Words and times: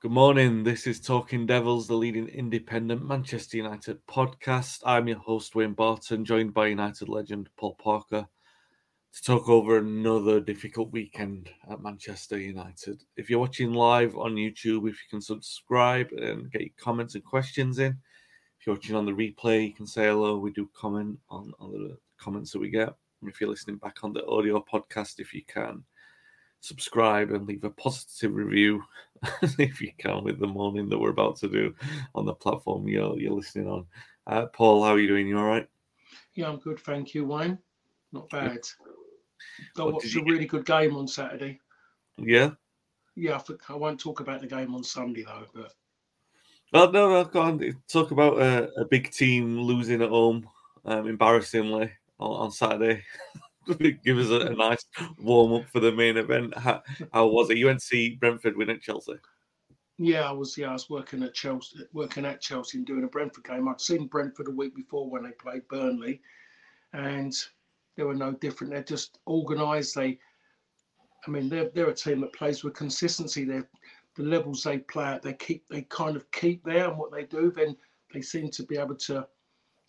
Good 0.00 0.12
morning. 0.12 0.62
This 0.62 0.86
is 0.86 1.00
Talking 1.00 1.44
Devils, 1.44 1.88
the 1.88 1.96
leading 1.96 2.28
independent 2.28 3.04
Manchester 3.04 3.56
United 3.56 3.98
podcast. 4.06 4.80
I'm 4.86 5.08
your 5.08 5.18
host, 5.18 5.56
Wayne 5.56 5.72
Barton, 5.72 6.24
joined 6.24 6.54
by 6.54 6.68
United 6.68 7.08
legend 7.08 7.48
Paul 7.56 7.74
Parker 7.74 8.28
to 9.12 9.22
talk 9.24 9.48
over 9.48 9.78
another 9.78 10.38
difficult 10.38 10.92
weekend 10.92 11.50
at 11.68 11.82
Manchester 11.82 12.38
United. 12.38 13.02
If 13.16 13.28
you're 13.28 13.40
watching 13.40 13.72
live 13.72 14.16
on 14.16 14.36
YouTube, 14.36 14.88
if 14.88 14.94
you 14.94 15.08
can 15.10 15.20
subscribe 15.20 16.12
and 16.12 16.48
get 16.52 16.60
your 16.60 16.70
comments 16.78 17.16
and 17.16 17.24
questions 17.24 17.80
in. 17.80 17.98
If 18.60 18.68
you're 18.68 18.76
watching 18.76 18.94
on 18.94 19.04
the 19.04 19.10
replay, 19.10 19.66
you 19.66 19.74
can 19.74 19.88
say 19.88 20.04
hello. 20.04 20.38
We 20.38 20.52
do 20.52 20.70
comment 20.76 21.18
on, 21.28 21.52
on 21.58 21.72
the 21.72 21.98
comments 22.18 22.52
that 22.52 22.60
we 22.60 22.70
get. 22.70 22.94
If 23.24 23.40
you're 23.40 23.50
listening 23.50 23.78
back 23.78 24.04
on 24.04 24.12
the 24.12 24.24
audio 24.26 24.64
podcast, 24.72 25.18
if 25.18 25.34
you 25.34 25.42
can 25.44 25.82
subscribe 26.60 27.30
and 27.30 27.46
leave 27.46 27.64
a 27.64 27.70
positive 27.70 28.34
review 28.34 28.82
if 29.58 29.80
you 29.80 29.92
can 29.98 30.24
with 30.24 30.38
the 30.38 30.46
morning 30.46 30.88
that 30.88 30.98
we're 30.98 31.10
about 31.10 31.36
to 31.36 31.48
do 31.48 31.74
on 32.14 32.24
the 32.24 32.34
platform 32.34 32.88
you're, 32.88 33.18
you're 33.18 33.32
listening 33.32 33.68
on. 33.68 33.86
Uh, 34.26 34.46
Paul, 34.46 34.84
how 34.84 34.90
are 34.90 34.98
you 34.98 35.08
doing? 35.08 35.26
You 35.26 35.38
all 35.38 35.46
right? 35.46 35.68
Yeah, 36.34 36.48
I'm 36.48 36.58
good, 36.58 36.78
thank 36.80 37.14
you, 37.14 37.24
Wayne. 37.24 37.58
Not 38.12 38.28
bad. 38.30 38.60
I 39.76 39.82
watched 39.82 40.14
a 40.14 40.22
really 40.22 40.46
good 40.46 40.64
game 40.64 40.96
on 40.96 41.08
Saturday. 41.08 41.60
Yeah. 42.16 42.50
Yeah, 43.16 43.36
I, 43.36 43.38
think, 43.38 43.68
I 43.68 43.74
won't 43.74 43.98
talk 43.98 44.20
about 44.20 44.40
the 44.40 44.46
game 44.46 44.74
on 44.74 44.84
Sunday 44.84 45.24
though, 45.24 45.46
but. 45.54 45.72
Well, 46.72 46.92
no, 46.92 47.08
no, 47.08 47.24
go 47.24 47.40
on. 47.40 47.82
Talk 47.88 48.10
about 48.10 48.40
a, 48.40 48.70
a 48.78 48.84
big 48.84 49.10
team 49.10 49.58
losing 49.58 50.02
at 50.02 50.10
home, 50.10 50.48
um, 50.84 51.08
embarrassingly 51.08 51.90
on, 52.20 52.30
on 52.30 52.50
Saturday. 52.50 53.02
give 54.04 54.18
us 54.18 54.30
a, 54.30 54.48
a 54.48 54.54
nice 54.54 54.84
warm 55.18 55.52
up 55.54 55.68
for 55.70 55.80
the 55.80 55.92
main 55.92 56.16
event. 56.16 56.56
How, 56.56 56.82
how, 57.12 57.26
was 57.26 57.50
it? 57.50 57.82
See 57.82 58.16
Brentford 58.16 58.56
win 58.56 58.70
at 58.70 58.80
Chelsea. 58.80 59.14
Yeah, 59.98 60.28
I 60.28 60.32
was. 60.32 60.56
Yeah, 60.56 60.70
I 60.70 60.72
was 60.72 60.88
working 60.88 61.22
at 61.22 61.34
Chelsea, 61.34 61.80
working 61.92 62.24
at 62.24 62.40
Chelsea 62.40 62.78
and 62.78 62.86
doing 62.86 63.04
a 63.04 63.08
Brentford 63.08 63.44
game. 63.44 63.68
I'd 63.68 63.80
seen 63.80 64.06
Brentford 64.06 64.48
a 64.48 64.52
week 64.52 64.74
before 64.74 65.10
when 65.10 65.24
they 65.24 65.32
played 65.32 65.66
Burnley, 65.68 66.20
and 66.92 67.34
they 67.96 68.04
were 68.04 68.14
no 68.14 68.32
different. 68.32 68.72
They're 68.72 68.82
just 68.82 69.18
organised. 69.26 69.96
They, 69.96 70.18
I 71.26 71.30
mean, 71.30 71.48
they're 71.48 71.70
they're 71.74 71.90
a 71.90 71.94
team 71.94 72.20
that 72.20 72.32
plays 72.32 72.62
with 72.62 72.74
consistency. 72.74 73.44
They're 73.44 73.68
the 74.16 74.22
levels 74.22 74.62
they 74.62 74.78
play 74.78 75.04
at. 75.04 75.22
They 75.22 75.34
keep 75.34 75.66
they 75.68 75.82
kind 75.82 76.16
of 76.16 76.30
keep 76.30 76.64
there, 76.64 76.88
and 76.88 76.98
what 76.98 77.12
they 77.12 77.24
do, 77.24 77.50
then 77.50 77.76
they 78.14 78.22
seem 78.22 78.50
to 78.52 78.62
be 78.62 78.78
able 78.78 78.96
to. 78.96 79.26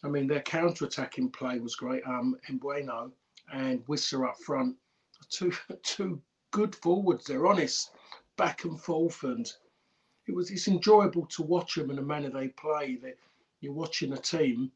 I 0.04 0.08
mean, 0.08 0.28
their 0.28 0.42
counter-attacking 0.42 1.32
play 1.32 1.60
was 1.60 1.76
great. 1.76 2.02
Um, 2.08 2.38
Mbeumo 2.50 3.12
and 3.52 3.86
Wissa 3.88 4.28
up 4.28 4.38
front. 4.40 4.76
Two 5.30 5.54
two 5.84 6.22
good 6.52 6.76
forwards. 6.76 7.26
They're 7.26 7.48
honest, 7.48 7.92
back 8.38 8.64
and 8.64 8.80
forth, 8.80 9.24
and 9.24 9.52
it 10.28 10.36
was 10.36 10.52
it's 10.52 10.68
enjoyable 10.68 11.26
to 11.28 11.44
watch 11.44 11.76
them 11.76 11.90
in 11.90 11.96
the 11.96 12.02
manner 12.02 12.30
they 12.30 12.50
play. 12.50 12.98
That 13.02 13.18
you're 13.62 13.74
watching 13.74 14.14
a 14.14 14.18
team, 14.18 14.72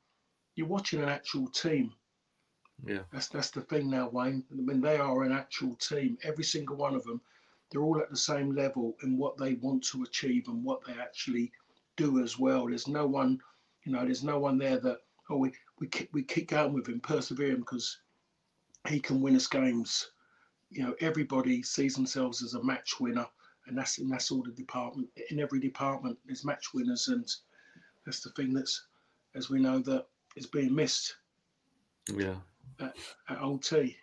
you're 0.56 0.68
watching 0.68 1.02
an 1.02 1.10
actual 1.10 1.48
team. 1.48 1.94
Yeah, 2.86 3.04
that's 3.12 3.28
that's 3.28 3.52
the 3.52 3.62
thing 3.62 3.90
now, 3.90 4.10
Wayne. 4.10 4.44
I 4.52 4.56
mean, 4.56 4.82
they 4.82 4.98
are 4.98 5.24
an 5.24 5.32
actual 5.32 5.76
team. 5.76 6.18
Every 6.24 6.44
single 6.44 6.76
one 6.76 6.96
of 6.96 7.04
them, 7.04 7.22
they're 7.72 7.84
all 7.84 8.00
at 8.00 8.10
the 8.10 8.18
same 8.18 8.56
level 8.56 8.96
in 9.04 9.18
what 9.18 9.38
they 9.38 9.54
want 9.56 9.84
to 9.86 10.04
achieve 10.04 10.48
and 10.48 10.64
what 10.64 10.84
they 10.86 10.94
actually 10.94 11.52
do 11.96 12.24
as 12.24 12.38
well. 12.38 12.68
There's 12.68 12.88
no 12.88 13.06
one, 13.06 13.40
you 13.86 13.92
know, 13.92 14.04
there's 14.04 14.24
no 14.24 14.40
one 14.40 14.58
there 14.58 14.80
that 14.80 14.98
oh 15.30 15.38
we 15.38 15.54
we 15.80 15.88
keep, 15.88 16.10
we 16.14 16.24
keep 16.24 16.50
going 16.50 16.74
with 16.74 16.88
him, 16.88 17.00
persevering 17.00 17.60
because 17.60 18.00
he 18.88 19.00
can 19.00 19.22
win 19.22 19.36
us 19.36 19.48
games. 19.48 20.12
You 20.70 20.84
know, 20.84 20.96
everybody 21.02 21.62
sees 21.64 21.96
themselves 21.96 22.44
as 22.44 22.56
a 22.56 22.64
match 22.64 23.00
winner, 23.00 23.28
and 23.68 23.78
that's 23.78 24.00
and 24.00 24.12
that's 24.12 24.32
all 24.32 24.44
the 24.44 24.52
department. 24.52 25.08
In 25.30 25.40
every 25.40 25.60
department, 25.60 26.18
there's 26.26 26.46
match 26.46 26.74
winners, 26.74 27.08
and 27.08 27.28
that's 28.06 28.22
the 28.22 28.32
thing 28.32 28.54
that's, 28.54 28.88
as 29.36 29.50
we 29.50 29.60
know, 29.60 29.80
that 29.80 30.06
is 30.36 30.48
being 30.48 30.74
missed. 30.74 31.16
Yeah. 32.14 32.36
At, 32.80 32.96
at 33.30 33.42
Old 33.42 33.64
T. 33.64 33.96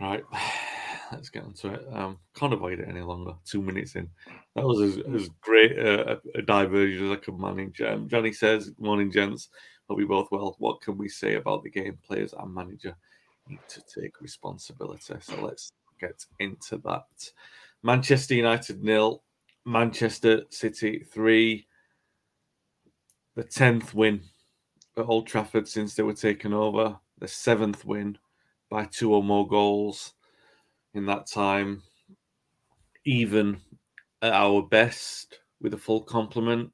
Right. 0.00 0.24
Let's 1.12 1.30
get 1.30 1.44
onto 1.44 1.68
it. 1.68 1.86
Um, 1.92 2.18
can't 2.34 2.52
avoid 2.52 2.80
it 2.80 2.88
any 2.88 3.00
longer. 3.00 3.32
Two 3.44 3.62
minutes 3.62 3.94
in. 3.94 4.08
That 4.56 4.66
was 4.66 4.80
as, 4.80 4.98
as 5.14 5.30
great 5.40 5.78
a, 5.78 6.18
a, 6.34 6.42
diversion 6.42 7.06
as 7.06 7.12
I 7.12 7.16
could 7.16 7.38
manage. 7.38 7.80
Um, 7.80 8.08
Johnny 8.08 8.32
says, 8.32 8.72
Morning, 8.78 9.12
gents. 9.12 9.48
Hope 9.88 10.00
you 10.00 10.08
both 10.08 10.28
well. 10.30 10.56
What 10.58 10.80
can 10.80 10.98
we 10.98 11.08
say 11.08 11.34
about 11.34 11.62
the 11.62 11.70
game? 11.70 11.98
Players 12.04 12.34
and 12.36 12.52
manager 12.52 12.96
need 13.48 13.60
to 13.68 13.82
take 13.82 14.20
responsibility. 14.20 15.14
So 15.20 15.40
let's 15.40 15.72
get 16.00 16.24
into 16.40 16.78
that. 16.78 17.04
Manchester 17.82 18.34
United 18.34 18.82
nil, 18.82 19.22
Manchester 19.64 20.42
City 20.50 21.04
three. 21.12 21.66
The 23.36 23.44
tenth 23.44 23.94
win 23.94 24.22
at 24.96 25.06
Old 25.06 25.26
Trafford 25.26 25.68
since 25.68 25.94
they 25.94 26.02
were 26.02 26.14
taken 26.14 26.52
over. 26.52 26.98
The 27.18 27.28
seventh 27.28 27.84
win 27.84 28.18
by 28.70 28.86
two 28.86 29.14
or 29.14 29.22
more 29.22 29.46
goals 29.46 30.14
in 30.94 31.06
that 31.06 31.26
time. 31.26 31.82
Even 33.04 33.60
at 34.22 34.32
our 34.32 34.62
best, 34.62 35.38
with 35.60 35.74
a 35.74 35.78
full 35.78 36.02
complement, 36.02 36.72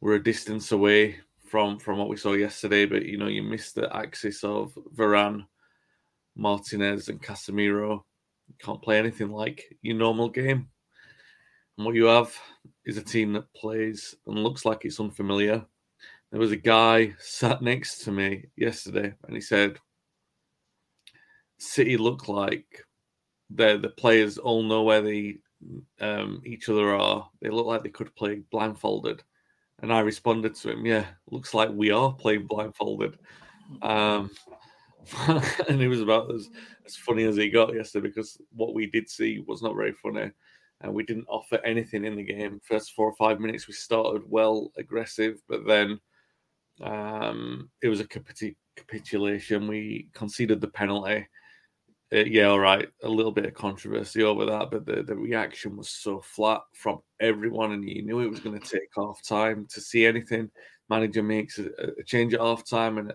we're 0.00 0.14
a 0.14 0.22
distance 0.22 0.72
away 0.72 1.20
from 1.50 1.80
from 1.80 1.98
what 1.98 2.08
we 2.08 2.16
saw 2.16 2.34
yesterday, 2.34 2.86
but 2.86 3.04
you 3.04 3.18
know, 3.18 3.26
you 3.26 3.42
missed 3.42 3.74
the 3.74 3.94
axis 3.94 4.44
of 4.44 4.72
Varane, 4.94 5.44
Martinez, 6.36 7.08
and 7.08 7.20
Casemiro. 7.20 8.04
You 8.48 8.54
can't 8.60 8.80
play 8.80 8.98
anything 8.98 9.30
like 9.32 9.76
your 9.82 9.96
normal 9.96 10.28
game. 10.28 10.68
And 11.76 11.86
what 11.86 11.96
you 11.96 12.04
have 12.04 12.32
is 12.84 12.98
a 12.98 13.02
team 13.02 13.32
that 13.32 13.52
plays 13.52 14.14
and 14.26 14.44
looks 14.44 14.64
like 14.64 14.84
it's 14.84 15.00
unfamiliar. 15.00 15.66
There 16.30 16.40
was 16.40 16.52
a 16.52 16.56
guy 16.56 17.14
sat 17.18 17.62
next 17.62 18.04
to 18.04 18.12
me 18.12 18.46
yesterday, 18.56 19.12
and 19.24 19.34
he 19.34 19.40
said, 19.40 19.76
"City 21.58 21.96
look 21.96 22.28
like 22.28 22.86
the 23.50 23.76
the 23.76 23.90
players 23.90 24.38
all 24.38 24.62
know 24.62 24.84
where 24.84 25.02
they 25.02 25.38
um, 26.00 26.42
each 26.46 26.68
other 26.68 26.94
are. 26.94 27.28
They 27.42 27.50
look 27.50 27.66
like 27.66 27.82
they 27.82 27.90
could 27.90 28.14
play 28.14 28.42
blindfolded." 28.52 29.24
And 29.82 29.92
I 29.92 30.00
responded 30.00 30.54
to 30.56 30.70
him, 30.72 30.84
yeah, 30.84 31.06
looks 31.30 31.54
like 31.54 31.70
we 31.70 31.90
are 31.90 32.12
playing 32.12 32.46
blindfolded. 32.46 33.18
Um, 33.82 34.30
and 35.68 35.80
it 35.80 35.88
was 35.88 36.02
about 36.02 36.32
as, 36.34 36.50
as 36.86 36.96
funny 36.96 37.24
as 37.24 37.36
he 37.36 37.48
got 37.48 37.74
yesterday 37.74 38.08
because 38.08 38.40
what 38.52 38.74
we 38.74 38.86
did 38.86 39.08
see 39.08 39.42
was 39.46 39.62
not 39.62 39.76
very 39.76 39.92
funny. 39.92 40.30
And 40.82 40.94
we 40.94 41.02
didn't 41.02 41.26
offer 41.28 41.58
anything 41.64 42.04
in 42.04 42.16
the 42.16 42.22
game. 42.22 42.60
First 42.62 42.92
four 42.92 43.06
or 43.06 43.16
five 43.16 43.40
minutes, 43.40 43.66
we 43.68 43.74
started 43.74 44.22
well 44.26 44.70
aggressive, 44.76 45.40
but 45.48 45.66
then 45.66 45.98
Um, 46.82 47.70
it 47.82 47.88
was 47.88 48.00
a 48.00 48.06
capitu- 48.06 48.56
capitulation. 48.76 49.68
We 49.68 50.08
conceded 50.14 50.60
the 50.60 50.68
penalty. 50.68 51.26
Uh, 52.12 52.24
yeah, 52.24 52.46
all 52.46 52.58
right, 52.58 52.88
a 53.04 53.08
little 53.08 53.30
bit 53.30 53.46
of 53.46 53.54
controversy 53.54 54.24
over 54.24 54.44
that, 54.44 54.68
but 54.70 54.84
the, 54.84 55.02
the 55.02 55.14
reaction 55.14 55.76
was 55.76 55.88
so 55.88 56.20
flat 56.20 56.60
from 56.72 57.00
everyone, 57.20 57.70
and 57.70 57.88
you 57.88 58.02
knew 58.02 58.18
it 58.18 58.30
was 58.30 58.40
going 58.40 58.58
to 58.60 58.68
take 58.68 58.88
half 58.96 59.22
time 59.22 59.66
to 59.70 59.80
see 59.80 60.04
anything. 60.04 60.50
Manager 60.88 61.22
makes 61.22 61.60
a, 61.60 61.68
a 61.98 62.02
change 62.04 62.34
at 62.34 62.40
half 62.40 62.68
time, 62.68 62.98
and 62.98 63.12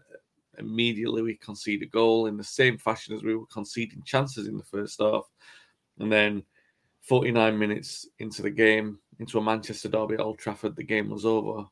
immediately 0.58 1.22
we 1.22 1.36
concede 1.36 1.84
a 1.84 1.88
goal 1.88 2.28
in 2.28 2.38
the 2.38 2.44
same 2.44 2.78
fashion 2.78 3.14
as 3.14 3.22
we 3.22 3.36
were 3.36 3.46
conceding 3.48 4.02
chances 4.04 4.48
in 4.48 4.58
the 4.58 4.64
first 4.64 5.02
half. 5.02 5.30
And 6.00 6.10
then 6.10 6.44
49 7.02 7.58
minutes 7.58 8.08
into 8.20 8.42
the 8.42 8.50
game, 8.50 9.00
into 9.20 9.38
a 9.38 9.44
Manchester 9.44 9.90
derby 9.90 10.16
at 10.16 10.22
Old 10.22 10.40
Trafford, 10.40 10.76
the 10.76 10.84
game 10.84 11.10
was 11.10 11.26
over. 11.26 11.66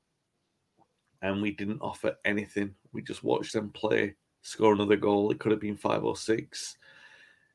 And 1.21 1.41
we 1.41 1.51
didn't 1.51 1.79
offer 1.81 2.17
anything. 2.25 2.75
We 2.91 3.01
just 3.01 3.23
watched 3.23 3.53
them 3.53 3.69
play, 3.69 4.15
score 4.41 4.73
another 4.73 4.97
goal. 4.97 5.31
It 5.31 5.39
could 5.39 5.51
have 5.51 5.61
been 5.61 5.77
five 5.77 6.03
or 6.03 6.17
six. 6.17 6.77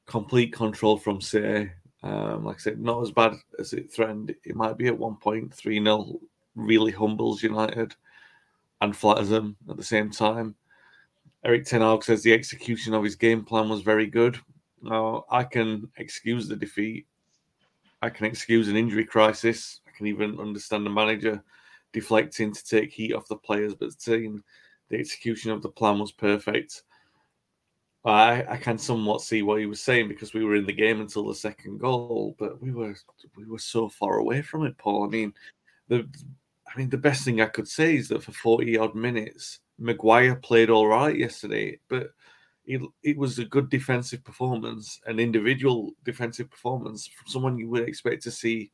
Complete 0.08 0.52
control 0.52 0.96
from 0.96 1.20
City. 1.20 1.70
Um, 2.02 2.44
like 2.44 2.56
I 2.56 2.60
said, 2.60 2.80
not 2.80 3.02
as 3.02 3.10
bad 3.10 3.34
as 3.58 3.72
it 3.72 3.92
threatened. 3.92 4.34
It 4.44 4.56
might 4.56 4.76
be 4.76 4.86
at 4.88 4.98
one 4.98 5.16
point 5.16 5.54
3 5.54 5.82
0, 5.82 6.20
really 6.56 6.92
humbles 6.92 7.42
United 7.42 7.94
and 8.80 8.96
flatters 8.96 9.28
them 9.28 9.56
at 9.68 9.76
the 9.76 9.82
same 9.82 10.10
time. 10.10 10.54
Erik 11.44 11.64
Ten 11.64 11.80
Hag 11.80 12.02
says 12.02 12.22
the 12.22 12.32
execution 12.32 12.94
of 12.94 13.04
his 13.04 13.14
game 13.14 13.44
plan 13.44 13.68
was 13.68 13.82
very 13.82 14.06
good. 14.06 14.38
Now, 14.82 15.24
I 15.30 15.44
can 15.44 15.88
excuse 15.96 16.48
the 16.48 16.56
defeat. 16.56 17.06
I 18.02 18.10
can 18.10 18.26
excuse 18.26 18.68
an 18.68 18.76
injury 18.76 19.04
crisis. 19.04 19.80
I 19.86 19.96
can 19.96 20.06
even 20.06 20.38
understand 20.38 20.86
the 20.86 20.90
manager 20.90 21.42
deflecting 21.92 22.52
to 22.52 22.64
take 22.64 22.92
heat 22.92 23.14
off 23.14 23.28
the 23.28 23.36
players, 23.36 23.74
but 23.74 24.00
saying 24.00 24.42
the 24.88 24.98
execution 24.98 25.50
of 25.50 25.62
the 25.62 25.68
plan 25.68 25.98
was 25.98 26.12
perfect. 26.12 26.82
I, 28.10 28.44
I 28.48 28.56
can 28.56 28.78
somewhat 28.78 29.22
see 29.22 29.42
what 29.42 29.60
he 29.60 29.66
was 29.66 29.80
saying 29.80 30.08
because 30.08 30.34
we 30.34 30.44
were 30.44 30.56
in 30.56 30.66
the 30.66 30.72
game 30.72 31.00
until 31.00 31.26
the 31.26 31.34
second 31.34 31.78
goal, 31.78 32.36
but 32.38 32.60
we 32.60 32.70
were 32.70 32.94
we 33.36 33.44
were 33.44 33.58
so 33.58 33.88
far 33.88 34.18
away 34.18 34.42
from 34.42 34.64
it, 34.64 34.76
Paul. 34.78 35.04
I 35.04 35.08
mean, 35.08 35.34
the 35.88 36.08
I 36.66 36.78
mean 36.78 36.90
the 36.90 36.98
best 36.98 37.24
thing 37.24 37.40
I 37.40 37.46
could 37.46 37.68
say 37.68 37.96
is 37.96 38.08
that 38.08 38.22
for 38.22 38.32
forty 38.32 38.78
odd 38.78 38.94
minutes, 38.94 39.60
Maguire 39.78 40.36
played 40.36 40.70
all 40.70 40.86
right 40.86 41.16
yesterday, 41.16 41.78
but 41.88 42.10
it, 42.68 42.82
it 43.02 43.16
was 43.16 43.38
a 43.38 43.46
good 43.46 43.70
defensive 43.70 44.22
performance, 44.22 45.00
an 45.06 45.18
individual 45.18 45.92
defensive 46.04 46.50
performance 46.50 47.06
from 47.06 47.26
someone 47.26 47.58
you 47.58 47.68
would 47.70 47.88
expect 47.88 48.22
to 48.24 48.30
see 48.30 48.70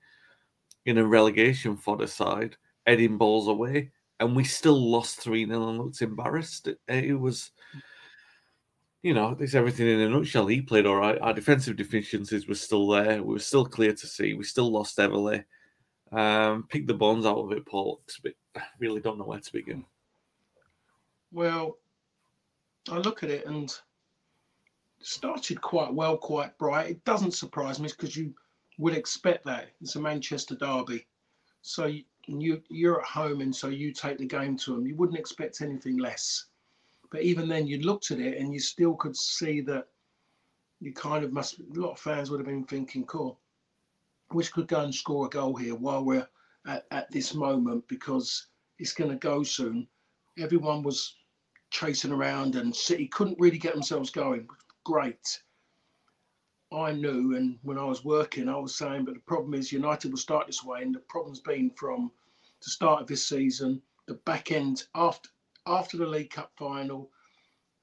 in 0.84 0.98
a 0.98 1.06
relegation 1.06 1.76
fodder 1.76 2.08
side, 2.08 2.56
heading 2.86 3.16
balls 3.16 3.46
away. 3.46 3.92
And 4.18 4.34
we 4.34 4.42
still 4.42 4.90
lost 4.90 5.20
3 5.20 5.46
0 5.46 5.68
and 5.68 5.78
looked 5.78 6.02
embarrassed. 6.02 6.66
It, 6.66 6.78
it 6.88 7.14
was, 7.14 7.52
you 9.04 9.12
know, 9.12 9.34
there's 9.34 9.54
everything 9.54 9.86
in 9.86 10.00
a 10.00 10.08
nutshell. 10.08 10.46
He 10.46 10.62
played 10.62 10.86
all 10.86 10.96
right. 10.96 11.18
Our 11.20 11.34
defensive 11.34 11.76
deficiencies 11.76 12.48
were 12.48 12.54
still 12.54 12.88
there. 12.88 13.22
We 13.22 13.34
were 13.34 13.38
still 13.38 13.66
clear 13.66 13.92
to 13.92 14.06
see. 14.06 14.32
We 14.32 14.44
still 14.44 14.72
lost 14.72 14.96
heavily. 14.96 15.44
Um, 16.10 16.66
pick 16.70 16.86
the 16.86 16.94
bones 16.94 17.26
out 17.26 17.36
of 17.36 17.52
it, 17.52 17.66
Paul. 17.66 18.00
I 18.56 18.62
really 18.78 19.02
don't 19.02 19.18
know 19.18 19.26
where 19.26 19.40
to 19.40 19.52
begin. 19.52 19.84
Well, 21.32 21.76
I 22.90 22.96
look 22.96 23.22
at 23.22 23.30
it 23.30 23.44
and 23.44 23.70
started 25.02 25.60
quite 25.60 25.92
well, 25.92 26.16
quite 26.16 26.56
bright. 26.56 26.88
It 26.88 27.04
doesn't 27.04 27.32
surprise 27.32 27.78
me 27.78 27.88
because 27.88 28.16
you 28.16 28.32
would 28.78 28.96
expect 28.96 29.44
that. 29.44 29.68
It's 29.82 29.96
a 29.96 30.00
Manchester 30.00 30.54
derby. 30.54 31.06
So 31.60 31.92
you, 32.26 32.62
you're 32.70 33.00
at 33.02 33.06
home 33.06 33.42
and 33.42 33.54
so 33.54 33.68
you 33.68 33.92
take 33.92 34.16
the 34.16 34.24
game 34.24 34.56
to 34.60 34.76
them. 34.76 34.86
You 34.86 34.96
wouldn't 34.96 35.18
expect 35.18 35.60
anything 35.60 35.98
less. 35.98 36.46
But 37.10 37.22
even 37.22 37.48
then, 37.48 37.66
you 37.66 37.80
looked 37.80 38.10
at 38.10 38.20
it 38.20 38.38
and 38.38 38.52
you 38.52 38.60
still 38.60 38.94
could 38.94 39.16
see 39.16 39.60
that 39.62 39.88
you 40.80 40.92
kind 40.92 41.24
of 41.24 41.32
must, 41.32 41.58
a 41.58 41.80
lot 41.80 41.92
of 41.92 41.98
fans 42.00 42.30
would 42.30 42.40
have 42.40 42.46
been 42.46 42.64
thinking, 42.64 43.04
cool, 43.06 43.40
which 44.30 44.52
could 44.52 44.68
go 44.68 44.80
and 44.80 44.94
score 44.94 45.26
a 45.26 45.30
goal 45.30 45.56
here 45.56 45.74
while 45.74 46.04
we're 46.04 46.28
at, 46.66 46.86
at 46.90 47.10
this 47.10 47.34
moment 47.34 47.86
because 47.88 48.48
it's 48.78 48.92
going 48.92 49.10
to 49.10 49.16
go 49.16 49.42
soon. 49.42 49.86
Everyone 50.38 50.82
was 50.82 51.16
chasing 51.70 52.12
around 52.12 52.56
and 52.56 52.74
City 52.74 53.06
couldn't 53.08 53.38
really 53.38 53.58
get 53.58 53.74
themselves 53.74 54.10
going. 54.10 54.48
Great. 54.84 55.42
I 56.72 56.92
knew, 56.92 57.36
and 57.36 57.58
when 57.62 57.78
I 57.78 57.84
was 57.84 58.04
working, 58.04 58.48
I 58.48 58.56
was 58.56 58.74
saying, 58.74 59.04
but 59.04 59.14
the 59.14 59.20
problem 59.20 59.54
is 59.54 59.70
United 59.70 60.10
will 60.10 60.18
start 60.18 60.46
this 60.46 60.64
way, 60.64 60.82
and 60.82 60.94
the 60.94 61.00
problem's 61.00 61.40
been 61.40 61.70
from 61.70 62.10
the 62.62 62.70
start 62.70 63.00
of 63.00 63.06
this 63.06 63.28
season, 63.28 63.80
the 64.06 64.14
back 64.14 64.50
end 64.50 64.84
after 64.94 65.30
after 65.66 65.96
the 65.96 66.06
League 66.06 66.30
Cup 66.30 66.52
final, 66.56 67.10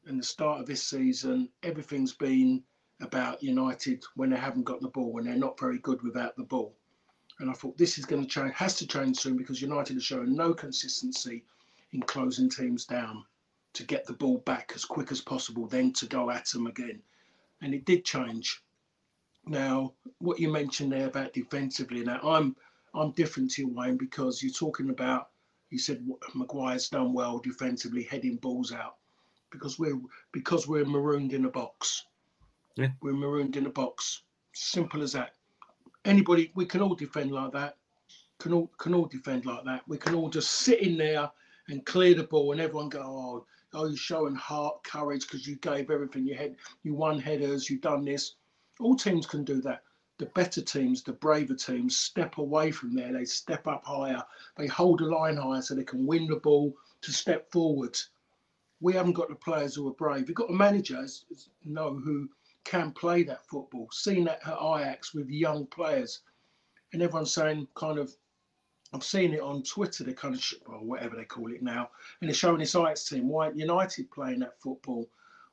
and 0.06 0.19
the 0.19 0.24
start 0.24 0.60
of 0.60 0.66
this 0.66 0.83
season, 0.83 1.50
everything's 1.63 2.13
been 2.13 2.63
about 3.01 3.44
United 3.44 4.04
when 4.16 4.30
they 4.30 4.38
haven't 4.38 4.63
got 4.63 4.81
the 4.81 4.88
ball, 4.89 5.12
when 5.12 5.25
they're 5.25 5.36
not 5.36 5.60
very 5.60 5.80
good 5.80 6.01
without 6.01 6.36
the 6.36 6.44
ball. 6.44 6.75
And 7.39 7.50
I 7.50 7.54
thought 7.54 7.78
this 7.78 7.98
is 7.98 8.06
going 8.06 8.22
to 8.22 8.28
change, 8.28 8.54
has 8.54 8.75
to 8.78 8.88
change 8.88 9.18
soon 9.18 9.38
because 9.38 9.62
United 9.62 9.98
are 9.98 10.01
showing 10.01 10.36
no 10.36 10.54
consistency 10.54 11.44
in 11.92 12.01
closing 12.01 12.50
teams 12.50 12.86
down 12.86 13.24
to 13.74 13.84
get 13.84 14.06
the 14.06 14.13
ball 14.13 14.39
back 14.39 14.72
as 14.75 14.86
quick 14.86 15.12
as 15.12 15.22
possible, 15.22 15.68
then 15.68 15.94
to 15.94 16.06
go 16.06 16.30
at 16.30 16.45
them 16.48 16.68
again. 16.68 17.01
And 17.62 17.74
it 17.74 17.86
did 17.86 18.06
change. 18.06 18.62
Now, 19.45 19.94
what 20.19 20.39
you 20.39 20.51
mentioned 20.51 20.92
there 20.92 21.07
about 21.07 21.34
defensively, 21.34 22.04
now 22.04 22.19
I'm 22.24 22.56
I'm 22.94 23.12
different 23.12 23.51
to 23.51 23.62
you, 23.62 23.69
Wayne, 23.69 23.98
because 23.98 24.44
you're 24.44 24.51
talking 24.51 24.89
about 24.89 25.31
you 25.71 25.79
said 25.79 26.06
Maguire's 26.35 26.89
done 26.89 27.13
well 27.13 27.39
defensively, 27.39 28.03
heading 28.03 28.35
balls 28.35 28.71
out, 28.71 28.97
because 29.51 29.79
we're 29.79 30.00
because 30.31 30.68
we're 30.68 30.85
marooned 30.85 31.33
in 31.33 31.45
a 31.45 31.50
box. 31.50 32.06
Yeah. 32.75 32.89
We're 33.01 33.13
marooned 33.13 33.57
in 33.57 33.65
a 33.65 33.71
box. 33.71 34.23
Simple 34.53 35.01
as 35.01 35.13
that. 35.13 35.31
Anybody, 36.06 36.51
we 36.56 36.65
can 36.65 36.81
all 36.81 36.95
defend 36.95 37.31
like 37.31 37.53
that. 37.53 37.77
Can 38.39 38.53
all 38.53 38.69
can 38.77 38.94
all 38.94 39.06
defend 39.06 39.45
like 39.45 39.63
that. 39.65 39.81
We 39.88 39.97
can 39.97 40.13
all 40.13 40.29
just 40.29 40.51
sit 40.51 40.81
in 40.81 40.97
there 40.97 41.31
and 41.69 41.85
clear 41.85 42.13
the 42.13 42.24
ball, 42.24 42.51
and 42.51 42.62
everyone 42.62 42.89
go, 42.89 43.01
"Oh, 43.01 43.45
oh, 43.74 43.88
you're 43.88 43.97
showing 43.97 44.35
heart, 44.35 44.83
courage 44.83 45.21
because 45.21 45.47
you 45.47 45.56
gave 45.57 45.89
everything. 45.89 46.25
You 46.25 46.35
had, 46.35 46.56
you 46.83 46.94
won 46.94 47.19
headers, 47.19 47.69
you've 47.69 47.81
done 47.81 48.03
this. 48.06 48.35
All 48.79 48.95
teams 48.95 49.25
can 49.25 49.44
do 49.44 49.62
that. 49.62 49.83
The 50.21 50.27
better 50.27 50.62
teams, 50.62 51.01
the 51.01 51.13
braver 51.13 51.56
teams, 51.56 51.97
step 51.97 52.38
away 52.38 52.69
from 52.69 52.94
there. 52.94 53.12
They 53.12 53.25
step 53.25 53.65
up 53.65 53.83
higher. 53.83 54.23
They 54.56 54.68
hold 54.68 55.00
the 55.00 55.06
line 55.06 55.35
higher 55.35 55.63
so 55.63 55.73
they 55.73 55.83
can 55.83 56.06
win 56.06 56.27
the 56.27 56.35
ball 56.35 56.75
to 57.01 57.12
step 57.12 57.51
forward. 57.51 58.00
We 58.81 58.94
haven't 58.94 59.13
got 59.13 59.29
the 59.29 59.35
players 59.35 59.73
who 59.73 59.88
are 59.88 59.94
brave. 59.95 60.27
We've 60.27 60.36
got 60.36 60.50
the 60.50 60.53
managers, 60.53 61.25
know 61.65 61.96
who 61.96 62.29
can 62.65 62.91
play 62.91 63.24
that 63.24 63.48
football. 63.48 63.89
Seen 63.91 64.25
that 64.25 64.46
at 64.46 64.62
Ajax 64.62 65.15
with 65.15 65.27
young 65.27 65.65
players, 65.65 66.19
and 66.93 67.01
everyone's 67.01 67.34
saying 67.34 67.67
kind 67.74 67.98
of 67.98 68.15
I've 68.93 69.03
seen 69.03 69.34
it 69.34 69.41
on 69.41 69.63
Twitter, 69.63 70.03
they 70.03 70.13
kind 70.13 70.36
of, 70.36 70.43
or 70.67 70.86
whatever 70.86 71.15
they 71.15 71.25
call 71.25 71.51
it 71.51 71.63
now, 71.63 71.89
and 72.19 72.29
they're 72.29 72.36
showing 72.36 72.60
this 72.60 72.75
Ajax 72.75 73.10
team, 73.10 73.27
White 73.27 73.55
United 73.55 74.12
playing 74.12 74.41
that 74.41 74.62
football. 74.62 75.10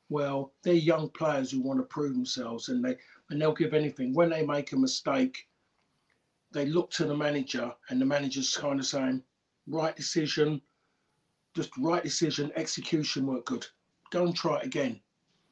Well, 0.09 0.53
they're 0.61 0.73
young 0.73 1.09
players 1.09 1.49
who 1.49 1.61
want 1.61 1.79
to 1.79 1.83
prove 1.83 2.13
themselves, 2.13 2.69
and 2.69 2.85
they 2.85 2.97
and 3.29 3.41
they'll 3.41 3.53
give 3.53 3.73
anything. 3.73 4.13
When 4.13 4.29
they 4.29 4.45
make 4.45 4.71
a 4.71 4.77
mistake, 4.77 5.47
they 6.51 6.65
look 6.65 6.89
to 6.91 7.05
the 7.05 7.15
manager, 7.15 7.73
and 7.89 8.01
the 8.01 8.05
manager's 8.05 8.55
kind 8.55 8.79
of 8.79 8.85
saying, 8.85 9.23
"Right 9.67 9.95
decision, 9.95 10.61
just 11.55 11.71
right 11.77 12.03
decision, 12.03 12.51
execution 12.55 13.25
work 13.27 13.45
good. 13.45 13.67
Go 14.11 14.25
and 14.25 14.35
try 14.35 14.59
it 14.59 14.65
again." 14.65 14.99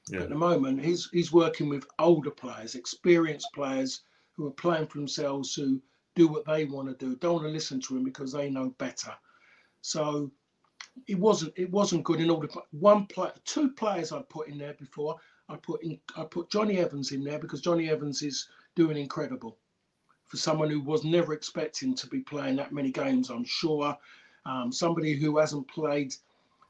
Yeah. 0.09 0.21
At 0.21 0.29
the 0.29 0.35
moment, 0.35 0.83
he's 0.83 1.09
he's 1.11 1.31
working 1.31 1.69
with 1.69 1.87
older 1.99 2.31
players, 2.31 2.75
experienced 2.75 3.47
players 3.53 4.01
who 4.33 4.47
are 4.47 4.51
playing 4.51 4.87
for 4.87 4.97
themselves, 4.97 5.53
who 5.53 5.81
do 6.15 6.27
what 6.27 6.45
they 6.45 6.65
want 6.65 6.87
to 6.87 7.05
do. 7.05 7.15
Don't 7.17 7.35
want 7.35 7.45
to 7.45 7.51
listen 7.51 7.79
to 7.81 7.97
him 7.97 8.03
because 8.03 8.31
they 8.31 8.49
know 8.49 8.69
better. 8.77 9.13
So 9.81 10.31
it 11.07 11.19
wasn't 11.19 11.53
it 11.55 11.69
wasn't 11.69 12.03
good 12.03 12.19
in 12.19 12.29
all 12.29 12.39
the 12.39 12.49
One 12.71 13.05
player, 13.05 13.33
two 13.45 13.71
players 13.71 14.11
I 14.11 14.21
put 14.23 14.47
in 14.47 14.57
there 14.57 14.73
before. 14.73 15.17
I 15.49 15.55
put 15.55 15.83
in 15.83 15.99
I 16.15 16.23
put 16.25 16.49
Jonny 16.49 16.77
Evans 16.77 17.11
in 17.11 17.23
there 17.23 17.39
because 17.39 17.61
Johnny 17.61 17.89
Evans 17.89 18.21
is 18.21 18.47
doing 18.75 18.97
incredible 18.97 19.57
for 20.27 20.37
someone 20.37 20.69
who 20.69 20.81
was 20.81 21.05
never 21.05 21.33
expecting 21.33 21.95
to 21.95 22.07
be 22.07 22.19
playing 22.19 22.57
that 22.57 22.73
many 22.73 22.91
games. 22.91 23.29
I'm 23.29 23.45
sure 23.45 23.97
um, 24.45 24.71
somebody 24.71 25.15
who 25.15 25.37
hasn't 25.37 25.67
played 25.69 26.13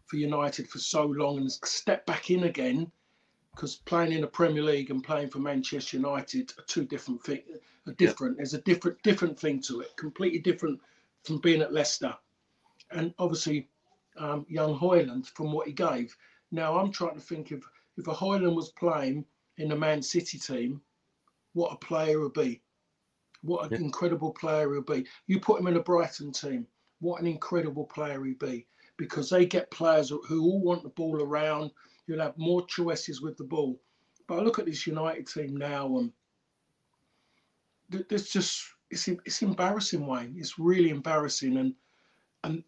for 0.06 0.18
United 0.18 0.70
for 0.70 0.80
so 0.80 1.06
long 1.06 1.38
and 1.40 1.52
stepped 1.52 2.06
back 2.06 2.30
in 2.30 2.44
again 2.44 2.92
because 3.52 3.78
playing 3.78 4.12
in 4.12 4.22
the 4.22 4.28
Premier 4.28 4.64
League 4.64 4.92
and 4.92 5.04
playing 5.04 5.30
for 5.30 5.40
Manchester 5.40 5.98
United 5.98 6.54
are 6.60 6.64
two 6.66 6.86
different 6.86 7.24
things. 7.24 7.44
Are 7.88 7.94
different. 7.94 8.36
Yeah. 8.36 8.38
There's 8.38 8.54
a 8.54 8.62
different 8.62 9.02
different 9.02 9.40
thing 9.40 9.62
to 9.62 9.82
it. 9.82 9.96
Completely 9.98 10.40
different 10.40 10.80
from 11.24 11.40
being 11.40 11.62
at 11.62 11.74
Leicester, 11.74 12.16
and 12.92 13.14
obviously 13.18 13.70
um, 14.18 14.46
young 14.50 14.78
Hojlund 14.78 15.28
from 15.28 15.52
what 15.52 15.68
he 15.68 15.74
gave. 15.74 16.16
Now 16.52 16.78
I'm 16.78 16.92
trying 16.92 17.16
to 17.16 17.22
think 17.22 17.52
of 17.52 17.64
if 17.98 18.08
a 18.08 18.14
Hojlund 18.14 18.56
was 18.56 18.70
playing 18.70 19.26
in 19.58 19.70
the 19.70 19.76
Man 19.76 20.02
City 20.02 20.38
team, 20.38 20.82
what 21.54 21.74
a 21.74 21.78
player 21.78 22.20
would 22.20 22.34
be. 22.34 22.62
What 23.42 23.66
an 23.66 23.74
yeah. 23.74 23.86
incredible 23.86 24.32
player 24.32 24.74
he'd 24.74 24.86
be. 24.86 25.06
You 25.28 25.40
put 25.40 25.60
him 25.60 25.68
in 25.68 25.78
a 25.78 25.84
Brighton 25.84 26.32
team, 26.32 26.68
what 27.00 27.22
an 27.22 27.28
incredible 27.28 27.86
player 27.86 28.24
he'd 28.24 28.40
be. 28.40 28.68
because 28.98 29.30
they 29.30 29.46
get 29.46 29.72
players 29.72 30.10
who 30.10 30.42
all 30.42 30.60
want 30.62 30.84
the 30.84 30.90
ball 30.90 31.22
around. 31.22 31.72
You'll 32.08 32.22
have 32.22 32.38
more 32.38 32.66
choices 32.66 33.22
with 33.22 33.38
the 33.38 33.44
ball. 33.44 33.80
But 34.28 34.40
I 34.40 34.42
look 34.42 34.60
at 34.60 34.66
this 34.66 34.88
United 34.88 35.28
team 35.28 35.56
now, 35.56 35.86
um, 35.86 36.14
and 37.92 38.06
there's 38.10 38.30
just 38.30 38.64
it's 38.90 39.08
it's 39.08 39.42
embarrassing, 39.42 40.06
Wayne. 40.06 40.36
It's 40.38 40.60
really 40.60 40.90
embarrassing, 40.90 41.58
and 41.58 41.74
and 42.44 42.64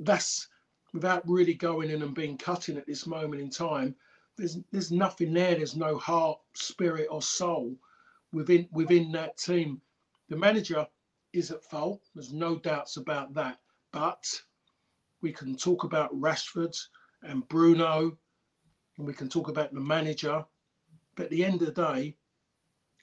that's 0.00 0.48
without 0.92 1.26
really 1.26 1.54
going 1.54 1.90
in 1.90 2.02
and 2.02 2.14
being 2.14 2.36
cutting 2.36 2.76
at 2.76 2.86
this 2.86 3.06
moment 3.06 3.40
in 3.40 3.48
time. 3.48 3.94
There's 4.36 4.58
there's 4.70 4.90
nothing 4.90 5.32
there. 5.34 5.54
There's 5.54 5.76
no 5.76 5.98
heart, 5.98 6.40
spirit, 6.54 7.08
or 7.10 7.22
soul 7.22 7.76
within 8.32 8.68
within 8.72 9.12
that 9.12 9.36
team. 9.36 9.82
The 10.28 10.36
manager 10.36 10.86
is 11.32 11.50
at 11.50 11.64
fault. 11.64 12.02
There's 12.14 12.32
no 12.32 12.58
doubts 12.58 12.96
about 12.96 13.34
that. 13.34 13.60
But 13.92 14.42
we 15.20 15.32
can 15.32 15.56
talk 15.56 15.84
about 15.84 16.18
Rashford 16.18 16.76
and 17.22 17.46
Bruno, 17.48 18.18
and 18.96 19.06
we 19.06 19.12
can 19.12 19.28
talk 19.28 19.48
about 19.48 19.72
the 19.72 19.80
manager. 19.80 20.44
But 21.14 21.24
at 21.24 21.30
the 21.30 21.44
end 21.44 21.60
of 21.62 21.74
the 21.74 21.82
day, 21.92 22.16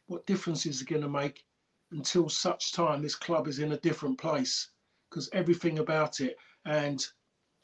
what 0.08 0.26
difference 0.26 0.66
is 0.66 0.82
it 0.82 0.88
going 0.88 1.04
to 1.04 1.10
make 1.10 1.46
until 1.92 2.28
such 2.28 2.72
time 2.72 3.02
this 3.02 3.16
club 3.16 3.48
is 3.48 3.60
in 3.60 3.72
a 3.72 3.78
different 3.78 4.18
place? 4.18 4.72
Because 5.10 5.30
everything 5.32 5.80
about 5.80 6.20
it 6.22 6.38
and 6.66 7.06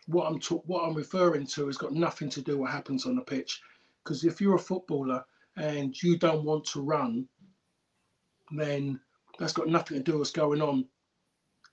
what 0.07 0.27
I'm 0.27 0.39
ta- 0.39 0.62
what 0.65 0.83
I'm 0.83 0.95
referring 0.95 1.47
to 1.47 1.67
has 1.67 1.77
got 1.77 1.93
nothing 1.93 2.29
to 2.29 2.41
do 2.41 2.53
with 2.53 2.62
what 2.62 2.71
happens 2.71 3.05
on 3.05 3.15
the 3.15 3.21
pitch. 3.21 3.62
Because 4.03 4.24
if 4.24 4.39
you're 4.39 4.55
a 4.55 4.59
footballer 4.59 5.25
and 5.57 6.01
you 6.01 6.17
don't 6.17 6.43
want 6.43 6.65
to 6.65 6.81
run, 6.81 7.27
then 8.51 9.00
that's 9.39 9.53
got 9.53 9.67
nothing 9.67 9.97
to 9.97 10.03
do 10.03 10.13
with 10.13 10.19
what's 10.19 10.31
going 10.31 10.62
on 10.62 10.85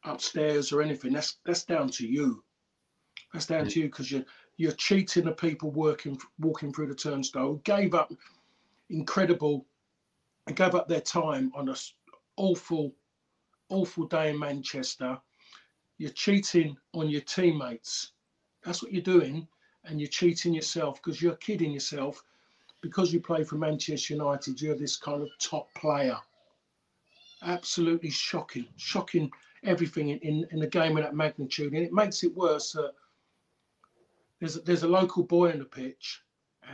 upstairs 0.04 0.72
or 0.72 0.82
anything. 0.82 1.12
That's 1.12 1.38
that's 1.44 1.64
down 1.64 1.88
to 1.90 2.06
you. 2.06 2.42
That's 3.32 3.46
down 3.46 3.68
to 3.68 3.80
you 3.80 3.86
because 3.86 4.10
you're 4.10 4.24
you're 4.56 4.72
cheating 4.72 5.24
the 5.24 5.32
people 5.32 5.70
working 5.70 6.18
walking 6.38 6.72
through 6.72 6.88
the 6.88 6.94
turnstile. 6.94 7.54
Gave 7.64 7.94
up 7.94 8.12
incredible, 8.90 9.66
and 10.46 10.56
gave 10.56 10.74
up 10.74 10.88
their 10.88 11.00
time 11.00 11.52
on 11.54 11.68
a 11.68 11.74
awful, 12.36 12.94
awful 13.68 14.06
day 14.06 14.30
in 14.30 14.38
Manchester. 14.38 15.18
You're 15.98 16.10
cheating 16.10 16.76
on 16.94 17.08
your 17.08 17.20
teammates. 17.22 18.12
That's 18.64 18.82
what 18.82 18.92
you're 18.92 19.02
doing, 19.02 19.48
and 19.84 20.00
you're 20.00 20.08
cheating 20.08 20.54
yourself 20.54 21.02
because 21.02 21.20
you're 21.20 21.36
kidding 21.36 21.72
yourself. 21.72 22.22
Because 22.80 23.12
you 23.12 23.20
play 23.20 23.44
for 23.44 23.56
Manchester 23.56 24.14
United, 24.14 24.60
you're 24.60 24.74
this 24.74 24.96
kind 24.96 25.22
of 25.22 25.28
top 25.38 25.72
player 25.74 26.18
absolutely 27.44 28.10
shocking, 28.10 28.66
shocking 28.76 29.30
everything 29.64 30.08
in, 30.10 30.18
in, 30.18 30.46
in 30.50 30.68
game 30.68 30.96
of 30.96 31.04
that 31.04 31.14
magnitude. 31.14 31.72
And 31.72 31.84
it 31.84 31.92
makes 31.92 32.22
it 32.24 32.34
worse 32.34 32.72
that 32.72 32.92
there's 34.40 34.56
a, 34.56 34.60
there's 34.60 34.82
a 34.82 34.88
local 34.88 35.22
boy 35.22 35.52
on 35.52 35.58
the 35.58 35.64
pitch, 35.64 36.22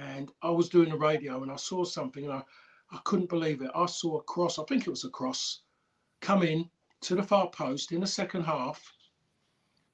and 0.02 0.30
I 0.42 0.50
was 0.50 0.68
doing 0.68 0.90
the 0.90 0.96
radio 0.96 1.42
and 1.42 1.50
I 1.52 1.56
saw 1.56 1.84
something 1.84 2.24
and 2.24 2.32
I, 2.32 2.42
I 2.92 2.98
couldn't 3.04 3.28
believe 3.28 3.62
it. 3.62 3.70
I 3.74 3.86
saw 3.86 4.18
a 4.18 4.22
cross, 4.22 4.58
I 4.58 4.64
think 4.64 4.86
it 4.86 4.90
was 4.90 5.04
a 5.04 5.10
cross, 5.10 5.60
come 6.20 6.42
in 6.42 6.68
to 7.02 7.14
the 7.14 7.22
far 7.22 7.50
post 7.50 7.92
in 7.92 8.00
the 8.00 8.06
second 8.06 8.44
half. 8.44 8.92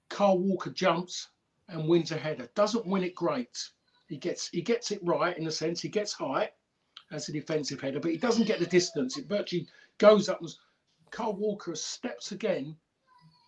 Kyle 0.09 0.39
Walker 0.39 0.71
jumps 0.71 1.29
and 1.69 1.89
wins 1.89 2.13
a 2.13 2.17
header. 2.17 2.49
Doesn't 2.55 2.87
win 2.87 3.05
it 3.05 3.15
great. 3.15 3.71
He 4.09 4.17
gets 4.17 4.49
he 4.49 4.61
gets 4.61 4.91
it 4.91 5.01
right 5.03 5.37
in 5.37 5.47
a 5.47 5.51
sense 5.51 5.81
he 5.81 5.89
gets 5.89 6.13
height 6.13 6.53
as 7.11 7.29
a 7.29 7.33
defensive 7.33 7.81
header, 7.81 8.01
but 8.01 8.11
he 8.11 8.17
doesn't 8.17 8.47
get 8.47 8.59
the 8.59 8.67
distance. 8.67 9.17
It 9.17 9.29
virtually 9.29 9.67
goes 9.99 10.29
up 10.29 10.41
and 10.41 10.51
Kyle 11.11 11.35
Walker 11.35 11.75
steps 11.75 12.33
again 12.33 12.77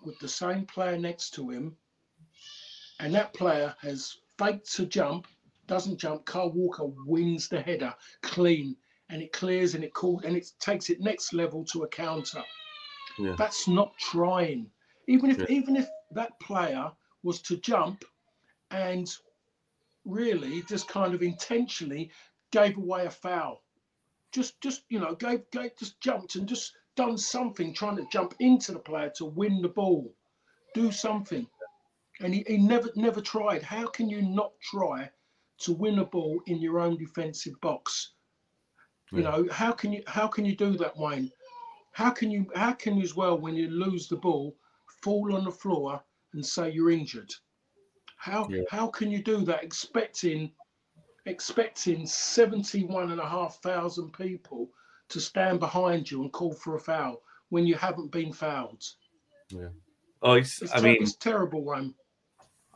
with 0.02 0.18
the 0.18 0.28
same 0.28 0.66
player 0.66 0.96
next 0.98 1.30
to 1.34 1.50
him, 1.50 1.76
and 3.00 3.14
that 3.14 3.34
player 3.34 3.74
has 3.80 4.18
faked 4.38 4.72
to 4.74 4.86
jump, 4.86 5.26
doesn't 5.66 5.98
jump. 5.98 6.24
Kyle 6.24 6.52
Walker 6.52 6.86
wins 7.06 7.48
the 7.48 7.60
header 7.60 7.94
clean, 8.22 8.76
and 9.10 9.20
it 9.20 9.32
clears 9.32 9.74
and 9.74 9.84
it 9.84 9.94
calls 9.94 10.22
and 10.24 10.36
it 10.36 10.50
takes 10.60 10.90
it 10.90 11.00
next 11.00 11.32
level 11.32 11.64
to 11.64 11.82
a 11.82 11.88
counter. 11.88 12.42
Yeah. 13.18 13.34
That's 13.36 13.66
not 13.66 13.96
trying. 13.98 14.70
Even 15.08 15.30
if 15.30 15.38
yeah. 15.38 15.46
even 15.48 15.76
if 15.76 15.88
that 16.12 16.38
player 16.40 16.90
was 17.26 17.42
to 17.42 17.56
jump 17.56 18.04
and 18.70 19.12
really 20.04 20.62
just 20.62 20.86
kind 20.86 21.12
of 21.12 21.22
intentionally 21.22 22.10
gave 22.52 22.76
away 22.76 23.06
a 23.06 23.10
foul. 23.10 23.62
Just 24.32 24.60
just 24.60 24.84
you 24.88 25.00
know, 25.00 25.14
gave, 25.16 25.50
gave 25.50 25.76
just 25.76 26.00
jumped 26.00 26.36
and 26.36 26.48
just 26.48 26.72
done 26.94 27.18
something 27.18 27.74
trying 27.74 27.96
to 27.96 28.06
jump 28.12 28.34
into 28.38 28.72
the 28.72 28.78
player 28.78 29.10
to 29.16 29.24
win 29.24 29.60
the 29.60 29.68
ball. 29.68 30.14
Do 30.72 30.92
something. 30.92 31.46
And 32.20 32.32
he, 32.32 32.44
he 32.46 32.58
never 32.58 32.90
never 32.94 33.20
tried. 33.20 33.62
How 33.62 33.86
can 33.88 34.08
you 34.08 34.22
not 34.22 34.52
try 34.62 35.10
to 35.58 35.72
win 35.72 35.98
a 35.98 36.04
ball 36.04 36.40
in 36.46 36.60
your 36.60 36.78
own 36.78 36.96
defensive 36.96 37.60
box? 37.60 38.12
You 39.10 39.22
yeah. 39.22 39.30
know, 39.30 39.48
how 39.50 39.72
can 39.72 39.92
you 39.92 40.04
how 40.06 40.28
can 40.28 40.44
you 40.44 40.54
do 40.54 40.76
that, 40.76 40.96
Wayne? 40.96 41.32
How 41.92 42.10
can 42.10 42.30
you 42.30 42.46
how 42.54 42.72
can 42.72 42.96
you 42.96 43.02
as 43.02 43.16
well 43.16 43.36
when 43.36 43.56
you 43.56 43.68
lose 43.68 44.06
the 44.06 44.16
ball, 44.16 44.56
fall 45.02 45.34
on 45.34 45.44
the 45.44 45.50
floor 45.50 46.02
and 46.36 46.46
say 46.46 46.70
you're 46.70 46.90
injured? 46.90 47.32
How 48.16 48.48
yeah. 48.48 48.62
how 48.70 48.86
can 48.86 49.10
you 49.10 49.22
do 49.22 49.44
that 49.44 49.64
expecting 49.64 50.52
expecting 51.26 52.06
71 52.06 53.10
and 53.10 53.20
a 53.20 53.28
half 53.28 53.60
thousand 53.62 54.12
people 54.12 54.70
to 55.08 55.20
stand 55.20 55.60
behind 55.60 56.10
you 56.10 56.22
and 56.22 56.32
call 56.32 56.52
for 56.52 56.76
a 56.76 56.80
foul 56.80 57.22
when 57.50 57.66
you 57.66 57.74
haven't 57.74 58.10
been 58.10 58.32
fouled. 58.32 58.82
Yeah. 59.50 59.68
Oh, 60.22 60.32
it's, 60.32 60.62
it's 60.62 60.72
I 60.72 60.78
ter- 60.78 60.82
mean, 60.82 60.98
it's 61.00 61.16
terrible, 61.16 61.62
one. 61.62 61.94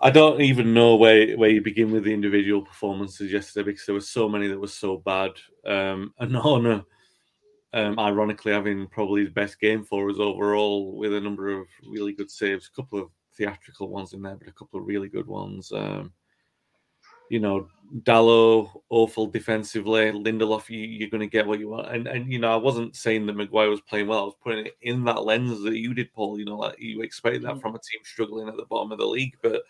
I 0.00 0.10
don't 0.10 0.40
even 0.40 0.72
know 0.72 0.96
where, 0.96 1.36
where 1.36 1.50
you 1.50 1.60
begin 1.60 1.90
with 1.90 2.04
the 2.04 2.14
individual 2.14 2.62
performances 2.62 3.32
yesterday 3.32 3.70
because 3.70 3.86
there 3.86 3.94
were 3.94 4.00
so 4.00 4.28
many 4.28 4.46
that 4.48 4.60
were 4.60 4.68
so 4.68 4.98
bad. 4.98 5.32
Um, 5.66 6.14
and 6.18 6.32
Onana, 6.32 6.84
um, 7.72 7.98
ironically, 7.98 8.52
having 8.52 8.86
probably 8.88 9.22
his 9.22 9.30
best 9.30 9.60
game 9.60 9.84
for 9.84 10.10
us 10.10 10.18
overall 10.18 10.96
with 10.96 11.12
a 11.12 11.20
number 11.20 11.48
of 11.48 11.66
really 11.88 12.12
good 12.12 12.30
saves, 12.30 12.70
a 12.72 12.76
couple 12.80 13.00
of 13.00 13.08
theatrical 13.36 13.88
ones 13.88 14.12
in 14.12 14.22
there, 14.22 14.36
but 14.36 14.48
a 14.48 14.52
couple 14.52 14.80
of 14.80 14.86
really 14.86 15.08
good 15.08 15.26
ones. 15.26 15.72
Um, 15.72 16.12
you 17.30 17.38
know, 17.38 17.68
Dalot 18.02 18.70
awful 18.88 19.26
defensively. 19.26 20.12
Lindelof, 20.12 20.68
you, 20.68 21.06
are 21.06 21.10
going 21.10 21.20
to 21.20 21.26
get 21.26 21.46
what 21.46 21.58
you 21.58 21.68
want. 21.68 21.92
And 21.94 22.06
and 22.06 22.30
you 22.30 22.38
know, 22.38 22.52
I 22.52 22.56
wasn't 22.56 22.94
saying 22.94 23.26
that 23.26 23.36
Maguire 23.36 23.70
was 23.70 23.80
playing 23.80 24.08
well. 24.08 24.20
I 24.20 24.24
was 24.24 24.34
putting 24.42 24.66
it 24.66 24.76
in 24.82 25.04
that 25.04 25.24
lens 25.24 25.62
that 25.62 25.76
you 25.76 25.94
did, 25.94 26.12
Paul. 26.12 26.38
You 26.38 26.44
know, 26.44 26.56
like 26.56 26.78
you 26.78 27.02
expect 27.02 27.42
that 27.42 27.54
mm. 27.54 27.60
from 27.60 27.74
a 27.74 27.78
team 27.78 28.00
struggling 28.04 28.48
at 28.48 28.56
the 28.56 28.66
bottom 28.66 28.92
of 28.92 28.98
the 28.98 29.06
league, 29.06 29.36
but 29.42 29.62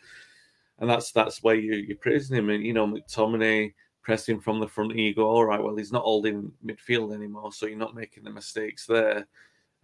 and 0.78 0.88
that's 0.88 1.12
that's 1.12 1.42
where 1.42 1.54
you 1.54 1.74
you're 1.74 1.96
praising 1.96 2.36
him. 2.36 2.50
And 2.50 2.64
you 2.64 2.72
know, 2.72 2.86
McTominay 2.86 3.72
pressing 4.02 4.40
from 4.40 4.60
the 4.60 4.68
front, 4.68 4.92
and 4.92 5.00
you 5.00 5.14
go, 5.14 5.28
all 5.28 5.44
right, 5.44 5.62
well, 5.62 5.76
he's 5.76 5.92
not 5.92 6.02
holding 6.02 6.50
midfield 6.64 7.14
anymore, 7.14 7.52
so 7.52 7.66
you're 7.66 7.78
not 7.78 7.94
making 7.94 8.24
the 8.24 8.30
mistakes 8.30 8.86
there. 8.86 9.26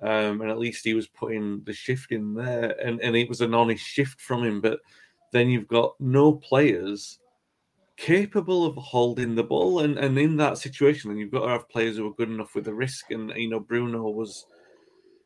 Um, 0.02 0.42
and 0.42 0.50
at 0.50 0.58
least 0.58 0.84
he 0.84 0.94
was 0.94 1.08
putting 1.08 1.62
the 1.64 1.72
shift 1.72 2.12
in 2.12 2.34
there, 2.34 2.76
and 2.84 3.00
and 3.00 3.16
it 3.16 3.28
was 3.28 3.40
an 3.40 3.54
honest 3.54 3.84
shift 3.84 4.20
from 4.20 4.44
him. 4.44 4.60
But 4.60 4.80
then 5.32 5.48
you've 5.48 5.68
got 5.68 5.94
no 6.00 6.32
players 6.32 7.18
capable 7.96 8.66
of 8.66 8.76
holding 8.76 9.34
the 9.34 9.42
ball. 9.42 9.80
And, 9.80 9.98
and 9.98 10.18
in 10.18 10.36
that 10.36 10.58
situation, 10.58 11.10
then 11.10 11.18
you've 11.18 11.30
got 11.30 11.44
to 11.44 11.52
have 11.52 11.68
players 11.68 11.96
who 11.96 12.06
are 12.06 12.14
good 12.14 12.30
enough 12.30 12.54
with 12.54 12.64
the 12.64 12.74
risk. 12.74 13.10
And, 13.10 13.30
you 13.34 13.48
know, 13.48 13.60
Bruno 13.60 14.02
was, 14.02 14.46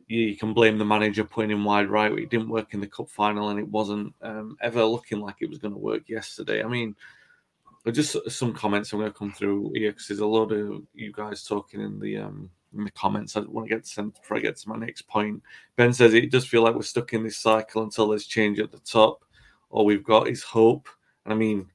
you, 0.06 0.20
you 0.20 0.36
can 0.36 0.54
blame 0.54 0.78
the 0.78 0.84
manager 0.84 1.24
putting 1.24 1.50
him 1.50 1.64
wide 1.64 1.90
right. 1.90 2.12
It 2.12 2.30
didn't 2.30 2.48
work 2.48 2.74
in 2.74 2.80
the 2.80 2.86
cup 2.86 3.10
final 3.10 3.50
and 3.50 3.58
it 3.58 3.68
wasn't 3.68 4.14
um, 4.22 4.56
ever 4.60 4.84
looking 4.84 5.20
like 5.20 5.36
it 5.40 5.50
was 5.50 5.58
going 5.58 5.74
to 5.74 5.80
work 5.80 6.08
yesterday. 6.08 6.62
I 6.62 6.68
mean, 6.68 6.94
just 7.90 8.16
some 8.30 8.52
comments 8.52 8.92
I'm 8.92 9.00
going 9.00 9.10
to 9.10 9.18
come 9.18 9.32
through 9.32 9.72
here 9.74 9.90
because 9.90 10.08
there's 10.08 10.20
a 10.20 10.26
lot 10.26 10.52
of 10.52 10.82
you 10.94 11.12
guys 11.12 11.44
talking 11.44 11.80
in 11.80 11.98
the 11.98 12.18
um, 12.18 12.50
in 12.76 12.84
the 12.84 12.90
comments. 12.90 13.36
I 13.36 13.40
want 13.40 13.68
to 13.68 13.74
get 13.74 13.86
sent 13.86 14.14
before 14.14 14.36
I 14.36 14.40
get 14.40 14.56
to 14.56 14.68
my 14.68 14.76
next 14.76 15.02
point. 15.08 15.42
Ben 15.76 15.92
says 15.92 16.14
it 16.14 16.30
does 16.30 16.46
feel 16.46 16.62
like 16.62 16.74
we're 16.74 16.82
stuck 16.82 17.12
in 17.12 17.22
this 17.22 17.38
cycle 17.38 17.82
until 17.82 18.08
there's 18.08 18.26
change 18.26 18.60
at 18.60 18.70
the 18.70 18.78
top. 18.78 19.24
All 19.70 19.84
we've 19.84 20.04
got 20.04 20.28
is 20.28 20.42
hope. 20.42 20.88
And 21.24 21.32
I 21.32 21.36
mean, 21.36 21.66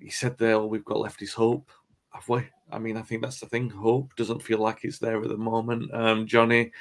he 0.00 0.10
said 0.10 0.36
there, 0.38 0.54
all 0.54 0.68
we've 0.68 0.84
got 0.84 1.00
left 1.00 1.22
is 1.22 1.32
hope. 1.32 1.70
Have 2.12 2.28
we? 2.28 2.46
I 2.70 2.78
mean, 2.78 2.96
I 2.96 3.02
think 3.02 3.22
that's 3.22 3.40
the 3.40 3.46
thing. 3.46 3.70
Hope 3.70 4.14
doesn't 4.16 4.42
feel 4.42 4.58
like 4.58 4.84
it's 4.84 4.98
there 4.98 5.22
at 5.22 5.28
the 5.28 5.36
moment. 5.36 5.92
Um, 5.94 6.26
Johnny, 6.26 6.72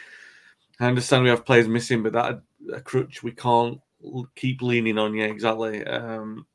I 0.79 0.85
understand 0.85 1.23
we 1.23 1.29
have 1.29 1.45
players 1.45 1.67
missing, 1.67 2.03
but 2.03 2.13
that 2.13 2.41
a 2.73 2.81
crutch 2.81 3.23
we 3.23 3.31
can't 3.31 3.79
keep 4.35 4.61
leaning 4.61 4.97
on. 4.97 5.13
Yeah, 5.13 5.25
exactly. 5.25 5.85
Um, 5.85 6.45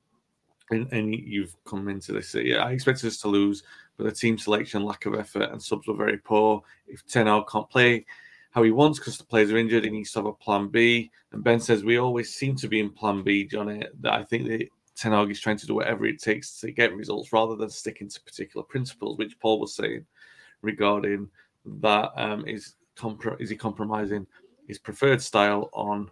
and, 0.70 0.92
and, 0.92 1.14
you've 1.14 1.54
come 1.64 1.88
into 1.88 2.12
this. 2.12 2.34
Yeah, 2.34 2.64
I 2.64 2.72
expected 2.72 3.06
us 3.06 3.18
to 3.18 3.28
lose, 3.28 3.62
but 3.98 4.04
the 4.04 4.12
team 4.12 4.38
selection, 4.38 4.84
lack 4.84 5.04
of 5.04 5.14
effort, 5.14 5.50
and 5.50 5.62
subs 5.62 5.88
were 5.88 5.94
very 5.94 6.16
poor. 6.16 6.62
If 6.86 7.04
Ten 7.06 7.26
Hag 7.26 7.48
can't 7.50 7.68
play 7.68 8.06
how 8.52 8.62
he 8.62 8.70
wants 8.70 8.98
because 8.98 9.18
the 9.18 9.24
players 9.24 9.50
are 9.52 9.58
injured, 9.58 9.84
he 9.84 9.90
needs 9.90 10.12
to 10.12 10.20
have 10.20 10.26
a 10.26 10.32
plan 10.32 10.68
B. 10.68 11.10
And 11.32 11.44
Ben 11.44 11.60
says 11.60 11.84
we 11.84 11.98
always 11.98 12.32
seem 12.32 12.56
to 12.56 12.68
be 12.68 12.80
in 12.80 12.90
plan 12.90 13.22
B, 13.22 13.44
Johnny. 13.44 13.84
That 14.00 14.14
I 14.14 14.22
think 14.22 14.46
that 14.46 14.68
Ten 14.96 15.12
Hag 15.12 15.30
is 15.30 15.40
trying 15.40 15.58
to 15.58 15.66
do 15.66 15.74
whatever 15.74 16.06
it 16.06 16.22
takes 16.22 16.60
to 16.60 16.70
get 16.70 16.94
results 16.94 17.32
rather 17.32 17.56
than 17.56 17.70
sticking 17.70 18.08
to 18.08 18.20
particular 18.22 18.64
principles, 18.64 19.18
which 19.18 19.38
Paul 19.40 19.60
was 19.60 19.74
saying 19.74 20.06
regarding 20.62 21.28
that 21.66 22.12
um, 22.16 22.46
is 22.46 22.76
is 23.40 23.50
he 23.50 23.56
compromising 23.56 24.26
his 24.66 24.78
preferred 24.78 25.20
style 25.20 25.70
on 25.72 26.10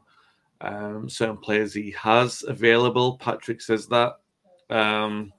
um, 0.61 1.09
certain 1.09 1.37
players 1.37 1.73
he 1.73 1.93
has 1.93 2.43
available. 2.47 3.17
Patrick 3.19 3.61
says 3.61 3.87
that. 3.89 4.19
Um, 4.71 5.33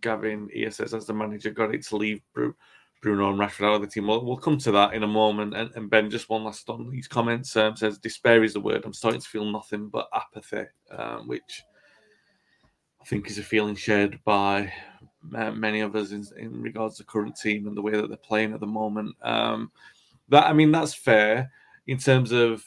Gavin 0.00 0.48
says, 0.70 0.94
as 0.94 1.06
the 1.06 1.14
manager, 1.14 1.50
got 1.50 1.74
it 1.74 1.86
to 1.86 1.96
leave 1.96 2.20
Bruno 2.34 3.30
and 3.30 3.38
Rashford 3.38 3.66
out 3.66 3.74
of 3.76 3.80
the 3.82 3.86
team. 3.86 4.06
We'll, 4.06 4.24
we'll 4.24 4.36
come 4.36 4.58
to 4.58 4.72
that 4.72 4.94
in 4.94 5.02
a 5.02 5.08
moment. 5.08 5.56
And, 5.56 5.70
and 5.74 5.90
Ben, 5.90 6.10
just 6.10 6.28
one 6.28 6.44
last 6.44 6.68
on 6.68 6.90
these 6.90 7.08
comments 7.08 7.56
um, 7.56 7.76
says, 7.76 7.98
despair 7.98 8.44
is 8.44 8.52
the 8.52 8.60
word. 8.60 8.82
I'm 8.84 8.92
starting 8.92 9.20
to 9.20 9.28
feel 9.28 9.44
nothing 9.44 9.88
but 9.88 10.08
apathy, 10.14 10.64
um, 10.90 11.26
which 11.26 11.62
I 13.00 13.04
think 13.04 13.28
is 13.28 13.38
a 13.38 13.42
feeling 13.42 13.74
shared 13.74 14.20
by 14.24 14.72
uh, 15.34 15.50
many 15.52 15.80
of 15.80 15.96
us 15.96 16.12
in, 16.12 16.24
in, 16.36 16.60
regards 16.60 16.96
to 16.96 17.04
current 17.04 17.36
team 17.36 17.66
and 17.66 17.76
the 17.76 17.82
way 17.82 17.92
that 17.92 18.08
they're 18.08 18.16
playing 18.16 18.52
at 18.52 18.60
the 18.60 18.66
moment. 18.66 19.16
Um, 19.22 19.70
that 20.28 20.46
I 20.46 20.52
mean, 20.52 20.70
that's 20.70 20.94
fair 20.94 21.50
in 21.86 21.98
terms 21.98 22.32
of. 22.32 22.64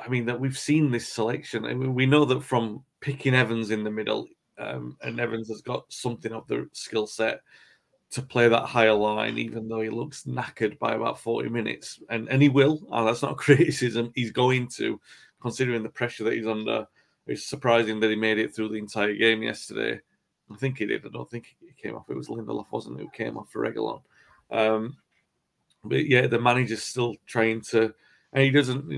I 0.00 0.06
mean 0.06 0.26
that 0.26 0.38
we've 0.38 0.56
seen 0.56 0.92
this 0.92 1.08
selection. 1.08 1.64
I 1.64 1.74
mean, 1.74 1.92
we 1.92 2.06
know 2.06 2.24
that 2.26 2.44
from 2.44 2.84
picking 3.00 3.34
Evans 3.34 3.72
in 3.72 3.82
the 3.82 3.90
middle, 3.90 4.28
um, 4.58 4.96
and 5.02 5.20
Evans 5.20 5.48
has 5.48 5.62
got 5.62 5.84
something 5.92 6.32
of 6.32 6.46
the 6.46 6.68
skill 6.72 7.06
set 7.06 7.40
to 8.10 8.22
play 8.22 8.48
that 8.48 8.64
higher 8.64 8.92
line, 8.92 9.38
even 9.38 9.68
though 9.68 9.82
he 9.82 9.90
looks 9.90 10.24
knackered 10.24 10.78
by 10.78 10.94
about 10.94 11.20
40 11.20 11.50
minutes. 11.50 12.00
And, 12.08 12.28
and 12.28 12.40
he 12.40 12.48
will, 12.48 12.80
and 12.90 13.06
that's 13.06 13.22
not 13.22 13.36
criticism, 13.38 14.12
he's 14.14 14.32
going 14.32 14.68
to, 14.76 15.00
considering 15.42 15.82
the 15.82 15.88
pressure 15.88 16.24
that 16.24 16.34
he's 16.34 16.46
under. 16.46 16.86
It's 17.26 17.44
surprising 17.44 18.00
that 18.00 18.10
he 18.10 18.16
made 18.16 18.38
it 18.38 18.54
through 18.54 18.70
the 18.70 18.76
entire 18.76 19.14
game 19.14 19.42
yesterday. 19.42 20.00
I 20.50 20.56
think 20.56 20.78
he 20.78 20.86
did. 20.86 21.04
I 21.04 21.10
don't 21.10 21.30
think 21.30 21.54
he 21.60 21.82
came 21.82 21.94
off. 21.94 22.08
It 22.08 22.16
was 22.16 22.28
Lindelof, 22.28 22.66
wasn't 22.70 22.98
it, 22.98 23.02
who 23.02 23.10
came 23.10 23.36
off 23.36 23.50
for 23.50 23.70
Reguilon. 23.70 24.00
Um, 24.50 24.96
but 25.84 26.06
yeah, 26.06 26.26
the 26.26 26.40
manager's 26.40 26.82
still 26.82 27.16
trying 27.26 27.60
to, 27.70 27.92
and 28.32 28.44
he 28.44 28.50
doesn't, 28.50 28.88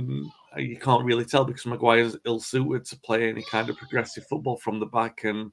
Uh, 0.57 0.61
you 0.61 0.77
can't 0.77 1.05
really 1.05 1.25
tell 1.25 1.45
because 1.45 1.65
Maguire's 1.65 2.17
ill 2.25 2.41
suited 2.41 2.85
to 2.87 2.99
play 3.01 3.29
any 3.29 3.45
kind 3.51 3.69
of 3.69 3.77
progressive 3.77 4.27
football 4.27 4.57
from 4.57 4.81
the 4.81 4.87
back. 4.87 5.25
And 5.25 5.53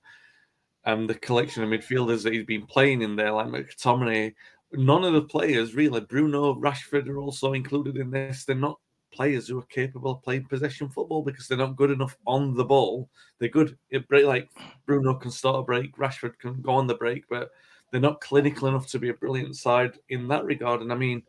and 0.86 1.10
the 1.10 1.16
collection 1.16 1.64
of 1.64 1.70
midfielders 1.70 2.24
that 2.24 2.34
he's 2.34 2.46
been 2.46 2.66
playing 2.66 3.02
in 3.02 3.18
there, 3.18 3.34
like 3.34 3.48
McTominay, 3.48 4.34
none 4.72 5.04
of 5.04 5.14
the 5.14 5.22
players 5.22 5.76
really, 5.76 6.00
Bruno, 6.00 6.56
Rashford 6.56 7.10
are 7.10 7.20
also 7.20 7.54
included 7.54 7.98
in 7.98 8.10
this. 8.10 8.46
They're 8.46 8.56
not 8.56 8.80
players 9.12 9.48
who 9.48 9.60
are 9.60 9.66
capable 9.66 10.12
of 10.12 10.24
playing 10.24 10.46
possession 10.46 10.90
football 10.90 11.24
because 11.24 11.48
they're 11.48 11.58
not 11.58 11.76
good 11.76 11.92
enough 11.92 12.18
on 12.26 12.56
the 12.56 12.64
ball. 12.64 13.10
They're 13.40 13.50
good 13.50 13.78
at 13.92 14.08
break, 14.08 14.26
like 14.26 14.50
Bruno 14.86 15.16
can 15.16 15.32
start 15.32 15.60
a 15.60 15.64
break, 15.64 15.96
Rashford 15.98 16.40
can 16.40 16.62
go 16.62 16.72
on 16.72 16.88
the 16.88 16.96
break, 16.96 17.26
but 17.30 17.50
they're 17.92 18.02
not 18.02 18.22
clinical 18.22 18.68
enough 18.68 18.88
to 18.88 19.00
be 19.00 19.10
a 19.10 19.14
brilliant 19.14 19.56
side 19.56 19.98
in 20.10 20.28
that 20.30 20.46
regard. 20.46 20.82
And 20.82 20.92
I 20.92 20.96
mean, 20.96 21.24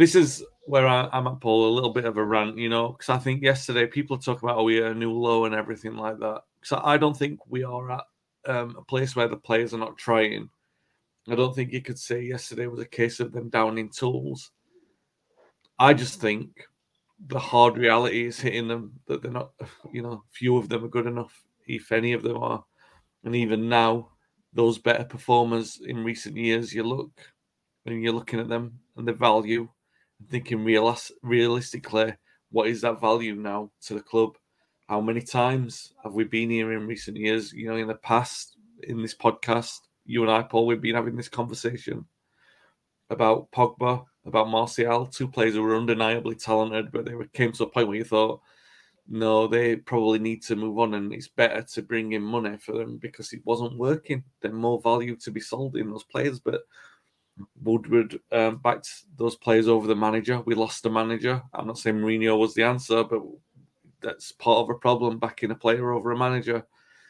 this 0.00 0.14
is 0.14 0.42
where 0.62 0.86
I, 0.86 1.10
am 1.12 1.26
at, 1.26 1.40
Paul, 1.40 1.68
a 1.68 1.74
little 1.74 1.92
bit 1.92 2.06
of 2.06 2.16
a 2.16 2.24
rant, 2.24 2.56
you 2.56 2.70
know, 2.70 2.88
because 2.88 3.10
I 3.10 3.18
think 3.18 3.42
yesterday 3.42 3.86
people 3.86 4.16
talk 4.16 4.42
about, 4.42 4.56
oh, 4.56 4.62
we 4.62 4.78
are 4.80 4.92
a 4.92 4.94
new 4.94 5.12
low 5.12 5.44
and 5.44 5.54
everything 5.54 5.94
like 5.94 6.18
that. 6.20 6.42
Because 6.58 6.82
I 6.84 6.96
don't 6.96 7.16
think 7.16 7.38
we 7.48 7.64
are 7.64 7.90
at 7.90 8.04
um, 8.46 8.76
a 8.78 8.82
place 8.82 9.14
where 9.14 9.28
the 9.28 9.36
players 9.36 9.74
are 9.74 9.78
not 9.78 9.98
trying. 9.98 10.48
I 11.28 11.34
don't 11.34 11.54
think 11.54 11.72
you 11.72 11.82
could 11.82 11.98
say 11.98 12.22
yesterday 12.22 12.66
was 12.66 12.80
a 12.80 12.86
case 12.86 13.20
of 13.20 13.30
them 13.32 13.50
downing 13.50 13.90
tools. 13.90 14.52
I 15.78 15.92
just 15.92 16.18
think 16.18 16.48
the 17.26 17.38
hard 17.38 17.76
reality 17.76 18.24
is 18.24 18.40
hitting 18.40 18.68
them 18.68 18.92
that 19.06 19.20
they're 19.20 19.30
not, 19.30 19.50
you 19.92 20.00
know, 20.00 20.24
few 20.30 20.56
of 20.56 20.70
them 20.70 20.82
are 20.82 20.88
good 20.88 21.06
enough, 21.06 21.44
if 21.66 21.92
any 21.92 22.14
of 22.14 22.22
them 22.22 22.38
are. 22.38 22.64
And 23.24 23.36
even 23.36 23.68
now, 23.68 24.08
those 24.54 24.78
better 24.78 25.04
performers 25.04 25.78
in 25.84 26.02
recent 26.02 26.38
years, 26.38 26.72
you 26.72 26.84
look 26.84 27.12
and 27.84 28.02
you're 28.02 28.14
looking 28.14 28.40
at 28.40 28.48
them 28.48 28.78
and 28.96 29.06
the 29.06 29.12
value, 29.12 29.68
thinking 30.28 30.58
realis- 30.58 31.12
realistically, 31.22 32.14
what 32.50 32.68
is 32.68 32.80
that 32.82 33.00
value 33.00 33.34
now 33.34 33.70
to 33.82 33.94
the 33.94 34.02
club? 34.02 34.36
how 34.90 35.00
many 35.00 35.20
times 35.20 35.94
have 36.02 36.14
we 36.14 36.24
been 36.24 36.50
here 36.50 36.72
in 36.72 36.84
recent 36.84 37.16
years? 37.16 37.52
You 37.52 37.68
know, 37.68 37.76
in 37.76 37.86
the 37.86 37.94
past, 37.94 38.56
in 38.82 39.00
this 39.00 39.14
podcast, 39.14 39.78
you 40.04 40.20
and 40.22 40.30
I, 40.32 40.42
Paul, 40.42 40.66
we've 40.66 40.80
been 40.80 40.96
having 40.96 41.14
this 41.14 41.28
conversation 41.28 42.04
about 43.08 43.52
Pogba, 43.52 44.04
about 44.26 44.48
Martial, 44.48 45.06
two 45.06 45.28
players 45.28 45.54
who 45.54 45.62
were 45.62 45.76
undeniably 45.76 46.34
talented, 46.34 46.90
but 46.90 47.04
they 47.04 47.12
came 47.32 47.52
to 47.52 47.62
a 47.62 47.68
point 47.68 47.86
where 47.86 47.98
you 47.98 48.02
thought, 48.02 48.40
no, 49.08 49.46
they 49.46 49.76
probably 49.76 50.18
need 50.18 50.42
to 50.42 50.56
move 50.56 50.80
on, 50.80 50.94
and 50.94 51.12
it's 51.12 51.28
better 51.28 51.62
to 51.62 51.82
bring 51.82 52.10
in 52.10 52.22
money 52.22 52.56
for 52.56 52.76
them 52.76 52.96
because 52.96 53.32
it 53.32 53.42
wasn't 53.44 53.78
working. 53.78 54.24
There's 54.40 54.52
more 54.52 54.80
value 54.80 55.14
to 55.18 55.30
be 55.30 55.40
sold 55.40 55.76
in 55.76 55.88
those 55.88 56.02
players, 56.02 56.40
but 56.40 56.62
Woodward 57.62 58.18
um, 58.32 58.56
backed 58.56 58.88
those 59.16 59.36
players 59.36 59.68
over 59.68 59.86
the 59.86 59.96
manager. 59.96 60.40
We 60.40 60.54
lost 60.54 60.82
the 60.82 60.90
manager. 60.90 61.42
I'm 61.54 61.66
not 61.66 61.78
saying 61.78 61.96
Mourinho 61.96 62.38
was 62.38 62.54
the 62.54 62.62
answer, 62.62 63.04
but 63.04 63.22
that's 64.00 64.32
part 64.32 64.58
of 64.58 64.70
a 64.70 64.78
problem 64.78 65.18
backing 65.18 65.50
a 65.50 65.54
player 65.54 65.92
over 65.92 66.12
a 66.12 66.18
manager. 66.18 66.66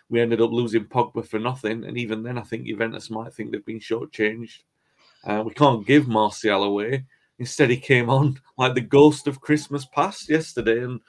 We 0.08 0.20
ended 0.20 0.40
up 0.40 0.50
losing 0.50 0.86
Pogba 0.86 1.24
for 1.24 1.38
nothing, 1.38 1.84
and 1.84 1.96
even 1.96 2.22
then, 2.22 2.36
I 2.36 2.42
think 2.42 2.66
Juventus 2.66 3.10
might 3.10 3.32
think 3.32 3.52
they've 3.52 3.64
been 3.64 3.78
shortchanged. 3.78 4.58
Uh, 5.24 5.42
we 5.46 5.54
can't 5.54 5.86
give 5.86 6.08
Martial 6.08 6.64
away. 6.64 7.04
Instead, 7.38 7.70
he 7.70 7.76
came 7.76 8.10
on 8.10 8.40
like 8.58 8.74
the 8.74 8.80
ghost 8.80 9.26
of 9.26 9.40
Christmas 9.40 9.84
past 9.86 10.28
yesterday, 10.28 10.82
and 10.82 11.00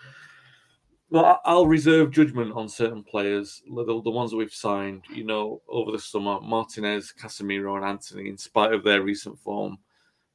well, 1.11 1.41
I'll 1.43 1.67
reserve 1.67 2.11
judgment 2.11 2.53
on 2.53 2.69
certain 2.69 3.03
players, 3.03 3.61
the, 3.67 3.83
the 3.83 4.09
ones 4.09 4.31
that 4.31 4.37
we've 4.37 4.53
signed, 4.53 5.03
you 5.13 5.25
know, 5.25 5.61
over 5.67 5.91
the 5.91 5.99
summer, 5.99 6.39
Martinez, 6.39 7.13
Casemiro, 7.21 7.75
and 7.75 7.83
Antony, 7.83 8.29
in 8.29 8.37
spite 8.37 8.71
of 8.71 8.85
their 8.85 9.01
recent 9.01 9.37
form. 9.37 9.77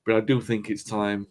But 0.04 0.16
I 0.16 0.20
do 0.20 0.38
think 0.38 0.68
it's 0.68 0.84
time 0.84 1.26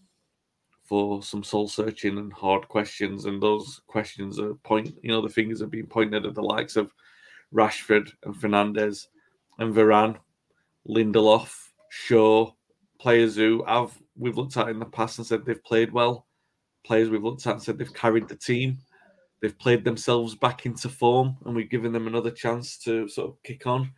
for 0.84 1.22
some 1.22 1.44
soul 1.44 1.68
searching 1.68 2.18
and 2.18 2.34
hard 2.34 2.68
questions, 2.68 3.26
and 3.26 3.42
those 3.42 3.82
questions 3.86 4.40
are 4.40 4.56
point. 4.56 4.96
You 5.04 5.10
know, 5.10 5.22
the 5.22 5.30
fingers 5.30 5.62
are 5.62 5.68
being 5.68 5.86
pointed 5.86 6.26
at 6.26 6.34
the 6.34 6.42
likes 6.42 6.76
of 6.76 6.92
Rashford 7.54 8.12
and 8.24 8.34
Fernandes 8.34 9.06
and 9.60 9.76
Varane, 9.76 10.18
Lindelof, 10.90 11.56
Shaw, 11.90 12.52
players 13.00 13.36
who 13.36 13.64
have 13.68 13.96
we've 14.18 14.38
looked 14.38 14.58
at 14.58 14.70
in 14.70 14.80
the 14.80 14.86
past 14.86 15.20
and 15.20 15.28
said 15.28 15.46
they've 15.46 15.64
played 15.64 15.92
well, 15.92 16.26
players 16.84 17.12
we've 17.12 17.24
looked 17.24 17.46
at 17.46 17.54
and 17.54 17.62
said 17.62 17.78
they've 17.78 17.94
carried 17.94 18.28
the 18.28 18.36
team, 18.36 18.80
they've 19.42 19.58
played 19.58 19.84
themselves 19.84 20.36
back 20.36 20.66
into 20.66 20.90
form, 20.90 21.38
and 21.46 21.56
we've 21.56 21.70
given 21.70 21.92
them 21.92 22.08
another 22.08 22.32
chance 22.32 22.78
to 22.80 23.08
sort 23.08 23.30
of 23.30 23.44
kick 23.44 23.68
on. 23.68 23.92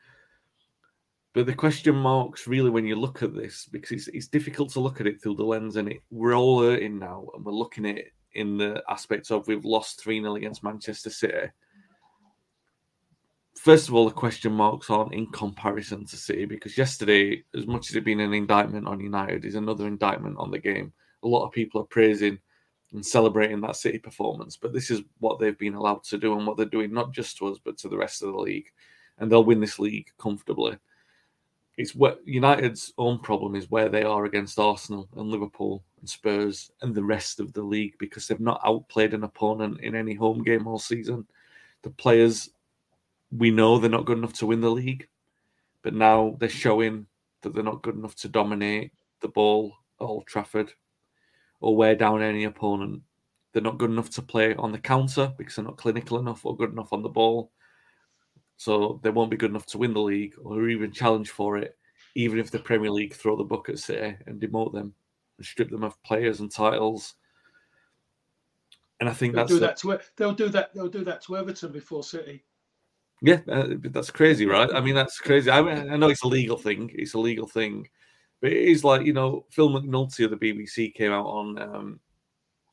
But 1.34 1.45
the 1.45 1.54
question 1.54 1.95
marks 1.95 2.47
really 2.47 2.69
when 2.69 2.88
you 2.88 2.95
look 2.95 3.21
at 3.21 3.36
this, 3.36 3.67
because 3.71 3.91
it's, 3.91 4.08
it's 4.08 4.28
difficult 4.28 4.71
to 4.71 4.80
look 4.80 5.00
at 5.00 5.08
it 5.08 5.21
through 5.21 5.36
the 5.36 5.43
lens, 5.43 5.76
and 5.76 5.89
it, 5.89 6.02
we're 6.10 6.36
all 6.36 6.62
hurting 6.62 7.00
now, 7.00 7.28
and 7.36 7.45
we're 7.45 7.52
looking 7.52 7.86
at 7.86 7.97
it 7.97 8.13
in 8.34 8.58
the 8.58 8.82
aspects 8.89 9.32
of 9.32 9.47
we've 9.47 9.65
lost 9.65 10.02
3 10.02 10.21
0 10.21 10.36
against 10.36 10.63
Manchester 10.63 11.10
City. 11.10 11.50
First 13.56 13.88
of 13.88 13.95
all, 13.95 14.06
the 14.06 14.13
question 14.13 14.54
marks 14.54 14.89
aren't 14.89 15.13
in 15.13 15.28
comparison 15.28 16.06
to 16.06 16.15
City 16.15 16.45
because 16.45 16.78
yesterday, 16.78 17.43
as 17.56 17.65
much 17.65 17.89
as 17.89 17.95
it 17.95 18.04
been 18.04 18.19
an 18.19 18.34
indictment 18.34 18.88
on 18.88 19.00
United, 19.00 19.45
is 19.45 19.56
another 19.56 19.88
indictment 19.88 20.38
on 20.38 20.52
the 20.52 20.60
game. 20.60 20.93
A 21.23 21.28
lot 21.28 21.45
of 21.45 21.52
people 21.52 21.82
are 21.82 21.86
praising 21.86 22.38
and 22.93 23.06
celebrating 23.06 23.62
that 23.62 23.76
City 23.76 24.00
performance, 24.00 24.58
but 24.58 24.73
this 24.73 24.89
is 24.89 25.02
what 25.19 25.39
they've 25.39 25.58
been 25.58 25.76
allowed 25.76 26.04
to 26.06 26.17
do 26.17 26.38
and 26.38 26.47
what 26.47 26.58
they're 26.58 26.65
doing, 26.65 26.93
not 26.93 27.12
just 27.12 27.38
to 27.38 27.47
us, 27.47 27.60
but 27.63 27.78
to 27.78 27.89
the 27.89 27.97
rest 27.97 28.23
of 28.23 28.32
the 28.32 28.38
league. 28.38 28.71
And 29.19 29.32
they'll 29.32 29.43
win 29.43 29.60
this 29.60 29.80
league 29.80 30.10
comfortably 30.17 30.78
it's 31.78 31.93
what 31.93 32.21
United's 32.26 32.91
own 32.97 33.19
problem 33.19 33.56
is 33.56 33.69
where 33.69 33.88
they 33.88 34.02
are 34.02 34.26
against 34.26 34.58
Arsenal 34.58 35.08
and 35.15 35.30
Liverpool 35.30 35.84
and 36.00 36.10
Spurs 36.10 36.71
and 36.82 36.93
the 36.93 37.04
rest 37.04 37.39
of 37.39 37.54
the 37.54 37.62
league 37.62 37.93
because 38.00 38.28
they've 38.28 38.39
not 38.39 38.62
outplayed 38.65 39.13
an 39.13 39.23
opponent 39.23 39.80
in 39.82 39.95
any 39.95 40.15
home 40.15 40.43
game 40.43 40.65
all 40.67 40.80
season. 40.80 41.26
The 41.84 41.91
players 41.91 42.50
we 43.32 43.52
know 43.52 43.78
they're 43.78 43.89
not 43.89 44.06
good 44.06 44.17
enough 44.17 44.34
to 44.34 44.47
win 44.47 44.62
the 44.62 44.71
league, 44.71 45.08
but 45.84 45.93
now 45.93 46.36
they're 46.39 46.50
showing 46.50 47.06
that 47.41 47.54
they're 47.54 47.63
not 47.63 47.84
good 47.84 47.95
enough 47.95 48.15
to 48.15 48.28
dominate 48.28 48.91
the 49.21 49.28
ball 49.28 49.78
at 50.02 50.06
Old 50.06 50.26
Trafford 50.26 50.73
or 51.60 51.76
wear 51.76 51.96
down 51.96 52.22
any 52.22 52.43
opponent. 52.43 53.02
They're 53.52 53.62
not 53.62 53.78
good 53.78 53.89
enough 53.89 54.10
to 54.12 54.22
play 54.22 54.56
on 54.56 54.72
the 54.72 54.78
counter 54.78 55.34
because 55.38 55.56
they're 55.56 55.65
not 55.65 55.78
clinical 55.78 56.20
enough 56.20 56.46
or 56.46 56.56
good 56.56 56.72
enough 56.72 56.93
on 56.93 57.02
the 57.02 57.10
ball. 57.10 57.52
So 58.58 59.00
they 59.04 59.10
won't 59.10 59.32
be 59.32 59.38
good 59.38 59.52
enough 59.52 59.65
to 59.67 59.78
win 59.78 59.93
the 59.93 60.02
league 60.02 60.34
or 60.43 60.67
even 60.70 60.91
challenge 60.91 61.30
for 61.30 61.58
it, 61.58 61.78
even 62.15 62.39
if 62.39 62.52
the 62.52 62.60
Premier 62.60 62.91
League 62.91 63.13
throw 63.13 63.36
the 63.36 63.43
book 63.43 63.70
at 63.70 63.80
City 63.80 64.15
and 64.26 64.41
demote 64.41 64.74
them 64.74 64.93
and 65.38 65.46
strip 65.46 65.70
them 65.70 65.84
of 65.84 66.02
players 66.04 66.39
and 66.39 66.52
titles. 66.52 67.15
And 69.00 69.08
I 69.08 69.13
think 69.13 69.36
they'll 69.36 69.46
that's 69.46 69.54
do 69.54 69.60
that 69.60 69.78
to 69.78 70.00
they'll 70.15 70.34
do 70.34 70.50
that 70.50 70.74
they'll 70.74 70.89
do 70.89 71.04
that 71.04 71.22
to 71.24 71.38
Everton 71.38 71.72
before 71.72 72.04
City. 72.04 72.43
Yeah, 73.22 73.39
uh, 73.48 73.70
that's 73.86 74.12
crazy, 74.12 74.46
right? 74.46 74.70
I 74.74 74.80
mean, 74.80 74.93
that's 74.93 75.17
crazy. 75.17 75.50
I 75.50 75.62
mean, 75.62 75.91
I 75.91 75.98
know 75.98 76.10
it's 76.10 76.24
a 76.24 76.28
legal 76.28 76.58
thing. 76.58 76.91
It's 76.93 77.15
a 77.15 77.20
legal 77.20 77.48
thing, 77.48 77.88
but 78.41 78.52
it 78.52 78.69
is 78.69 78.84
like 78.84 79.06
you 79.06 79.13
know, 79.13 79.45
Phil 79.50 79.69
McNulty 79.69 80.26
of 80.26 80.32
the 80.32 80.38
BBC 80.38 80.93
came 80.93 81.12
out 81.12 81.26
on. 81.26 81.60
Um, 81.60 82.00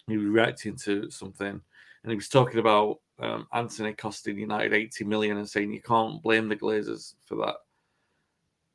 he 0.07 0.19
was 0.19 0.27
reacting 0.27 0.77
to 0.77 1.11
something, 1.11 1.49
and 1.49 2.11
he 2.11 2.17
was 2.17 2.29
talking 2.29 2.59
about 2.59 3.01
um, 3.19 3.47
Antony 3.53 3.93
costing 3.95 4.39
United 4.39 4.75
80 4.75 5.05
million 5.05 5.39
and 5.39 5.49
saying 5.49 5.73
you 5.73 5.81
can't 5.81 6.23
blame 6.23 6.49
the 6.49 6.57
Glazers 6.57 7.15
for 7.25 7.37
that. 7.37 7.57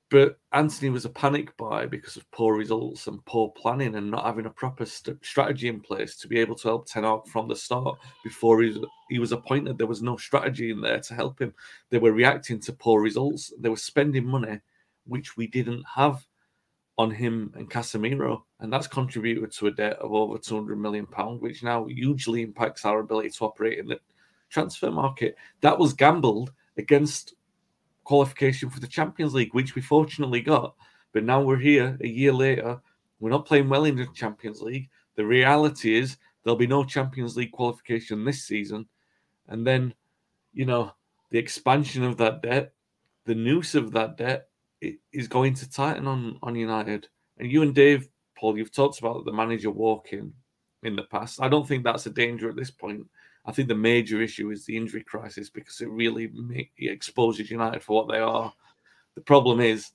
But 0.09 0.39
Antony 0.53 0.89
was 0.89 1.05
a 1.05 1.09
panic 1.09 1.55
buy 1.55 1.85
because 1.85 2.17
of 2.17 2.29
poor 2.31 2.55
results 2.55 3.05
and 3.05 3.23
poor 3.25 3.49
planning 3.49 3.93
and 3.93 4.09
not 4.09 4.25
having 4.25 4.47
a 4.47 4.49
proper 4.49 4.83
st- 4.83 5.23
strategy 5.23 5.67
in 5.67 5.81
place 5.81 6.17
to 6.17 6.27
be 6.27 6.39
able 6.39 6.55
to 6.55 6.67
help 6.67 6.87
Ten 6.87 7.05
from 7.27 7.47
the 7.47 7.55
start. 7.55 7.99
Before 8.23 8.59
he 8.61 8.83
he 9.11 9.19
was 9.19 9.33
appointed, 9.33 9.77
there 9.77 9.85
was 9.85 10.01
no 10.01 10.17
strategy 10.17 10.71
in 10.71 10.81
there 10.81 10.99
to 10.99 11.13
help 11.13 11.39
him. 11.39 11.53
They 11.91 11.99
were 11.99 12.11
reacting 12.11 12.59
to 12.61 12.73
poor 12.73 13.01
results. 13.01 13.53
They 13.59 13.69
were 13.69 13.77
spending 13.77 14.25
money 14.25 14.59
which 15.05 15.37
we 15.37 15.45
didn't 15.45 15.83
have 15.83 16.25
on 16.99 17.09
him 17.09 17.49
and 17.55 17.71
Casemiro, 17.71 18.41
and 18.59 18.73
that's 18.73 18.85
contributed 18.85 19.53
to 19.53 19.67
a 19.67 19.71
debt 19.71 19.97
of 19.99 20.11
over 20.11 20.37
200 20.37 20.75
million 20.77 21.05
pound, 21.05 21.39
which 21.39 21.63
now 21.63 21.85
hugely 21.85 22.41
impacts 22.41 22.83
our 22.83 22.99
ability 22.99 23.29
to 23.29 23.45
operate 23.45 23.79
in 23.79 23.87
the 23.87 23.97
transfer 24.49 24.91
market. 24.91 25.37
That 25.61 25.79
was 25.79 25.93
gambled 25.93 26.51
against 26.77 27.35
qualification 28.03 28.69
for 28.69 28.81
the 28.81 28.87
Champions 28.87 29.33
League, 29.33 29.53
which 29.53 29.75
we 29.75 29.81
fortunately 29.81 30.41
got. 30.41 30.75
But 31.13 31.23
now 31.23 31.41
we're 31.41 31.55
here 31.55 31.97
a 32.01 32.07
year 32.07 32.33
later. 32.33 32.81
We're 33.21 33.29
not 33.29 33.45
playing 33.45 33.69
well 33.69 33.85
in 33.85 33.95
the 33.95 34.07
Champions 34.13 34.61
League. 34.61 34.89
The 35.15 35.25
reality 35.25 35.97
is 35.97 36.17
there'll 36.43 36.57
be 36.57 36.67
no 36.67 36.83
Champions 36.83 37.37
League 37.37 37.53
qualification 37.53 38.25
this 38.25 38.43
season. 38.43 38.89
And 39.47 39.65
then, 39.65 39.93
you 40.51 40.65
know, 40.65 40.91
the 41.29 41.39
expansion 41.39 42.03
of 42.03 42.17
that 42.17 42.41
debt, 42.41 42.73
the 43.23 43.35
noose 43.35 43.73
of 43.73 43.93
that 43.93 44.17
debt 44.17 44.48
is 44.81 45.27
going 45.27 45.53
to 45.55 45.69
tighten 45.69 46.07
on, 46.07 46.37
on 46.41 46.55
United. 46.55 47.07
And 47.37 47.51
you 47.51 47.61
and 47.61 47.73
Dave, 47.73 48.09
Paul, 48.37 48.57
you've 48.57 48.73
talked 48.73 48.99
about 48.99 49.25
the 49.25 49.33
manager 49.33 49.71
walking 49.71 50.33
in 50.83 50.95
the 50.95 51.03
past. 51.03 51.41
I 51.41 51.49
don't 51.49 51.67
think 51.67 51.83
that's 51.83 52.05
a 52.05 52.11
danger 52.11 52.49
at 52.49 52.55
this 52.55 52.71
point. 52.71 53.05
I 53.45 53.51
think 53.51 53.67
the 53.67 53.75
major 53.75 54.21
issue 54.21 54.51
is 54.51 54.65
the 54.65 54.77
injury 54.77 55.03
crisis 55.03 55.49
because 55.49 55.81
it 55.81 55.89
really 55.89 56.31
it 56.53 56.67
exposes 56.77 57.49
United 57.49 57.81
for 57.81 57.95
what 57.95 58.13
they 58.13 58.19
are. 58.19 58.53
The 59.15 59.21
problem 59.21 59.59
is 59.59 59.91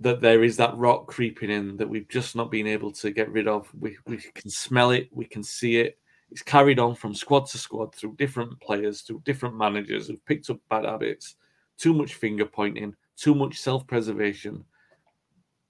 that 0.00 0.20
there 0.20 0.42
is 0.42 0.56
that 0.56 0.76
rock 0.76 1.06
creeping 1.06 1.50
in 1.50 1.76
that 1.76 1.88
we've 1.88 2.08
just 2.08 2.34
not 2.34 2.50
been 2.50 2.66
able 2.66 2.90
to 2.92 3.10
get 3.10 3.30
rid 3.30 3.46
of. 3.46 3.68
We, 3.78 3.96
we 4.06 4.18
can 4.18 4.50
smell 4.50 4.90
it, 4.90 5.08
we 5.12 5.24
can 5.24 5.42
see 5.42 5.78
it. 5.78 5.98
It's 6.30 6.42
carried 6.42 6.80
on 6.80 6.94
from 6.94 7.14
squad 7.14 7.46
to 7.46 7.58
squad 7.58 7.94
through 7.94 8.16
different 8.16 8.58
players, 8.60 9.02
through 9.02 9.22
different 9.24 9.56
managers 9.56 10.08
who've 10.08 10.24
picked 10.26 10.50
up 10.50 10.58
bad 10.68 10.84
habits, 10.84 11.36
too 11.78 11.94
much 11.94 12.14
finger 12.14 12.44
pointing, 12.44 12.94
too 13.16 13.34
much 13.34 13.58
self 13.58 13.86
preservation. 13.86 14.64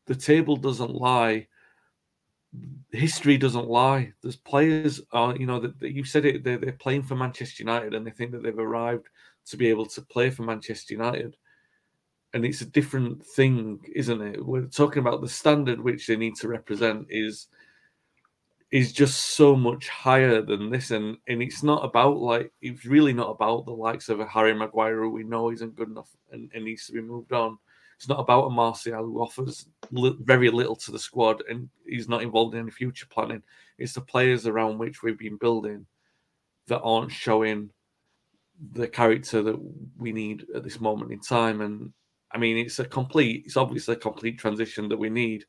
The 0.06 0.14
table 0.14 0.56
doesn't 0.56 0.94
lie 0.94 1.48
history 2.92 3.36
doesn't 3.36 3.68
lie. 3.68 4.12
There's 4.22 4.36
players 4.36 5.00
are, 5.12 5.36
you 5.36 5.46
know, 5.46 5.60
that 5.60 5.90
you 5.90 6.04
said 6.04 6.24
it. 6.24 6.44
They're, 6.44 6.58
they're 6.58 6.72
playing 6.72 7.02
for 7.04 7.16
Manchester 7.16 7.62
United, 7.62 7.94
and 7.94 8.06
they 8.06 8.10
think 8.10 8.32
that 8.32 8.42
they've 8.42 8.58
arrived 8.58 9.08
to 9.46 9.56
be 9.56 9.68
able 9.68 9.86
to 9.86 10.02
play 10.02 10.30
for 10.30 10.42
Manchester 10.42 10.94
United. 10.94 11.36
And 12.32 12.44
it's 12.44 12.60
a 12.60 12.66
different 12.66 13.24
thing, 13.24 13.80
isn't 13.94 14.20
it? 14.20 14.44
We're 14.44 14.66
talking 14.66 15.00
about 15.00 15.20
the 15.20 15.28
standard 15.28 15.80
which 15.80 16.06
they 16.06 16.16
need 16.16 16.36
to 16.36 16.48
represent 16.48 17.06
is 17.10 17.46
is 18.74 18.92
just 18.92 19.36
so 19.36 19.54
much 19.54 19.88
higher 19.88 20.42
than 20.42 20.68
this, 20.68 20.90
and 20.90 21.16
and 21.28 21.40
it's 21.40 21.62
not 21.62 21.84
about 21.84 22.16
like 22.16 22.52
it's 22.60 22.84
really 22.84 23.12
not 23.12 23.30
about 23.30 23.66
the 23.66 23.72
likes 23.72 24.08
of 24.08 24.18
a 24.18 24.26
Harry 24.26 24.52
Maguire 24.52 25.00
who 25.00 25.10
we 25.10 25.22
know 25.22 25.52
isn't 25.52 25.76
good 25.76 25.88
enough 25.88 26.10
and, 26.32 26.50
and 26.52 26.64
needs 26.64 26.84
to 26.86 26.92
be 26.92 27.00
moved 27.00 27.32
on. 27.32 27.56
It's 27.96 28.08
not 28.08 28.18
about 28.18 28.46
a 28.46 28.50
Martial 28.50 29.04
who 29.04 29.22
offers 29.22 29.68
li- 29.92 30.16
very 30.22 30.50
little 30.50 30.74
to 30.74 30.90
the 30.90 30.98
squad 30.98 31.44
and 31.48 31.68
he's 31.86 32.08
not 32.08 32.24
involved 32.24 32.54
in 32.54 32.62
any 32.62 32.72
future 32.72 33.06
planning. 33.06 33.44
It's 33.78 33.92
the 33.92 34.00
players 34.00 34.48
around 34.48 34.78
which 34.78 35.04
we've 35.04 35.16
been 35.16 35.36
building 35.36 35.86
that 36.66 36.80
aren't 36.80 37.12
showing 37.12 37.70
the 38.72 38.88
character 38.88 39.40
that 39.42 39.56
we 39.96 40.10
need 40.10 40.46
at 40.52 40.64
this 40.64 40.80
moment 40.80 41.12
in 41.12 41.20
time. 41.20 41.60
And 41.60 41.92
I 42.32 42.38
mean, 42.38 42.58
it's 42.58 42.80
a 42.80 42.84
complete, 42.84 43.44
it's 43.46 43.56
obviously 43.56 43.94
a 43.94 43.98
complete 43.98 44.40
transition 44.40 44.88
that 44.88 44.98
we 44.98 45.10
need. 45.10 45.44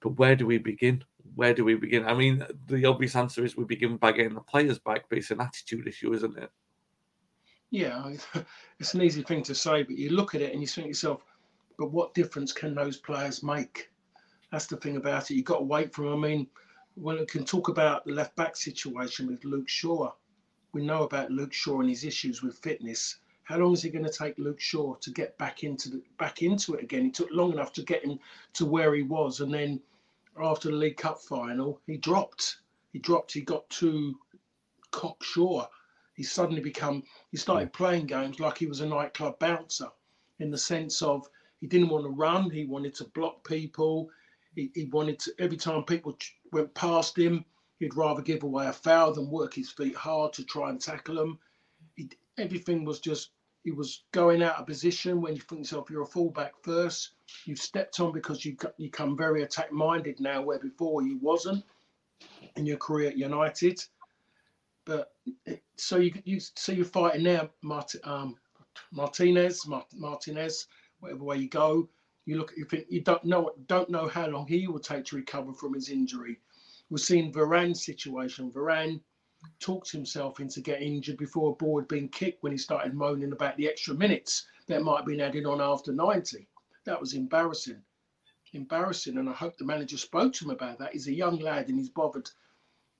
But 0.00 0.18
where 0.18 0.34
do 0.34 0.44
we 0.44 0.58
begin? 0.58 1.04
Where 1.34 1.54
do 1.54 1.64
we 1.64 1.74
begin? 1.74 2.04
I 2.04 2.14
mean, 2.14 2.44
the 2.66 2.86
obvious 2.86 3.16
answer 3.16 3.44
is 3.44 3.56
we 3.56 3.64
begin 3.64 3.96
by 3.96 4.12
getting 4.12 4.34
the 4.34 4.40
players 4.40 4.78
back, 4.78 5.04
but 5.08 5.18
it's 5.18 5.30
an 5.30 5.40
attitude 5.40 5.88
issue, 5.88 6.12
isn't 6.14 6.38
it? 6.38 6.50
Yeah, 7.70 8.12
it's 8.78 8.94
an 8.94 9.02
easy 9.02 9.22
thing 9.22 9.42
to 9.44 9.54
say, 9.54 9.82
but 9.82 9.98
you 9.98 10.10
look 10.10 10.34
at 10.34 10.42
it 10.42 10.52
and 10.52 10.60
you 10.60 10.66
think 10.66 10.84
to 10.84 10.88
yourself, 10.88 11.24
but 11.76 11.90
what 11.90 12.14
difference 12.14 12.52
can 12.52 12.74
those 12.74 12.98
players 12.98 13.42
make? 13.42 13.90
That's 14.52 14.66
the 14.66 14.76
thing 14.76 14.96
about 14.96 15.30
it. 15.30 15.34
You've 15.34 15.44
got 15.44 15.58
to 15.58 15.64
wait 15.64 15.92
for 15.92 16.02
them. 16.02 16.24
I 16.24 16.28
mean, 16.28 16.46
when 16.94 17.18
we 17.18 17.26
can 17.26 17.44
talk 17.44 17.68
about 17.68 18.04
the 18.04 18.12
left 18.12 18.36
back 18.36 18.56
situation 18.56 19.26
with 19.26 19.44
Luke 19.44 19.68
Shaw, 19.68 20.12
we 20.72 20.84
know 20.84 21.02
about 21.02 21.30
Luke 21.30 21.52
Shaw 21.52 21.80
and 21.80 21.88
his 21.88 22.04
issues 22.04 22.42
with 22.42 22.58
fitness. 22.58 23.18
How 23.42 23.58
long 23.58 23.72
is 23.72 23.84
it 23.84 23.90
going 23.90 24.04
to 24.04 24.10
take 24.10 24.38
Luke 24.38 24.60
Shaw 24.60 24.94
to 24.94 25.10
get 25.10 25.36
back 25.38 25.64
into 25.64 25.90
the 25.90 26.02
back 26.18 26.42
into 26.42 26.74
it 26.74 26.82
again? 26.84 27.06
It 27.06 27.14
took 27.14 27.28
long 27.32 27.52
enough 27.52 27.72
to 27.74 27.82
get 27.82 28.04
him 28.04 28.18
to 28.54 28.64
where 28.64 28.94
he 28.94 29.02
was, 29.02 29.40
and 29.40 29.52
then 29.52 29.80
after 30.40 30.70
the 30.70 30.76
League 30.76 30.96
Cup 30.96 31.20
final, 31.20 31.80
he 31.86 31.96
dropped. 31.96 32.58
He 32.92 32.98
dropped. 32.98 33.32
He 33.32 33.40
got 33.40 33.68
too 33.70 34.18
cocksure. 34.90 35.66
He 36.14 36.22
suddenly 36.22 36.62
become. 36.62 37.02
He 37.30 37.36
started 37.36 37.72
playing 37.72 38.06
games 38.06 38.40
like 38.40 38.58
he 38.58 38.66
was 38.66 38.80
a 38.80 38.86
nightclub 38.86 39.38
bouncer, 39.38 39.88
in 40.38 40.50
the 40.50 40.58
sense 40.58 41.02
of 41.02 41.28
he 41.60 41.66
didn't 41.66 41.88
want 41.88 42.04
to 42.04 42.10
run. 42.10 42.50
He 42.50 42.66
wanted 42.66 42.94
to 42.96 43.04
block 43.04 43.46
people. 43.46 44.10
He, 44.54 44.70
he 44.74 44.84
wanted 44.84 45.18
to, 45.20 45.34
every 45.38 45.56
time 45.56 45.82
people 45.82 46.16
went 46.52 46.74
past 46.74 47.18
him, 47.18 47.44
he'd 47.78 47.96
rather 47.96 48.22
give 48.22 48.44
away 48.44 48.66
a 48.66 48.72
foul 48.72 49.12
than 49.12 49.30
work 49.30 49.54
his 49.54 49.70
feet 49.70 49.96
hard 49.96 50.32
to 50.34 50.44
try 50.44 50.70
and 50.70 50.80
tackle 50.80 51.16
them. 51.16 51.38
He, 51.96 52.08
everything 52.38 52.84
was 52.84 53.00
just, 53.00 53.30
he 53.64 53.70
was 53.70 54.04
going 54.12 54.42
out 54.42 54.56
of 54.56 54.66
position 54.66 55.22
when 55.22 55.34
you 55.34 55.40
think 55.40 55.62
yourself, 55.62 55.88
you're 55.90 56.02
a 56.02 56.06
fullback 56.06 56.52
first. 56.62 57.12
You've 57.46 57.58
stepped 57.58 57.98
on 57.98 58.12
because 58.12 58.44
you 58.44 58.56
you 58.76 58.90
come 58.90 59.16
very 59.16 59.42
attack 59.42 59.72
minded 59.72 60.20
now, 60.20 60.42
where 60.42 60.58
before 60.58 61.02
you 61.02 61.18
wasn't 61.18 61.64
in 62.56 62.66
your 62.66 62.76
career 62.76 63.08
at 63.08 63.16
United. 63.16 63.82
But 64.84 65.12
so 65.76 65.96
you 65.96 66.12
you 66.24 66.40
so 66.40 66.72
you're 66.72 66.84
fighting 66.84 67.24
now, 67.24 67.48
Mart, 67.62 67.94
um, 68.04 68.36
Martinez, 68.92 69.66
Martinez 69.94 70.66
whatever 71.00 71.24
way 71.24 71.38
you 71.38 71.48
go. 71.48 71.88
You 72.26 72.36
look, 72.36 72.52
you 72.56 72.66
think 72.66 72.86
you 72.90 73.00
don't 73.00 73.24
know 73.24 73.52
don't 73.66 73.88
know 73.88 74.08
how 74.08 74.26
long 74.26 74.46
he 74.46 74.66
will 74.66 74.78
take 74.78 75.06
to 75.06 75.16
recover 75.16 75.54
from 75.54 75.72
his 75.72 75.88
injury. 75.88 76.38
We've 76.90 77.00
seen 77.00 77.32
Varane's 77.32 77.84
situation. 77.84 78.52
Varane 78.52 79.00
talked 79.60 79.90
himself 79.90 80.40
into 80.40 80.60
getting 80.60 80.94
injured 80.94 81.16
before 81.16 81.50
a 81.50 81.54
ball 81.54 81.78
had 81.78 81.88
been 81.88 82.08
kicked 82.08 82.42
when 82.42 82.52
he 82.52 82.58
started 82.58 82.94
moaning 82.94 83.32
about 83.32 83.56
the 83.56 83.68
extra 83.68 83.94
minutes 83.94 84.46
that 84.66 84.82
might 84.82 84.98
have 84.98 85.06
been 85.06 85.20
added 85.20 85.46
on 85.46 85.60
after 85.60 85.92
90. 85.92 86.46
That 86.84 87.00
was 87.00 87.14
embarrassing. 87.14 87.82
Embarrassing. 88.52 89.18
And 89.18 89.28
I 89.28 89.32
hope 89.32 89.56
the 89.56 89.64
manager 89.64 89.96
spoke 89.96 90.32
to 90.34 90.44
him 90.44 90.50
about 90.50 90.78
that. 90.78 90.92
He's 90.92 91.08
a 91.08 91.12
young 91.12 91.38
lad 91.38 91.68
and 91.68 91.78
he's 91.78 91.88
bothered, 91.88 92.30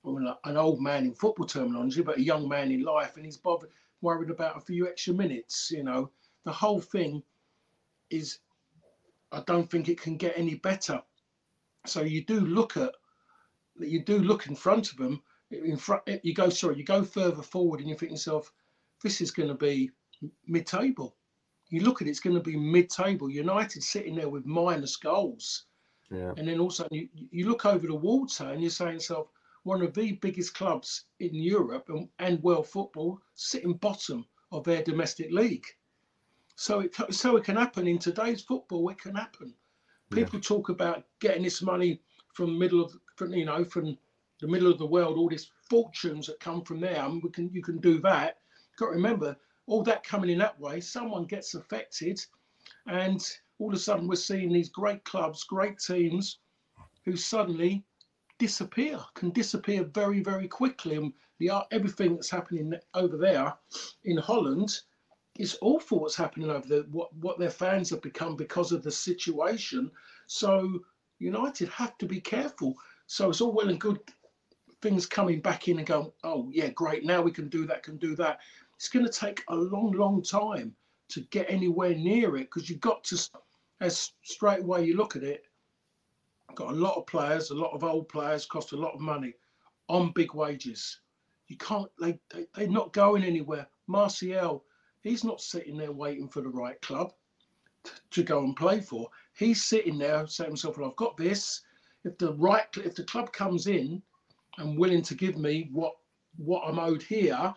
well, 0.03 0.39
an 0.45 0.57
old 0.57 0.81
man 0.81 1.05
in 1.05 1.15
football 1.15 1.47
terminology, 1.47 2.03
but 2.03 2.19
a 2.19 2.23
young 2.23 2.49
man 2.49 2.71
in 2.71 2.83
life, 2.83 3.17
and 3.17 3.25
he's 3.25 3.39
bothered, 3.39 3.71
worried 4.01 4.31
about 4.31 4.57
a 4.57 4.61
few 4.61 4.89
extra 4.89 5.15
minutes. 5.15 5.71
You 5.71 5.85
know, 5.85 6.11
the 6.45 6.53
whole 6.53 6.81
thing 6.81 7.23
is 8.11 8.39
I 9.33 9.43
don't 9.47 9.71
think 9.71 9.89
it 9.89 10.01
can 10.01 10.17
get 10.17 10.39
any 10.39 10.55
better. 10.57 11.03
So 11.87 12.03
you 12.03 12.25
do 12.25 12.41
look 12.41 12.77
at 12.77 12.95
you 13.81 14.03
do 14.03 14.19
look 14.19 14.47
in 14.47 14.55
front 14.55 14.93
of 14.93 14.99
them. 14.99 15.23
In 15.51 15.77
front, 15.77 16.03
eh, 16.07 16.19
you 16.23 16.35
go 16.35 16.49
sorry, 16.49 16.77
you 16.77 16.85
go 16.85 17.05
further 17.05 17.43
forward, 17.43 17.81
and 17.81 17.89
you 17.89 17.95
think 17.95 18.13
yourself, 18.13 18.53
this 19.03 19.21
is 19.21 19.31
going 19.31 19.49
to 19.49 19.55
be 19.55 19.91
mid-table. 20.47 21.17
You 21.69 21.83
look 21.83 22.01
at 22.01 22.09
it, 22.09 22.11
it's 22.11 22.21
going 22.21 22.37
to 22.37 22.43
be 22.43 22.57
mid-table. 22.57 23.31
United 23.31 23.83
sitting 23.83 24.17
there 24.17 24.29
with 24.29 24.47
minus 24.47 24.97
goals, 24.97 25.65
yeah. 26.11 26.33
and 26.37 26.49
then 26.49 26.61
also 26.61 26.87
you 26.91 27.09
you 27.13 27.49
look 27.49 27.67
over 27.67 27.87
the 27.87 27.95
water 27.95 28.45
and 28.45 28.61
you're 28.61 28.71
saying 28.71 28.95
yourself, 28.95 29.29
one 29.65 29.83
of 29.83 29.95
the 29.95 30.13
biggest 30.13 30.55
clubs 30.55 31.05
in 31.21 31.35
Europe 31.35 31.89
and, 31.89 32.09
and 32.19 32.43
world 32.43 32.69
football 32.69 33.21
sitting 33.35 33.75
bottom 33.75 34.25
of 34.53 34.65
their 34.65 34.83
domestic 34.83 35.31
league. 35.33 35.67
So 36.57 36.81
it 36.81 36.95
so 37.11 37.37
it 37.37 37.45
can 37.45 37.57
happen 37.57 37.89
in 37.89 37.99
today's 37.99 38.43
football. 38.43 38.89
It 38.91 38.99
can 38.99 39.15
happen. 39.15 39.53
People 40.11 40.39
yeah. 40.39 40.49
talk 40.49 40.69
about 40.69 41.05
getting 41.19 41.43
this 41.43 41.63
money 41.63 42.01
from 42.35 42.59
middle 42.59 42.85
of 42.85 42.95
from 43.17 43.33
you 43.33 43.45
know 43.45 43.65
from 43.65 43.99
the 44.41 44.49
middle 44.49 44.71
of 44.71 44.79
the 44.79 44.87
world, 44.87 45.17
all 45.17 45.29
these 45.29 45.51
fortunes 45.69 46.27
that 46.27 46.41
come 46.41 46.63
from 46.63 46.81
there. 46.81 47.05
and 47.05 47.23
we 47.23 47.31
can 47.31 47.51
you 47.53 47.63
can 47.63 47.79
do 47.79 48.01
that. 48.01 48.39
You've 48.71 48.79
Got 48.79 48.87
to 48.87 48.93
remember 48.93 49.37
all 49.67 49.83
that 49.85 50.05
coming 50.05 50.31
in 50.31 50.39
that 50.39 50.59
way. 50.61 50.81
Someone 50.81 51.25
gets 51.25 51.55
affected, 51.55 52.21
and 52.87 53.21
all 53.59 53.69
of 53.69 53.75
a 53.75 53.79
sudden 53.79 54.09
we're 54.09 54.17
seeing 54.17 54.53
these 54.53 54.69
great 54.69 55.05
clubs, 55.05 55.45
great 55.45 55.79
teams, 55.79 56.39
who 57.05 57.17
suddenly 57.17 57.85
disappear, 58.39 58.99
can 59.15 59.31
disappear 59.31 59.85
very 59.85 60.21
very 60.23 60.49
quickly. 60.49 60.97
And 60.97 61.13
the 61.39 61.51
everything 61.71 62.15
that's 62.15 62.31
happening 62.31 62.75
over 62.95 63.17
there 63.17 63.55
in 64.05 64.19
Holland 64.19 64.81
is 65.39 65.59
awful 65.63 66.01
what's 66.01 66.15
happening 66.17 66.51
over 66.51 66.67
there, 66.67 66.83
what, 66.91 67.15
what 67.17 67.39
their 67.39 67.51
fans 67.51 67.91
have 67.91 68.03
become 68.03 68.37
because 68.37 68.71
of 68.71 68.83
the 68.83 68.91
situation. 68.91 69.91
So 70.27 70.81
United 71.19 71.69
have 71.71 71.99
to 71.99 72.07
be 72.07 72.21
careful. 72.21 72.75
So 73.07 73.31
it's 73.31 73.41
all 73.41 73.53
well 73.53 73.69
and 73.69 73.81
good 73.81 73.99
things 74.85 75.07
coming 75.07 75.41
back 75.41 75.67
in 75.67 75.79
and 75.79 75.87
going, 75.87 76.13
oh, 76.25 76.51
yeah, 76.53 76.69
great, 76.69 77.07
now 77.07 77.23
we 77.23 77.31
can 77.31 77.49
do 77.49 77.67
that, 77.67 77.83
can 77.83 77.97
do 77.97 78.15
that. 78.15 78.41
It's 78.77 78.91
going 78.91 79.07
to 79.07 79.11
take 79.11 79.43
a 79.49 79.57
long, 79.57 79.93
long 79.93 80.23
time 80.23 80.75
to 81.09 81.23
get 81.31 81.47
anywhere 81.49 81.95
near 81.95 82.37
it 82.37 82.51
because 82.53 82.69
you've 82.69 82.81
got 82.81 83.03
to 83.05 83.19
as 83.81 84.13
straight 84.23 84.61
away 84.61 84.85
you 84.85 84.95
look 84.95 85.17
at 85.17 85.23
it, 85.23 85.47
got 86.55 86.71
a 86.71 86.77
lot 86.77 86.97
of 86.97 87.07
players, 87.07 87.51
a 87.51 87.55
lot 87.55 87.73
of 87.73 87.83
old 87.83 88.09
players, 88.11 88.45
cost 88.45 88.73
a 88.73 88.77
lot 88.77 88.93
of 88.93 89.01
money 89.01 89.33
on 89.89 90.13
big 90.13 90.35
wages. 90.35 91.01
You 91.49 91.57
can't, 91.57 91.91
they, 91.99 92.19
they, 92.33 92.47
they're 92.55 92.69
not 92.69 92.93
going 92.93 93.25
anywhere. 93.25 93.67
Martial, 93.87 94.65
he's 95.03 95.25
not 95.25 95.41
sitting 95.41 95.79
there 95.79 95.93
waiting 95.93 96.29
for 96.29 96.43
the 96.43 96.49
right 96.49 96.81
club 96.83 97.15
to, 97.85 97.93
to 98.11 98.23
go 98.23 98.45
and 98.45 98.55
play 98.55 98.83
for. 98.83 99.09
He's 99.35 99.65
sitting 99.65 99.97
there 99.97 100.27
saying 100.27 100.49
to 100.49 100.51
himself, 100.51 100.77
well, 100.77 100.91
I've 100.91 100.97
got 100.97 101.17
this. 101.17 101.63
If 102.05 102.19
the 102.19 102.35
right, 102.35 102.67
if 102.77 102.95
the 102.95 103.05
club 103.05 103.33
comes 103.33 103.67
in 103.67 104.03
and 104.59 104.79
willing 104.79 105.03
to 105.03 105.15
give 105.15 105.37
me 105.37 105.69
what 105.73 105.95
what 106.37 106.63
I'm 106.67 106.79
owed 106.79 107.03
here 107.03 107.55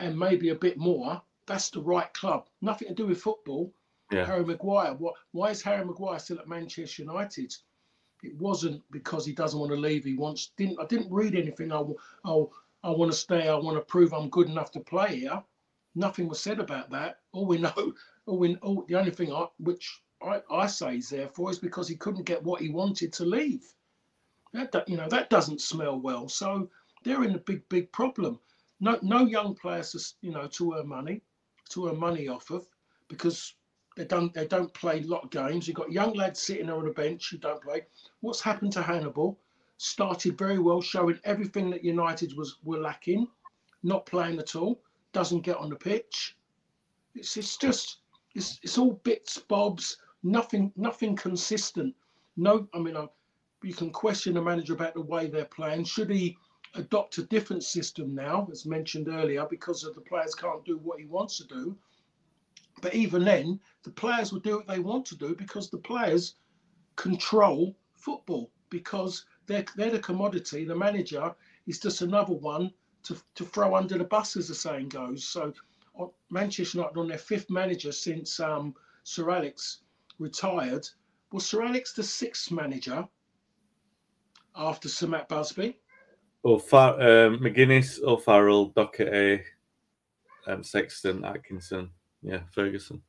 and 0.00 0.18
maybe 0.18 0.48
a 0.48 0.54
bit 0.54 0.78
more, 0.78 1.22
that's 1.46 1.70
the 1.70 1.82
right 1.82 2.12
club. 2.14 2.48
Nothing 2.60 2.88
to 2.88 2.94
do 2.94 3.06
with 3.06 3.20
football. 3.20 3.72
Yeah. 4.10 4.26
Harry 4.26 4.44
Maguire. 4.44 4.94
What? 4.94 5.14
Why 5.32 5.50
is 5.50 5.62
Harry 5.62 5.84
Maguire 5.84 6.18
still 6.18 6.38
at 6.38 6.48
Manchester 6.48 7.02
United? 7.02 7.54
It 8.22 8.36
wasn't 8.36 8.82
because 8.90 9.26
he 9.26 9.32
doesn't 9.32 9.58
want 9.58 9.72
to 9.72 9.78
leave. 9.78 10.04
He 10.04 10.14
wants. 10.14 10.52
Didn't 10.56 10.80
I 10.80 10.86
didn't 10.86 11.12
read 11.12 11.34
anything. 11.34 11.72
Oh, 11.72 11.96
oh, 12.24 12.52
I 12.82 12.88
I 12.88 12.92
I 12.92 12.96
want 12.96 13.12
to 13.12 13.18
stay. 13.18 13.48
I 13.48 13.54
want 13.54 13.76
to 13.76 13.82
prove 13.82 14.12
I'm 14.12 14.30
good 14.30 14.48
enough 14.48 14.70
to 14.72 14.80
play 14.80 15.20
here. 15.20 15.42
Nothing 15.94 16.28
was 16.28 16.40
said 16.40 16.58
about 16.58 16.90
that. 16.90 17.20
All 17.32 17.46
we 17.46 17.58
know, 17.58 17.94
all 18.26 18.38
we, 18.38 18.56
all, 18.56 18.84
the 18.88 18.96
only 18.96 19.10
thing 19.10 19.32
I, 19.32 19.46
which 19.58 20.02
I, 20.22 20.40
I 20.50 20.66
say 20.66 20.96
is 20.96 21.08
therefore 21.08 21.50
is 21.50 21.58
because 21.58 21.88
he 21.88 21.96
couldn't 21.96 22.24
get 22.24 22.42
what 22.42 22.60
he 22.60 22.68
wanted 22.68 23.12
to 23.14 23.24
leave. 23.24 23.64
That 24.54 24.88
you 24.88 24.96
know 24.96 25.08
that 25.08 25.30
doesn't 25.30 25.60
smell 25.60 25.98
well. 25.98 26.28
So 26.28 26.70
they're 27.02 27.24
in 27.24 27.34
a 27.34 27.38
big 27.38 27.68
big 27.68 27.90
problem. 27.90 28.38
No 28.78 28.98
no 29.02 29.26
young 29.26 29.54
players, 29.56 30.14
you 30.20 30.30
know, 30.30 30.46
to 30.46 30.74
earn 30.74 30.86
money, 30.88 31.22
to 31.70 31.88
earn 31.88 31.98
money 31.98 32.28
off 32.28 32.50
of, 32.50 32.64
because 33.08 33.54
they 33.96 34.04
don't 34.04 34.32
they 34.32 34.46
don't 34.46 34.72
play 34.72 35.00
a 35.00 35.06
lot 35.06 35.24
of 35.24 35.30
games. 35.30 35.66
You've 35.66 35.76
got 35.76 35.90
young 35.90 36.14
lads 36.14 36.40
sitting 36.40 36.66
there 36.66 36.76
on 36.76 36.84
the 36.84 36.92
bench 36.92 37.30
who 37.30 37.38
don't 37.38 37.62
play. 37.62 37.86
What's 38.20 38.40
happened 38.40 38.72
to 38.74 38.82
Hannibal? 38.82 39.38
Started 39.78 40.38
very 40.38 40.60
well, 40.60 40.80
showing 40.80 41.18
everything 41.24 41.68
that 41.70 41.84
United 41.84 42.36
was 42.36 42.58
were 42.62 42.78
lacking, 42.78 43.26
not 43.82 44.06
playing 44.06 44.38
at 44.38 44.54
all. 44.54 44.80
Doesn't 45.12 45.42
get 45.42 45.56
on 45.56 45.68
the 45.68 45.76
pitch. 45.76 46.36
It's 47.16 47.36
it's 47.36 47.56
just 47.56 47.98
it's 48.36 48.60
it's 48.62 48.78
all 48.78 49.00
bits 49.02 49.36
bobs. 49.38 49.96
Nothing 50.22 50.72
nothing 50.76 51.16
consistent. 51.16 51.92
No, 52.36 52.68
I 52.72 52.78
mean, 52.78 52.96
I, 52.96 53.08
you 53.64 53.74
can 53.74 53.90
question 53.90 54.34
the 54.34 54.42
manager 54.42 54.74
about 54.74 54.94
the 54.94 55.00
way 55.00 55.26
they're 55.26 55.46
playing. 55.46 55.84
Should 55.84 56.10
he 56.10 56.36
adopt 56.74 57.18
a 57.18 57.24
different 57.24 57.64
system 57.64 58.14
now, 58.14 58.46
as 58.52 58.66
mentioned 58.66 59.08
earlier, 59.08 59.46
because 59.48 59.84
of 59.84 59.94
the 59.94 60.02
players 60.02 60.34
can't 60.34 60.64
do 60.64 60.76
what 60.78 61.00
he 61.00 61.06
wants 61.06 61.38
to 61.38 61.44
do? 61.44 61.76
But 62.82 62.94
even 62.94 63.24
then, 63.24 63.60
the 63.82 63.90
players 63.90 64.32
will 64.32 64.40
do 64.40 64.56
what 64.56 64.66
they 64.66 64.80
want 64.80 65.06
to 65.06 65.16
do 65.16 65.34
because 65.34 65.70
the 65.70 65.78
players 65.78 66.34
control 66.96 67.74
football 67.94 68.50
because 68.68 69.24
they're, 69.46 69.64
they're 69.76 69.90
the 69.90 69.98
commodity. 69.98 70.64
The 70.64 70.74
manager 70.74 71.34
is 71.66 71.78
just 71.78 72.02
another 72.02 72.34
one 72.34 72.70
to, 73.04 73.16
to 73.36 73.44
throw 73.44 73.74
under 73.76 73.96
the 73.96 74.04
bus, 74.04 74.36
as 74.36 74.48
the 74.48 74.54
saying 74.54 74.88
goes. 74.90 75.24
So 75.24 75.54
Manchester 76.28 76.78
United 76.78 76.98
on 76.98 77.08
their 77.08 77.18
fifth 77.18 77.48
manager 77.48 77.92
since 77.92 78.40
um, 78.40 78.74
Sir 79.04 79.30
Alex 79.30 79.80
retired. 80.18 80.86
Was 81.32 81.46
Sir 81.46 81.62
Alex 81.62 81.94
the 81.94 82.02
sixth 82.02 82.50
manager 82.50 83.08
after 84.56 84.88
Sir 84.88 85.06
Matt 85.06 85.28
Busby? 85.28 85.78
O'Far- 86.44 87.00
um, 87.00 87.38
McGuinness, 87.38 88.02
O'Farrell, 88.02 88.70
Docherty, 88.72 89.42
um, 90.46 90.62
Sexton, 90.62 91.24
Atkinson, 91.24 91.90
yeah, 92.22 92.40
Ferguson. 92.52 93.02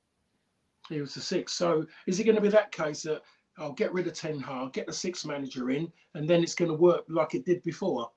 He 0.89 1.01
was 1.01 1.13
the 1.13 1.21
sixth. 1.21 1.55
So 1.55 1.85
is 2.07 2.19
it 2.19 2.23
going 2.23 2.35
to 2.35 2.41
be 2.41 2.49
that 2.49 2.71
case 2.71 3.03
that 3.03 3.23
I'll 3.57 3.73
get 3.73 3.93
rid 3.93 4.07
of 4.07 4.13
Ten 4.13 4.39
Hag, 4.39 4.73
get 4.73 4.87
the 4.87 4.93
sixth 4.93 5.25
manager 5.25 5.71
in, 5.71 5.91
and 6.13 6.29
then 6.29 6.43
it's 6.43 6.55
going 6.55 6.71
to 6.71 6.77
work 6.77 7.03
like 7.09 7.35
it 7.35 7.45
did 7.45 7.63
before? 7.63 8.11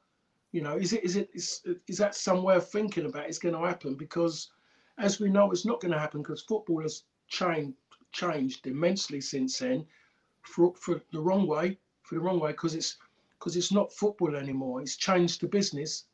You 0.53 0.63
know, 0.63 0.77
is 0.77 0.93
it 0.93 1.05
is 1.05 1.17
it 1.17 1.31
is, 1.35 1.63
is 1.87 1.99
that 1.99 2.15
some 2.15 2.43
way 2.43 2.57
of 2.57 2.69
thinking 2.69 3.07
about 3.07 3.27
it's 3.27 3.39
going 3.39 3.55
to 3.55 3.67
happen? 3.67 3.95
Because 3.95 4.51
as 4.99 5.21
we 5.21 5.29
know, 5.29 5.51
it's 5.51 5.67
not 5.67 5.81
going 5.81 5.93
to 5.93 5.99
happen 5.99 6.23
because 6.23 6.43
football 6.43 6.83
has 6.83 7.05
changed 7.29 7.77
changed 8.13 8.67
immensely 8.67 9.21
since 9.21 9.59
then, 9.59 9.85
for 10.43 10.75
for 10.77 11.01
the 11.13 11.21
wrong 11.21 11.47
way, 11.47 11.79
for 12.03 12.15
the 12.15 12.21
wrong 12.21 12.41
way, 12.41 12.53
because 12.53 12.75
it's 12.75 12.97
because 13.39 13.57
it's 13.57 13.73
not 13.73 13.93
football 13.93 14.37
anymore. 14.37 14.81
It's 14.81 14.97
changed 14.97 15.41
to 15.41 15.49
business. 15.49 16.05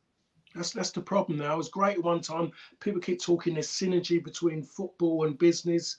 That's 0.54 0.70
that's 0.70 0.90
the 0.90 1.00
problem 1.00 1.38
now. 1.38 1.54
It 1.54 1.58
was 1.58 1.68
great 1.68 1.98
at 1.98 2.04
one 2.04 2.20
time. 2.20 2.52
People 2.80 3.00
keep 3.00 3.20
talking 3.20 3.54
there's 3.54 3.68
synergy 3.68 4.22
between 4.22 4.62
football 4.62 5.26
and 5.26 5.38
business. 5.38 5.98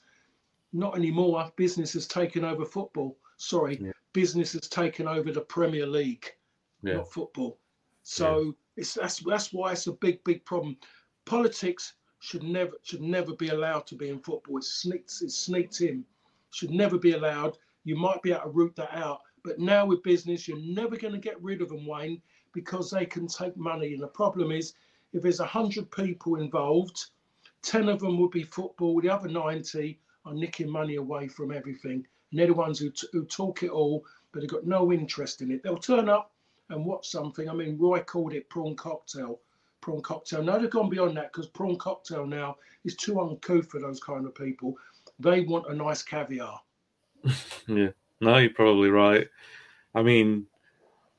Not 0.72 0.96
anymore. 0.96 1.52
Business 1.56 1.94
has 1.94 2.08
taken 2.08 2.46
over 2.46 2.66
football. 2.66 3.18
Sorry, 3.38 3.78
yeah. 3.82 3.92
business 4.14 4.54
has 4.54 4.70
taken 4.70 5.08
over 5.08 5.32
the 5.32 5.42
Premier 5.42 5.86
League, 5.86 6.34
yeah. 6.82 6.96
not 6.96 7.12
football. 7.12 7.60
So 8.04 8.42
yeah. 8.42 8.52
it's 8.78 8.94
that's 8.94 9.20
that's 9.20 9.52
why 9.52 9.74
it's 9.74 9.88
a 9.88 9.94
big 9.94 10.24
big 10.24 10.46
problem. 10.46 10.78
Politics 11.26 11.94
should 12.20 12.44
never 12.44 12.74
should 12.84 13.02
never 13.02 13.36
be 13.36 13.50
allowed 13.50 13.88
to 13.88 13.96
be 13.96 14.10
in 14.10 14.20
football. 14.20 14.58
It's 14.58 14.74
sneaked 14.74 15.14
it's 15.22 15.38
sneaked 15.38 15.82
in. 15.82 16.06
Should 16.52 16.72
never 16.72 16.98
be 16.98 17.12
allowed. 17.12 17.58
You 17.84 17.98
might 17.98 18.22
be 18.24 18.32
able 18.32 18.44
to 18.44 18.50
root 18.50 18.76
that 18.78 18.94
out, 18.94 19.22
but 19.46 19.60
now 19.60 19.86
with 19.86 20.02
business, 20.02 20.48
you're 20.48 20.58
never 20.58 20.98
going 20.98 21.14
to 21.14 21.20
get 21.20 21.42
rid 21.42 21.62
of 21.62 21.70
them, 21.70 21.86
Wayne, 21.86 22.20
because 22.52 22.90
they 22.90 23.06
can 23.06 23.28
take 23.28 23.56
money. 23.56 23.94
And 23.94 24.02
the 24.02 24.08
problem 24.08 24.52
is, 24.52 24.74
if 25.14 25.22
there's 25.22 25.40
a 25.40 25.46
hundred 25.46 25.92
people 25.92 26.38
involved, 26.38 27.06
ten 27.62 27.88
of 27.88 28.00
them 28.00 28.18
would 28.20 28.32
be 28.32 28.44
football. 28.44 29.00
The 29.00 29.10
other 29.10 29.30
ninety 29.30 30.00
are 30.26 30.34
nicking 30.34 30.70
money 30.70 30.96
away 30.96 31.28
from 31.28 31.52
everything. 31.52 32.06
And 32.32 32.40
they're 32.40 32.48
the 32.48 32.56
ones 32.56 32.80
who, 32.80 32.90
t- 32.90 33.08
who 33.14 33.24
talk 33.26 33.62
it 33.62 33.70
all, 33.70 34.04
but 34.32 34.40
they've 34.40 34.50
got 34.50 34.66
no 34.66 34.92
interest 34.92 35.44
in 35.44 35.52
it. 35.52 35.62
They'll 35.62 35.78
turn 35.78 36.10
up 36.10 36.34
and 36.70 36.84
watch 36.84 37.08
something. 37.08 37.48
I 37.48 37.54
mean, 37.54 37.78
Roy 37.78 38.00
called 38.00 38.34
it 38.34 38.50
prawn 38.50 38.76
cocktail. 38.76 39.40
Prawn 39.80 40.02
cocktail. 40.02 40.42
Now 40.42 40.58
they've 40.58 40.72
gone 40.72 40.90
beyond 40.90 41.16
that 41.18 41.32
because 41.32 41.48
prawn 41.48 41.78
cocktail 41.78 42.26
now 42.26 42.58
is 42.84 42.96
too 42.96 43.22
uncouth 43.22 43.70
for 43.70 43.80
those 43.80 44.00
kind 44.00 44.26
of 44.26 44.34
people. 44.34 44.76
They 45.20 45.42
want 45.42 45.70
a 45.70 45.76
nice 45.76 46.02
caviar. 46.02 46.60
yeah. 47.68 47.90
No, 48.22 48.38
you're 48.38 48.50
probably 48.52 48.90
right. 48.90 49.28
I 49.94 50.02
mean, 50.02 50.48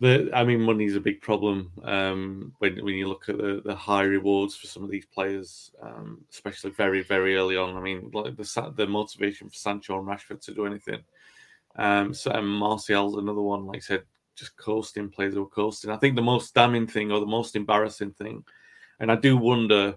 the 0.00 0.30
I 0.34 0.44
mean, 0.44 0.60
money's 0.60 0.96
a 0.96 1.00
big 1.00 1.20
problem 1.20 1.72
um, 1.82 2.52
when 2.58 2.76
when 2.84 2.94
you 2.94 3.08
look 3.08 3.28
at 3.28 3.38
the, 3.38 3.62
the 3.64 3.74
high 3.74 4.02
rewards 4.02 4.54
for 4.54 4.66
some 4.66 4.84
of 4.84 4.90
these 4.90 5.06
players, 5.06 5.70
um, 5.82 6.22
especially 6.30 6.70
very 6.70 7.02
very 7.02 7.36
early 7.36 7.56
on. 7.56 7.76
I 7.76 7.80
mean, 7.80 8.10
like 8.12 8.36
the 8.36 8.72
the 8.76 8.86
motivation 8.86 9.48
for 9.48 9.54
Sancho 9.54 9.98
and 9.98 10.06
Rashford 10.06 10.42
to 10.42 10.54
do 10.54 10.66
anything. 10.66 11.02
Um, 11.76 12.12
so 12.14 12.30
and 12.30 12.46
Martial's 12.46 13.16
another 13.16 13.40
one. 13.42 13.66
Like 13.66 13.78
I 13.78 13.80
said, 13.80 14.02
just 14.34 14.56
coasting 14.56 15.08
players 15.08 15.34
who 15.34 15.42
are 15.44 15.48
coasting. 15.48 15.90
I 15.90 15.96
think 15.96 16.16
the 16.16 16.22
most 16.22 16.54
damning 16.54 16.86
thing 16.86 17.10
or 17.10 17.20
the 17.20 17.26
most 17.26 17.56
embarrassing 17.56 18.12
thing, 18.12 18.44
and 19.00 19.10
I 19.10 19.16
do 19.16 19.36
wonder 19.36 19.96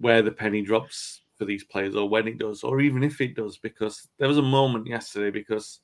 where 0.00 0.20
the 0.20 0.32
penny 0.32 0.60
drops 0.62 1.22
for 1.36 1.46
these 1.46 1.64
players 1.64 1.94
or 1.94 2.08
when 2.08 2.28
it 2.28 2.36
does, 2.38 2.62
or 2.62 2.80
even 2.80 3.02
if 3.02 3.20
it 3.20 3.36
does, 3.36 3.56
because 3.56 4.08
there 4.18 4.28
was 4.28 4.38
a 4.38 4.42
moment 4.42 4.86
yesterday 4.86 5.30
because 5.30 5.80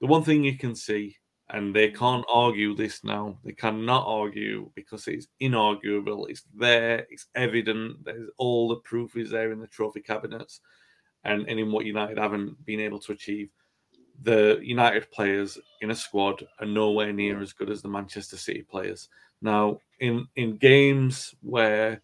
the 0.00 0.06
one 0.06 0.22
thing 0.22 0.44
you 0.44 0.56
can 0.56 0.74
see, 0.74 1.16
and 1.50 1.74
they 1.74 1.90
can't 1.90 2.24
argue 2.32 2.74
this 2.74 3.04
now, 3.04 3.38
they 3.44 3.52
cannot 3.52 4.04
argue 4.06 4.70
because 4.74 5.06
it's 5.08 5.26
inarguable, 5.40 6.28
it's 6.28 6.44
there, 6.54 7.06
it's 7.10 7.26
evident, 7.34 8.04
there's 8.04 8.30
all 8.38 8.68
the 8.68 8.76
proof 8.76 9.16
is 9.16 9.30
there 9.30 9.52
in 9.52 9.60
the 9.60 9.66
trophy 9.66 10.00
cabinets 10.00 10.60
and, 11.24 11.48
and 11.48 11.58
in 11.58 11.70
what 11.70 11.86
United 11.86 12.18
haven't 12.18 12.64
been 12.64 12.80
able 12.80 13.00
to 13.00 13.12
achieve. 13.12 13.50
The 14.22 14.58
United 14.62 15.10
players 15.10 15.58
in 15.80 15.90
a 15.90 15.94
squad 15.94 16.46
are 16.60 16.66
nowhere 16.66 17.12
near 17.12 17.40
as 17.40 17.52
good 17.52 17.70
as 17.70 17.82
the 17.82 17.88
Manchester 17.88 18.36
City 18.36 18.62
players. 18.62 19.08
Now, 19.40 19.78
in 19.98 20.26
in 20.36 20.58
games 20.58 21.34
where 21.40 22.02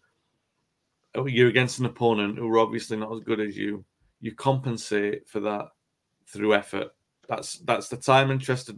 oh, 1.13 1.27
you're 1.27 1.49
against 1.49 1.77
an 1.77 1.85
opponent 1.85 2.39
who 2.39 2.49
are 2.49 2.59
obviously 2.59 2.97
not 2.97 3.13
as 3.13 3.19
good 3.19 3.39
as 3.39 3.55
you, 3.55 3.85
you 4.19 4.33
compensate 4.33 5.29
for 5.29 5.39
that 5.41 5.67
through 6.25 6.55
effort 6.55 6.91
that's 7.27 7.59
that's 7.59 7.89
the 7.89 7.97
time 7.97 8.31
and 8.31 8.39
trusted 8.39 8.77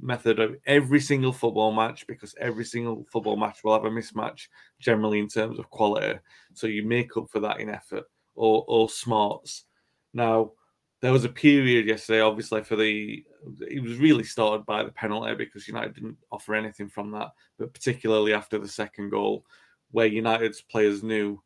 method 0.00 0.38
of 0.38 0.56
every 0.66 1.00
single 1.00 1.32
football 1.32 1.72
match 1.72 2.06
because 2.06 2.34
every 2.38 2.64
single 2.64 3.06
football 3.10 3.36
match 3.36 3.64
will 3.64 3.72
have 3.72 3.84
a 3.84 3.90
mismatch 3.90 4.48
generally 4.78 5.18
in 5.18 5.28
terms 5.28 5.58
of 5.58 5.70
quality. 5.70 6.18
So 6.52 6.66
you 6.66 6.84
make 6.84 7.16
up 7.16 7.30
for 7.30 7.40
that 7.40 7.60
in 7.60 7.70
effort 7.70 8.04
or 8.34 8.64
or 8.68 8.90
smarts. 8.90 9.64
Now 10.12 10.52
there 11.00 11.12
was 11.12 11.24
a 11.24 11.30
period 11.30 11.86
yesterday, 11.86 12.20
obviously 12.20 12.62
for 12.64 12.76
the 12.76 13.24
it 13.60 13.82
was 13.82 13.96
really 13.96 14.24
started 14.24 14.66
by 14.66 14.82
the 14.82 14.92
penalty 14.92 15.34
because 15.34 15.68
United 15.68 15.94
didn't 15.94 16.18
offer 16.30 16.54
anything 16.54 16.88
from 16.88 17.10
that, 17.12 17.30
but 17.58 17.72
particularly 17.72 18.34
after 18.34 18.58
the 18.58 18.68
second 18.68 19.10
goal, 19.10 19.44
where 19.90 20.06
United's 20.06 20.60
players 20.60 21.02
knew 21.02 21.42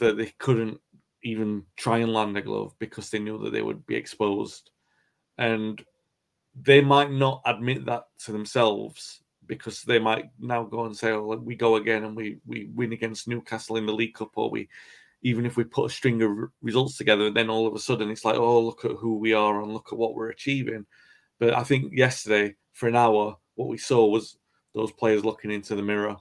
that 0.00 0.16
they 0.16 0.32
couldn't 0.38 0.80
even 1.22 1.62
try 1.76 1.98
and 1.98 2.12
land 2.12 2.36
a 2.36 2.42
glove 2.42 2.74
because 2.78 3.10
they 3.10 3.18
knew 3.18 3.38
that 3.38 3.50
they 3.52 3.62
would 3.62 3.84
be 3.86 3.96
exposed 3.96 4.70
and 5.38 5.84
they 6.62 6.80
might 6.80 7.10
not 7.10 7.42
admit 7.44 7.84
that 7.86 8.04
to 8.24 8.32
themselves 8.32 9.20
because 9.46 9.82
they 9.82 9.98
might 9.98 10.30
now 10.38 10.64
go 10.64 10.84
and 10.86 10.96
say, 10.96 11.10
"Oh, 11.12 11.36
we 11.36 11.54
go 11.54 11.76
again 11.76 12.04
and 12.04 12.16
we 12.16 12.38
we 12.46 12.70
win 12.74 12.92
against 12.92 13.28
Newcastle 13.28 13.76
in 13.76 13.86
the 13.86 13.92
League 13.92 14.14
Cup, 14.14 14.30
or 14.36 14.50
we." 14.50 14.68
even 15.22 15.46
if 15.46 15.56
we 15.56 15.64
put 15.64 15.90
a 15.90 15.92
string 15.92 16.22
of 16.22 16.30
results 16.62 16.96
together, 16.96 17.30
then 17.30 17.50
all 17.50 17.66
of 17.66 17.74
a 17.74 17.80
sudden 17.80 18.10
it's 18.10 18.24
like, 18.24 18.36
oh, 18.36 18.60
look 18.60 18.84
at 18.84 18.92
who 18.92 19.18
we 19.18 19.32
are 19.32 19.60
and 19.60 19.72
look 19.72 19.88
at 19.90 19.98
what 19.98 20.14
we're 20.14 20.28
achieving. 20.28 20.86
But 21.40 21.54
I 21.54 21.64
think 21.64 21.92
yesterday, 21.92 22.54
for 22.72 22.88
an 22.88 22.94
hour, 22.94 23.36
what 23.56 23.68
we 23.68 23.78
saw 23.78 24.06
was 24.06 24.38
those 24.74 24.92
players 24.92 25.24
looking 25.24 25.50
into 25.50 25.74
the 25.74 25.82
mirror. 25.82 26.16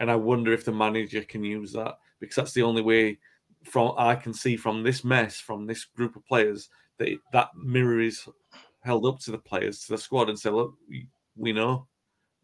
And 0.00 0.10
I 0.10 0.16
wonder 0.16 0.52
if 0.52 0.64
the 0.64 0.72
manager 0.72 1.22
can 1.22 1.44
use 1.44 1.72
that 1.74 1.98
because 2.18 2.34
that's 2.34 2.52
the 2.52 2.62
only 2.62 2.82
way 2.82 3.18
from 3.64 3.94
I 3.96 4.14
can 4.16 4.32
see 4.32 4.56
from 4.56 4.82
this 4.82 5.04
mess, 5.04 5.38
from 5.38 5.66
this 5.66 5.84
group 5.84 6.16
of 6.16 6.26
players, 6.26 6.70
that 7.00 7.18
that 7.32 7.48
mirror 7.56 8.00
is 8.00 8.28
held 8.82 9.04
up 9.06 9.18
to 9.20 9.32
the 9.32 9.38
players, 9.38 9.80
to 9.80 9.92
the 9.92 9.98
squad, 9.98 10.28
and 10.28 10.38
say, 10.38 10.50
look, 10.50 10.74
we 11.36 11.52
know 11.52 11.88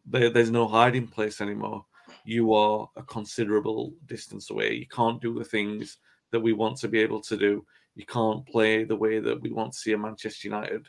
there, 0.04 0.30
there's 0.30 0.50
no 0.50 0.66
hiding 0.66 1.06
place 1.06 1.40
anymore 1.40 1.84
you 2.24 2.52
are 2.54 2.88
a 2.96 3.02
considerable 3.02 3.94
distance 4.06 4.50
away. 4.50 4.74
You 4.74 4.86
can't 4.86 5.20
do 5.20 5.38
the 5.38 5.44
things 5.44 5.98
that 6.32 6.40
we 6.40 6.52
want 6.52 6.76
to 6.78 6.88
be 6.88 7.00
able 7.00 7.20
to 7.22 7.36
do. 7.36 7.64
You 7.94 8.06
can't 8.06 8.46
play 8.46 8.84
the 8.84 8.96
way 8.96 9.20
that 9.20 9.40
we 9.40 9.50
want 9.50 9.72
to 9.72 9.78
see 9.78 9.92
a 9.92 9.98
Manchester 9.98 10.48
United 10.48 10.88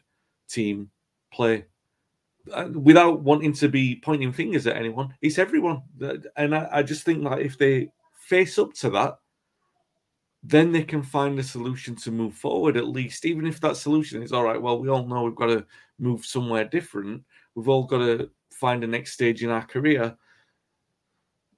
team 0.49 0.89
play. 1.32 1.65
Without 2.73 3.21
wanting 3.21 3.53
to 3.53 3.67
be 3.67 3.97
pointing 3.97 4.32
fingers 4.32 4.67
at 4.67 4.77
anyone, 4.77 5.13
it's 5.21 5.38
everyone. 5.38 5.84
And 6.36 6.56
I, 6.56 6.67
I 6.71 6.84
just 6.84 7.03
think 7.03 7.23
that 7.23 7.39
if 7.39 7.58
they 7.58 7.89
face 8.13 8.58
up 8.58 8.73
to 8.75 8.89
that, 8.91 9.19
then 10.49 10.71
they 10.71 10.83
can 10.83 11.03
find 11.03 11.38
a 11.38 11.43
solution 11.43 11.95
to 11.95 12.12
move 12.12 12.33
forward 12.33 12.77
at 12.77 12.88
least 12.88 13.25
even 13.25 13.45
if 13.45 13.60
that 13.60 13.77
solution 13.77 14.23
is 14.23 14.31
all 14.31 14.43
right 14.43 14.62
well 14.62 14.79
we 14.79 14.89
all 14.89 15.05
know 15.05 15.23
we've 15.23 15.36
got 15.36 15.47
to 15.47 15.65
move 15.99 16.25
somewhere 16.25 16.63
different 16.63 17.23
we've 17.55 17.69
all 17.69 17.83
got 17.83 17.99
to 17.99 18.29
find 18.51 18.83
a 18.83 18.88
next 18.88 19.13
stage 19.13 19.43
in 19.43 19.49
our 19.49 19.65
career 19.65 20.15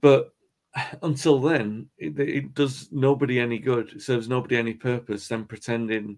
but 0.02 0.34
until 1.04 1.40
then, 1.40 1.88
it, 1.98 2.20
it, 2.20 2.54
does 2.54 2.90
nobody 2.92 3.40
any 3.40 3.60
good. 3.60 3.94
It 3.94 4.02
serves 4.02 4.28
nobody 4.28 4.58
any 4.58 4.74
purpose. 4.74 5.28
Then 5.28 5.46
pretending 5.46 6.18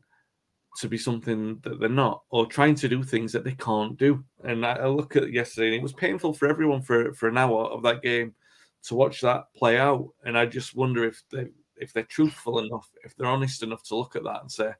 to 0.77 0.87
be 0.87 0.97
something 0.97 1.59
that 1.63 1.79
they're 1.79 1.89
not, 1.89 2.23
or 2.29 2.45
trying 2.45 2.75
to 2.75 2.87
do 2.87 3.03
things 3.03 3.33
that 3.33 3.43
they 3.43 3.53
can't 3.55 3.97
do. 3.97 4.23
And 4.43 4.65
I, 4.65 4.73
I 4.73 4.87
look 4.87 5.15
at 5.15 5.31
yesterday, 5.31 5.67
and 5.67 5.75
it 5.75 5.83
was 5.83 5.93
painful 5.93 6.33
for 6.33 6.47
everyone 6.47 6.81
for 6.81 7.13
for 7.13 7.27
an 7.27 7.37
hour 7.37 7.65
of 7.65 7.83
that 7.83 8.01
game 8.01 8.33
to 8.83 8.95
watch 8.95 9.21
that 9.21 9.45
play 9.55 9.77
out. 9.77 10.09
And 10.23 10.37
I 10.37 10.45
just 10.45 10.75
wonder 10.75 11.03
if 11.03 11.21
they 11.31 11.47
if 11.81 11.91
they're 11.91 12.03
truthful 12.03 12.59
enough, 12.59 12.89
if 13.03 13.15
they're 13.15 13.27
honest 13.27 13.63
enough 13.63 13.83
to 13.83 13.95
look 13.95 14.15
at 14.15 14.23
that 14.23 14.41
and 14.41 14.51
say, 14.51 14.71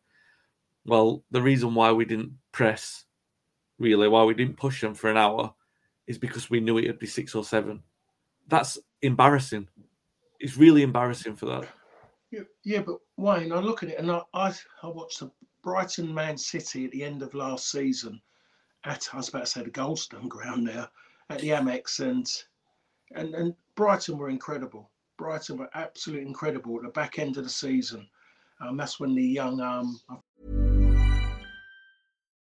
well, 0.86 1.24
the 1.32 1.42
reason 1.42 1.76
why 1.76 1.92
we 1.92 2.06
didn't 2.06 2.34
press, 2.52 3.06
really, 3.80 4.08
why 4.08 4.24
we 4.24 4.34
didn't 4.34 4.58
push 4.58 4.82
them 4.82 4.94
for 4.94 5.10
an 5.10 5.18
hour, 5.18 5.54
is 6.08 6.18
because 6.18 6.50
we 6.50 6.60
knew 6.60 6.78
it 6.78 6.88
would 6.88 7.00
be 7.00 7.08
six 7.08 7.36
or 7.36 7.44
seven. 7.44 7.82
That's 8.48 8.78
embarrassing. 9.02 9.68
It's 10.40 10.58
really 10.58 10.82
embarrassing 10.82 11.36
for 11.36 11.46
that. 11.48 11.68
Yeah, 12.32 12.42
yeah, 12.64 12.82
but 12.82 12.98
Wayne, 13.18 13.52
I 13.52 13.60
look 13.60 13.84
at 13.84 13.90
it 13.90 14.00
and 14.00 14.12
I, 14.12 14.22
I, 14.34 14.54
I 14.84 14.88
watched 14.88 15.20
the 15.20 15.32
Brighton 15.64 16.14
Man 16.14 16.38
City 16.38 16.86
at 16.86 16.92
the 16.92 17.04
end 17.04 17.22
of 17.22 17.34
last 17.34 17.70
season 17.70 18.22
at 18.84 19.08
I 19.14 19.18
was 19.18 19.30
about 19.30 19.42
to 19.42 19.46
say 19.46 19.64
the 19.64 19.70
Goldstone 19.70 20.28
ground 20.28 20.68
there 20.68 20.88
at 21.30 21.40
the 21.40 21.50
Amex 21.50 22.00
and 22.00 22.28
and 23.14 23.36
and 23.36 23.56
Brighton 23.76 24.18
were 24.18 24.30
incredible. 24.30 24.91
Brighton 25.22 25.58
were 25.58 25.70
absolutely 25.76 26.26
incredible 26.26 26.78
at 26.78 26.82
the 26.82 26.90
back 26.90 27.20
end 27.20 27.38
of 27.38 27.44
the 27.44 27.50
season. 27.50 28.08
Um, 28.60 28.76
that's 28.76 29.00
when 29.00 29.14
the 29.14 29.24
young 29.24 29.62
um, 29.62 30.00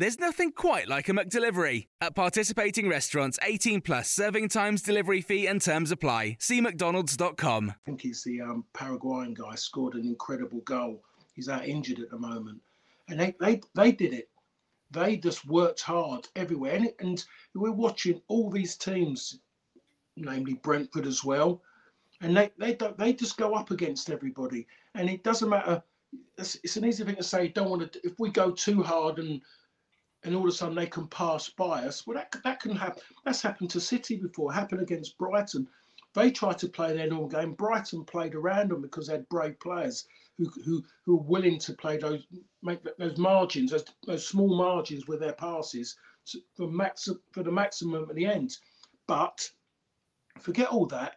There's 0.00 0.20
nothing 0.20 0.52
quite 0.52 0.86
like 0.86 1.08
a 1.08 1.12
McDelivery. 1.12 1.88
At 2.00 2.14
participating 2.14 2.88
restaurants, 2.88 3.36
18 3.42 3.80
plus 3.80 4.08
serving 4.08 4.48
times, 4.48 4.80
delivery 4.80 5.20
fee, 5.20 5.48
and 5.48 5.60
terms 5.60 5.90
apply. 5.90 6.36
See 6.38 6.60
McDonald's.com. 6.60 7.70
I 7.70 7.74
think 7.84 8.02
he's 8.02 8.22
the 8.22 8.40
um, 8.42 8.64
Paraguayan 8.74 9.34
guy, 9.34 9.56
scored 9.56 9.94
an 9.94 10.06
incredible 10.06 10.60
goal. 10.60 11.02
He's 11.34 11.48
out 11.48 11.66
injured 11.66 11.98
at 11.98 12.10
the 12.10 12.18
moment. 12.18 12.60
And 13.08 13.18
they, 13.18 13.34
they, 13.40 13.60
they 13.74 13.90
did 13.90 14.14
it. 14.14 14.28
They 14.92 15.16
just 15.16 15.44
worked 15.48 15.80
hard 15.80 16.28
everywhere. 16.36 16.76
And, 16.76 16.92
and 17.00 17.24
we're 17.56 17.72
watching 17.72 18.22
all 18.28 18.50
these 18.50 18.76
teams, 18.76 19.40
namely 20.14 20.54
Brentford 20.54 21.06
as 21.06 21.24
well. 21.24 21.60
And 22.20 22.36
they, 22.36 22.52
they, 22.56 22.74
don't, 22.74 22.96
they 22.96 23.14
just 23.14 23.36
go 23.36 23.54
up 23.54 23.72
against 23.72 24.10
everybody. 24.10 24.64
And 24.94 25.10
it 25.10 25.24
doesn't 25.24 25.48
matter. 25.48 25.82
It's, 26.36 26.56
it's 26.62 26.76
an 26.76 26.84
easy 26.84 27.02
thing 27.02 27.16
to 27.16 27.22
say, 27.24 27.48
don't 27.48 27.68
want 27.68 27.92
to, 27.94 28.00
if 28.06 28.20
we 28.20 28.30
go 28.30 28.52
too 28.52 28.80
hard 28.80 29.18
and 29.18 29.40
and 30.28 30.36
all 30.36 30.42
of 30.42 30.48
a 30.48 30.52
sudden 30.52 30.74
they 30.74 30.86
can 30.86 31.06
pass 31.08 31.48
by 31.48 31.84
us. 31.84 32.06
Well, 32.06 32.18
that 32.18 32.34
that 32.44 32.60
can 32.60 32.76
happen. 32.76 33.02
That's 33.24 33.40
happened 33.40 33.70
to 33.70 33.80
City 33.80 34.16
before. 34.16 34.52
Happened 34.52 34.82
against 34.82 35.16
Brighton. 35.16 35.66
They 36.14 36.30
tried 36.30 36.58
to 36.58 36.68
play 36.68 36.94
their 36.94 37.08
normal 37.08 37.28
game. 37.28 37.54
Brighton 37.54 38.04
played 38.04 38.34
around 38.34 38.70
them 38.70 38.82
because 38.82 39.06
they 39.06 39.14
had 39.14 39.28
brave 39.30 39.58
players 39.58 40.06
who 40.36 40.50
who 40.66 40.84
who 41.06 41.16
were 41.16 41.22
willing 41.22 41.58
to 41.60 41.72
play 41.72 41.96
those 41.96 42.26
make 42.62 42.80
those 42.98 43.16
margins, 43.16 43.70
those, 43.70 43.86
those 44.06 44.28
small 44.28 44.54
margins 44.54 45.06
with 45.08 45.20
their 45.20 45.32
passes 45.32 45.96
for 46.54 46.68
max 46.68 47.08
for 47.32 47.42
the 47.42 47.50
maximum 47.50 48.06
at 48.10 48.14
the 48.14 48.26
end. 48.26 48.54
But 49.06 49.50
forget 50.38 50.68
all 50.68 50.86
that. 50.88 51.16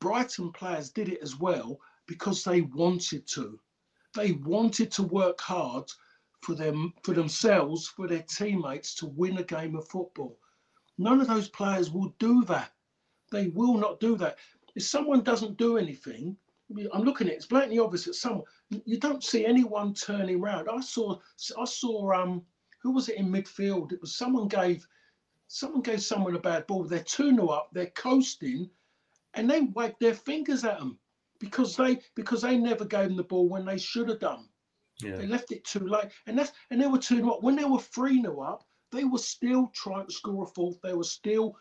Brighton 0.00 0.52
players 0.52 0.88
did 0.88 1.10
it 1.10 1.20
as 1.20 1.38
well 1.38 1.78
because 2.06 2.44
they 2.44 2.62
wanted 2.62 3.26
to. 3.28 3.60
They 4.14 4.32
wanted 4.32 4.90
to 4.92 5.02
work 5.02 5.38
hard 5.38 5.90
for 6.42 6.54
them 6.54 6.92
for 7.02 7.14
themselves, 7.14 7.88
for 7.88 8.06
their 8.06 8.22
teammates 8.22 8.94
to 8.96 9.06
win 9.06 9.38
a 9.38 9.42
game 9.42 9.74
of 9.76 9.88
football. 9.88 10.38
None 10.98 11.20
of 11.20 11.26
those 11.26 11.48
players 11.48 11.90
will 11.90 12.14
do 12.18 12.44
that. 12.44 12.72
They 13.32 13.48
will 13.48 13.76
not 13.76 14.00
do 14.00 14.16
that. 14.16 14.38
If 14.74 14.84
someone 14.84 15.22
doesn't 15.22 15.58
do 15.58 15.76
anything, 15.76 16.36
I'm 16.92 17.02
looking 17.04 17.28
at 17.28 17.34
it, 17.34 17.36
it's 17.36 17.46
blatantly 17.46 17.78
obvious 17.78 18.04
that 18.04 18.14
someone 18.14 18.44
you 18.70 18.98
don't 18.98 19.22
see 19.22 19.46
anyone 19.46 19.94
turning 19.94 20.40
around. 20.40 20.68
I 20.68 20.80
saw 20.80 21.18
I 21.58 21.64
saw 21.64 22.12
um 22.12 22.42
who 22.82 22.92
was 22.92 23.08
it 23.08 23.16
in 23.16 23.30
midfield? 23.30 23.92
It 23.92 24.00
was 24.00 24.16
someone 24.16 24.48
gave 24.48 24.86
someone 25.48 25.82
gave 25.82 26.02
someone 26.02 26.34
a 26.34 26.40
bad 26.40 26.66
ball. 26.66 26.84
They're 26.84 27.02
2 27.02 27.34
0 27.34 27.48
up, 27.48 27.70
they're 27.72 27.86
coasting, 27.86 28.70
and 29.34 29.48
they 29.48 29.62
waved 29.62 29.96
their 30.00 30.14
fingers 30.14 30.64
at 30.64 30.78
them 30.78 30.98
because 31.38 31.76
they 31.76 32.00
because 32.14 32.42
they 32.42 32.56
never 32.56 32.84
gave 32.84 33.08
them 33.08 33.16
the 33.16 33.22
ball 33.22 33.48
when 33.48 33.64
they 33.64 33.78
should 33.78 34.08
have 34.08 34.20
done. 34.20 34.48
Yeah. 35.00 35.16
They 35.16 35.26
left 35.26 35.52
it 35.52 35.64
too 35.64 35.86
late, 35.86 36.06
and 36.26 36.38
that's 36.38 36.52
and 36.70 36.80
they 36.80 36.86
were 36.86 36.98
two 36.98 37.30
up. 37.30 37.42
When 37.42 37.56
they 37.56 37.64
were 37.64 37.80
three 37.80 38.20
0 38.22 38.40
up, 38.40 38.66
they 38.92 39.04
were 39.04 39.18
still 39.18 39.70
trying 39.74 40.06
to 40.06 40.12
score 40.12 40.44
a 40.44 40.46
fourth. 40.46 40.80
They 40.82 40.94
were 40.94 41.04
still 41.04 41.56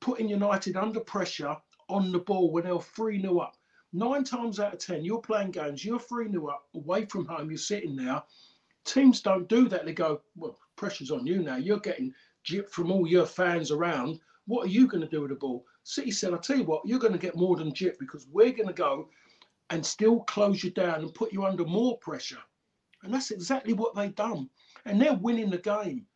putting 0.00 0.28
United 0.28 0.76
under 0.76 1.00
pressure 1.00 1.56
on 1.88 2.10
the 2.10 2.20
ball 2.20 2.52
when 2.52 2.64
they 2.64 2.72
were 2.72 2.80
three 2.80 3.20
0 3.20 3.38
up. 3.38 3.56
Nine 3.92 4.24
times 4.24 4.60
out 4.60 4.72
of 4.72 4.78
ten, 4.78 5.04
you're 5.04 5.20
playing 5.20 5.50
games. 5.50 5.84
You're 5.84 5.98
three 5.98 6.30
0 6.30 6.46
up 6.48 6.68
away 6.74 7.04
from 7.06 7.26
home. 7.26 7.50
You're 7.50 7.58
sitting 7.58 7.96
there. 7.96 8.22
Teams 8.84 9.20
don't 9.20 9.48
do 9.48 9.68
that. 9.68 9.84
They 9.84 9.92
go, 9.92 10.22
well, 10.36 10.58
pressure's 10.76 11.10
on 11.10 11.26
you 11.26 11.42
now. 11.42 11.56
You're 11.56 11.80
getting 11.80 12.14
jip 12.44 12.70
from 12.70 12.90
all 12.90 13.06
your 13.06 13.26
fans 13.26 13.70
around. 13.70 14.18
What 14.46 14.66
are 14.66 14.70
you 14.70 14.86
going 14.86 15.02
to 15.02 15.08
do 15.08 15.20
with 15.20 15.30
the 15.30 15.36
ball? 15.36 15.66
City 15.84 16.10
said, 16.10 16.32
I 16.32 16.38
tell 16.38 16.56
you 16.56 16.64
what, 16.64 16.86
you're 16.86 16.98
going 16.98 17.12
to 17.12 17.18
get 17.18 17.36
more 17.36 17.56
than 17.56 17.74
jip 17.74 17.98
because 17.98 18.26
we're 18.32 18.52
going 18.52 18.68
to 18.68 18.72
go 18.72 19.10
and 19.68 19.84
still 19.84 20.20
close 20.20 20.64
you 20.64 20.70
down 20.70 21.00
and 21.00 21.14
put 21.14 21.32
you 21.32 21.44
under 21.44 21.64
more 21.64 21.98
pressure. 21.98 22.38
And 23.02 23.12
that's 23.12 23.30
exactly 23.30 23.72
what 23.72 23.94
they've 23.94 24.14
done. 24.14 24.48
And 24.84 25.00
they're 25.00 25.14
winning 25.14 25.50
the 25.50 25.58
game. 25.58 26.06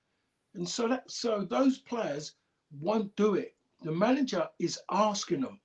And 0.54 0.68
so 0.68 0.88
that 0.88 1.10
so 1.10 1.44
those 1.44 1.78
players 1.78 2.34
won't 2.80 3.14
do 3.16 3.34
it. 3.34 3.54
The 3.82 3.92
manager 3.92 4.48
is 4.58 4.78
asking 4.90 5.40
them. 5.40 5.60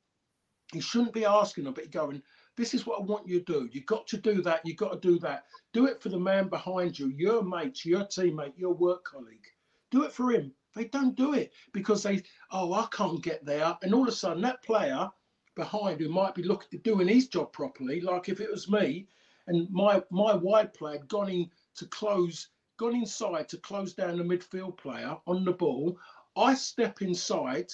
He 0.73 0.81
shouldn't 0.81 1.13
be 1.13 1.25
asking 1.25 1.63
them, 1.63 1.73
but 1.73 1.85
he's 1.85 1.93
going, 1.93 2.21
this 2.55 2.73
is 2.73 2.85
what 2.85 2.99
I 2.99 3.03
want 3.03 3.27
you 3.27 3.39
to 3.39 3.45
do. 3.45 3.69
You've 3.71 3.85
got 3.85 4.05
to 4.07 4.17
do 4.17 4.41
that. 4.41 4.65
You've 4.65 4.77
got 4.77 5.01
to 5.01 5.07
do 5.07 5.17
that. 5.19 5.45
Do 5.73 5.85
it 5.85 6.01
for 6.01 6.09
the 6.09 6.19
man 6.19 6.49
behind 6.49 6.99
you, 6.99 7.07
your 7.07 7.43
mate, 7.43 7.85
your 7.85 8.05
teammate, 8.05 8.57
your 8.57 8.73
work 8.73 9.05
colleague. 9.05 9.47
Do 9.91 10.03
it 10.03 10.11
for 10.11 10.31
him. 10.31 10.51
They 10.75 10.85
don't 10.85 11.15
do 11.15 11.33
it 11.33 11.53
because 11.73 12.03
they, 12.03 12.21
oh, 12.51 12.73
I 12.73 12.87
can't 12.91 13.23
get 13.23 13.45
there. 13.45 13.77
And 13.81 13.93
all 13.93 14.03
of 14.03 14.09
a 14.09 14.11
sudden, 14.11 14.41
that 14.43 14.63
player 14.63 15.09
behind 15.55 15.99
who 15.99 16.09
might 16.09 16.35
be 16.35 16.43
looking 16.43 16.79
doing 16.81 17.07
his 17.07 17.27
job 17.27 17.51
properly, 17.53 18.01
like 18.01 18.29
if 18.29 18.39
it 18.39 18.51
was 18.51 18.69
me 18.69 19.07
and 19.49 19.69
my 19.71 20.01
my 20.09 20.33
wide 20.33 20.73
player 20.73 20.99
had 20.99 21.07
gone 21.07 21.29
in 21.29 21.49
to 21.75 21.85
close, 21.87 22.49
gone 22.77 22.95
inside 22.95 23.49
to 23.49 23.57
close 23.57 23.93
down 23.93 24.17
the 24.17 24.23
midfield 24.23 24.77
player 24.77 25.17
on 25.27 25.43
the 25.43 25.51
ball, 25.51 25.97
I 26.37 26.53
step 26.53 27.01
inside 27.01 27.71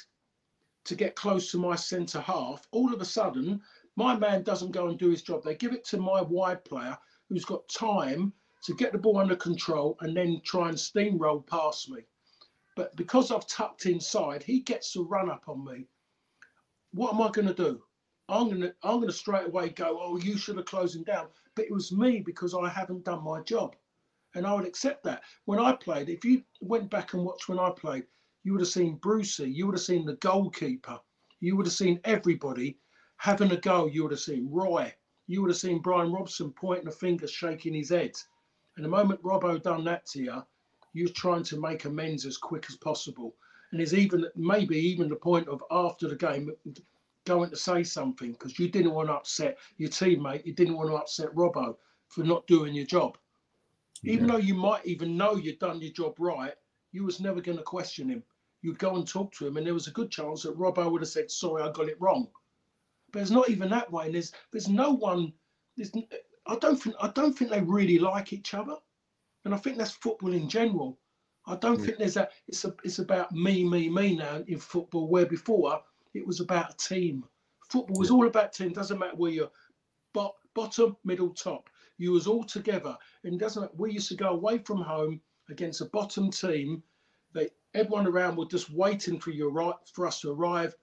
to 0.86 0.96
get 0.96 1.16
close 1.16 1.52
to 1.52 1.58
my 1.58 1.76
centre 1.76 2.22
half. 2.22 2.68
All 2.72 2.94
of 2.94 3.02
a 3.02 3.06
sudden, 3.06 3.62
my 3.96 4.16
man 4.16 4.44
doesn't 4.44 4.72
go 4.72 4.88
and 4.88 4.98
do 4.98 5.10
his 5.10 5.22
job. 5.22 5.44
They 5.44 5.56
give 5.56 5.74
it 5.74 5.86
to 5.86 5.98
my 5.98 6.22
wide 6.22 6.64
player 6.64 6.98
who's 7.30 7.46
got 7.46 7.68
time 7.70 8.34
to 8.64 8.76
get 8.76 8.92
the 8.92 8.98
ball 8.98 9.18
under 9.18 9.36
control 9.36 9.98
and 10.02 10.16
then 10.16 10.42
try 10.44 10.70
and 10.70 10.78
steamroll 10.78 11.46
past 11.46 11.90
me. 11.90 12.02
But 12.76 12.96
because 12.96 13.32
I've 13.32 13.48
tucked 13.48 13.86
inside, 13.86 14.44
he 14.44 14.60
gets 14.60 14.94
to 14.94 15.04
run 15.04 15.30
up 15.30 15.48
on 15.48 15.64
me. 15.64 15.88
What 16.92 17.14
am 17.14 17.22
I 17.22 17.30
going 17.32 17.48
to 17.48 17.54
do? 17.54 17.84
I'm 18.28 18.50
to 18.62 18.74
I'm 18.84 19.02
to 19.02 19.12
straight 19.12 19.48
away 19.48 19.70
go, 19.70 20.00
oh, 20.02 20.18
you 20.18 20.38
should 20.38 20.58
have 20.58 20.66
closed 20.66 20.96
him 20.96 21.04
down. 21.04 21.28
But 21.56 21.66
it 21.66 21.72
was 21.72 21.92
me 21.92 22.22
because 22.22 22.56
I 22.56 22.70
haven't 22.70 23.06
done 23.06 23.24
my 23.24 23.42
job, 23.42 23.76
and 24.34 24.48
I 24.48 24.54
would 24.54 24.66
accept 24.66 25.04
that. 25.04 25.24
When 25.46 25.60
I 25.60 25.74
played, 25.74 26.10
if 26.10 26.26
you 26.26 26.44
went 26.62 26.90
back 26.90 27.14
and 27.14 27.24
watched 27.24 27.48
when 27.48 27.60
I 27.60 27.70
played, 27.70 28.06
you 28.44 28.52
would 28.54 28.62
have 28.62 28.70
seen 28.70 28.96
Brucey, 28.96 29.50
you 29.50 29.66
would 29.66 29.76
have 29.76 29.82
seen 29.82 30.06
the 30.06 30.16
goalkeeper, 30.16 31.00
you 31.40 31.56
would 31.56 31.66
have 31.66 31.74
seen 31.74 32.00
everybody 32.04 32.78
having 33.18 33.52
a 33.52 33.58
go. 33.58 33.86
You 33.86 34.04
would 34.04 34.12
have 34.12 34.20
seen 34.20 34.50
Roy, 34.52 34.94
you 35.28 35.42
would 35.42 35.52
have 35.52 35.58
seen 35.58 35.82
Brian 35.82 36.12
Robson 36.12 36.52
pointing 36.52 36.88
a 36.88 36.92
finger, 36.92 37.28
shaking 37.28 37.74
his 37.74 37.90
head. 37.90 38.16
And 38.76 38.84
the 38.84 38.90
moment 38.90 39.24
Robbo 39.24 39.62
done 39.62 39.84
that 39.86 40.06
to 40.08 40.24
you, 40.24 40.44
you're 40.94 41.10
trying 41.10 41.44
to 41.44 41.60
make 41.60 41.86
amends 41.86 42.26
as 42.26 42.38
quick 42.38 42.66
as 42.70 42.76
possible. 42.76 43.36
And 43.72 43.80
there's 43.80 43.94
even 43.94 44.26
maybe 44.36 44.78
even 44.78 45.10
the 45.10 45.16
point 45.16 45.48
of 45.48 45.64
after 45.72 46.08
the 46.08 46.16
game 46.16 46.52
going 47.26 47.50
to 47.50 47.56
say 47.56 47.84
something 47.84 48.32
because 48.32 48.58
you 48.58 48.70
didn't 48.70 48.94
want 48.94 49.10
to 49.10 49.14
upset 49.14 49.58
your 49.78 49.90
teammate, 49.90 50.46
you 50.46 50.54
didn't 50.54 50.78
want 50.78 50.90
to 50.90 50.96
upset 50.96 51.34
Robbo 51.36 51.76
for 52.08 52.24
not 52.24 52.48
doing 52.48 52.74
your 52.74 52.86
job. 52.86 53.18
Yeah. 54.04 54.14
Even 54.14 54.28
though 54.28 54.38
you 54.38 54.54
might 54.54 54.86
even 54.86 55.18
know 55.18 55.36
you'd 55.36 55.60
done 55.60 55.82
your 55.82 55.92
job 55.92 56.16
right, 56.20 56.54
you 56.92 57.04
was 57.04 57.20
never 57.20 57.42
going 57.42 57.58
to 57.58 57.64
question 57.64 58.10
him. 58.10 58.24
You'd 58.62 58.80
go 58.80 58.96
and 58.96 59.08
talk 59.08 59.34
to 59.34 59.48
him, 59.48 59.58
and 59.58 59.66
there 59.66 59.74
was 59.74 59.88
a 59.88 59.92
good 59.92 60.10
chance 60.10 60.44
that 60.44 60.58
Robbo 60.58 60.92
would 60.92 61.02
have 61.02 61.10
said, 61.10 61.30
"Sorry, 61.30 61.62
I 61.62 61.72
got 61.72 61.90
it 61.90 62.00
wrong." 62.00 62.30
But 63.12 63.22
it's 63.22 63.32
not 63.32 63.50
even 63.50 63.70
that 63.70 63.92
way. 63.92 64.06
And 64.06 64.16
there's 64.16 64.32
there's 64.52 64.70
no 64.70 64.92
one. 64.92 65.34
There's 65.78 65.92
I 66.48 66.56
don't 66.58 66.78
think 66.78 66.96
I 67.02 67.10
don't 67.10 67.34
think 67.34 67.52
they 67.52 67.62
really 67.62 68.00
like 68.00 68.34
each 68.34 68.54
other. 68.54 68.78
And 69.44 69.54
I 69.54 69.58
think 69.58 69.78
that's 69.78 69.92
football 69.92 70.34
in 70.34 70.50
general. 70.50 71.00
I 71.48 71.56
don't 71.58 71.80
yeah. 71.80 71.86
think 71.86 71.98
there's 72.00 72.18
a 72.18 72.30
it's 72.48 72.66
a 72.66 72.74
it's 72.84 73.00
about 73.00 73.32
me, 73.32 73.64
me, 73.64 73.90
me 73.90 74.16
now 74.16 74.44
in 74.48 74.58
football, 74.58 75.08
where 75.08 75.26
before 75.26 75.82
it 76.16 76.26
was 76.26 76.40
about 76.40 76.74
a 76.74 76.78
team. 76.78 77.24
Football 77.70 78.00
was 78.00 78.10
all 78.10 78.28
about 78.28 78.54
team. 78.54 78.72
Doesn't 78.72 79.00
matter 79.00 79.16
where 79.16 79.32
you're 79.32 79.52
bot, 80.14 80.36
bottom, 80.54 80.96
middle, 81.04 81.30
top. 81.30 81.70
You 81.98 82.14
was 82.14 82.26
all 82.26 82.44
together. 82.44 82.98
And 83.24 83.40
doesn't 83.40 83.78
we 83.78 83.92
used 83.92 84.08
to 84.10 84.16
go 84.16 84.30
away 84.30 84.60
from 84.60 84.82
home 84.82 85.22
against 85.50 85.82
a 85.82 85.86
bottom 85.86 86.32
team. 86.32 86.82
They 87.34 87.50
everyone 87.74 88.08
around 88.08 88.38
was 88.38 88.48
just 88.50 88.72
waiting 88.72 89.20
for 89.20 89.32
you 89.32 89.50
right 89.50 89.76
for 89.94 90.08
us 90.08 90.22
to 90.22 90.32
arrive. 90.32 90.74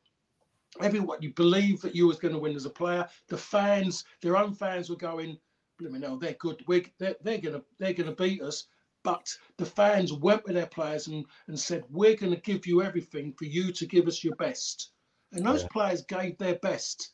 Everyone 0.80 1.22
you 1.22 1.32
believe 1.32 1.80
that 1.80 1.94
you 1.94 2.06
was 2.06 2.18
going 2.18 2.34
to 2.34 2.40
win 2.40 2.56
as 2.56 2.66
a 2.66 2.70
player. 2.70 3.08
The 3.28 3.38
fans, 3.38 4.04
their 4.20 4.36
own 4.36 4.54
fans 4.54 4.90
were 4.90 4.96
going, 4.96 5.38
let 5.80 5.92
me 5.92 5.98
know 5.98 6.16
they're 6.16 6.34
good. 6.34 6.62
We're, 6.66 6.84
they're, 6.98 7.16
they're 7.22 7.38
gonna 7.38 7.62
they're 7.78 7.92
gonna 7.94 8.14
beat 8.14 8.42
us. 8.42 8.66
But 9.02 9.36
the 9.56 9.66
fans 9.66 10.12
went 10.12 10.44
with 10.44 10.54
their 10.54 10.66
players 10.66 11.08
and, 11.08 11.24
and 11.48 11.58
said, 11.58 11.84
We're 11.90 12.16
going 12.16 12.32
to 12.32 12.40
give 12.40 12.66
you 12.66 12.82
everything 12.82 13.32
for 13.32 13.46
you 13.46 13.72
to 13.72 13.86
give 13.86 14.06
us 14.06 14.22
your 14.22 14.36
best. 14.36 14.92
And 15.32 15.46
those 15.46 15.62
yeah. 15.62 15.68
players 15.72 16.04
gave 16.04 16.38
their 16.38 16.56
best. 16.56 17.12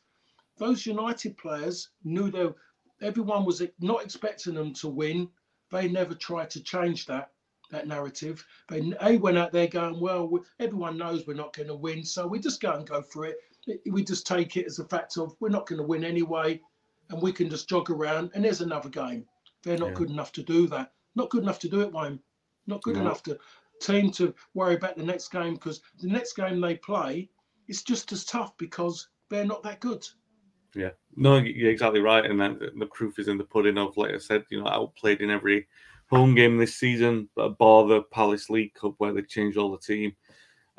Those 0.56 0.86
United 0.86 1.36
players 1.36 1.90
knew 2.04 2.30
they 2.30 2.48
everyone 3.00 3.44
was 3.44 3.62
not 3.80 4.04
expecting 4.04 4.54
them 4.54 4.74
to 4.74 4.88
win. 4.88 5.28
They 5.70 5.88
never 5.88 6.14
tried 6.14 6.50
to 6.50 6.62
change 6.62 7.06
that 7.06 7.30
that 7.70 7.86
narrative. 7.86 8.44
They, 8.68 8.92
they 9.02 9.18
went 9.18 9.38
out 9.38 9.52
there 9.52 9.66
going, 9.66 10.00
Well, 10.00 10.30
everyone 10.58 10.96
knows 10.96 11.26
we're 11.26 11.34
not 11.34 11.54
going 11.54 11.68
to 11.68 11.74
win, 11.74 12.04
so 12.04 12.26
we 12.26 12.38
just 12.38 12.60
go 12.60 12.72
and 12.72 12.88
go 12.88 13.02
for 13.02 13.26
it. 13.26 13.36
We 13.90 14.02
just 14.02 14.26
take 14.26 14.56
it 14.56 14.66
as 14.66 14.78
a 14.78 14.84
fact 14.84 15.18
of 15.18 15.36
we're 15.40 15.50
not 15.50 15.66
going 15.66 15.80
to 15.80 15.86
win 15.86 16.04
anyway 16.04 16.60
and 17.10 17.20
we 17.20 17.32
can 17.32 17.50
just 17.50 17.68
jog 17.68 17.90
around 17.90 18.30
and 18.34 18.44
there's 18.44 18.62
another 18.62 18.88
game. 18.88 19.26
They're 19.62 19.78
not 19.78 19.88
yeah. 19.90 19.94
good 19.94 20.10
enough 20.10 20.32
to 20.32 20.42
do 20.42 20.66
that. 20.68 20.92
Not 21.14 21.30
good 21.30 21.42
enough 21.42 21.58
to 21.60 21.68
do 21.68 21.80
it, 21.80 21.92
Wayne. 21.92 22.20
Not 22.66 22.82
good 22.82 22.94
no. 22.94 23.02
enough 23.02 23.22
to 23.24 23.38
team 23.80 24.10
to 24.12 24.34
worry 24.54 24.74
about 24.74 24.96
the 24.96 25.02
next 25.02 25.28
game 25.28 25.54
because 25.54 25.80
the 26.00 26.08
next 26.08 26.34
game 26.34 26.60
they 26.60 26.76
play 26.76 27.28
is 27.68 27.82
just 27.82 28.12
as 28.12 28.24
tough 28.24 28.56
because 28.58 29.08
they're 29.30 29.44
not 29.44 29.62
that 29.62 29.80
good. 29.80 30.04
Yeah, 30.74 30.90
no, 31.16 31.36
you're 31.36 31.70
exactly 31.70 32.00
right, 32.00 32.24
and 32.24 32.40
the 32.40 32.86
proof 32.92 33.18
is 33.18 33.28
in 33.28 33.38
the 33.38 33.44
pudding. 33.44 33.78
Of 33.78 33.96
like 33.96 34.14
I 34.14 34.18
said, 34.18 34.44
you 34.50 34.60
know, 34.60 34.68
outplayed 34.68 35.20
in 35.20 35.30
every 35.30 35.66
home 36.10 36.34
game 36.34 36.56
this 36.56 36.76
season, 36.76 37.28
but 37.34 37.58
bar 37.58 37.86
the 37.86 38.02
Palace 38.02 38.50
League 38.50 38.74
Cup 38.74 38.94
where 38.98 39.12
they 39.12 39.22
changed 39.22 39.58
all 39.58 39.72
the 39.72 39.78
team. 39.78 40.14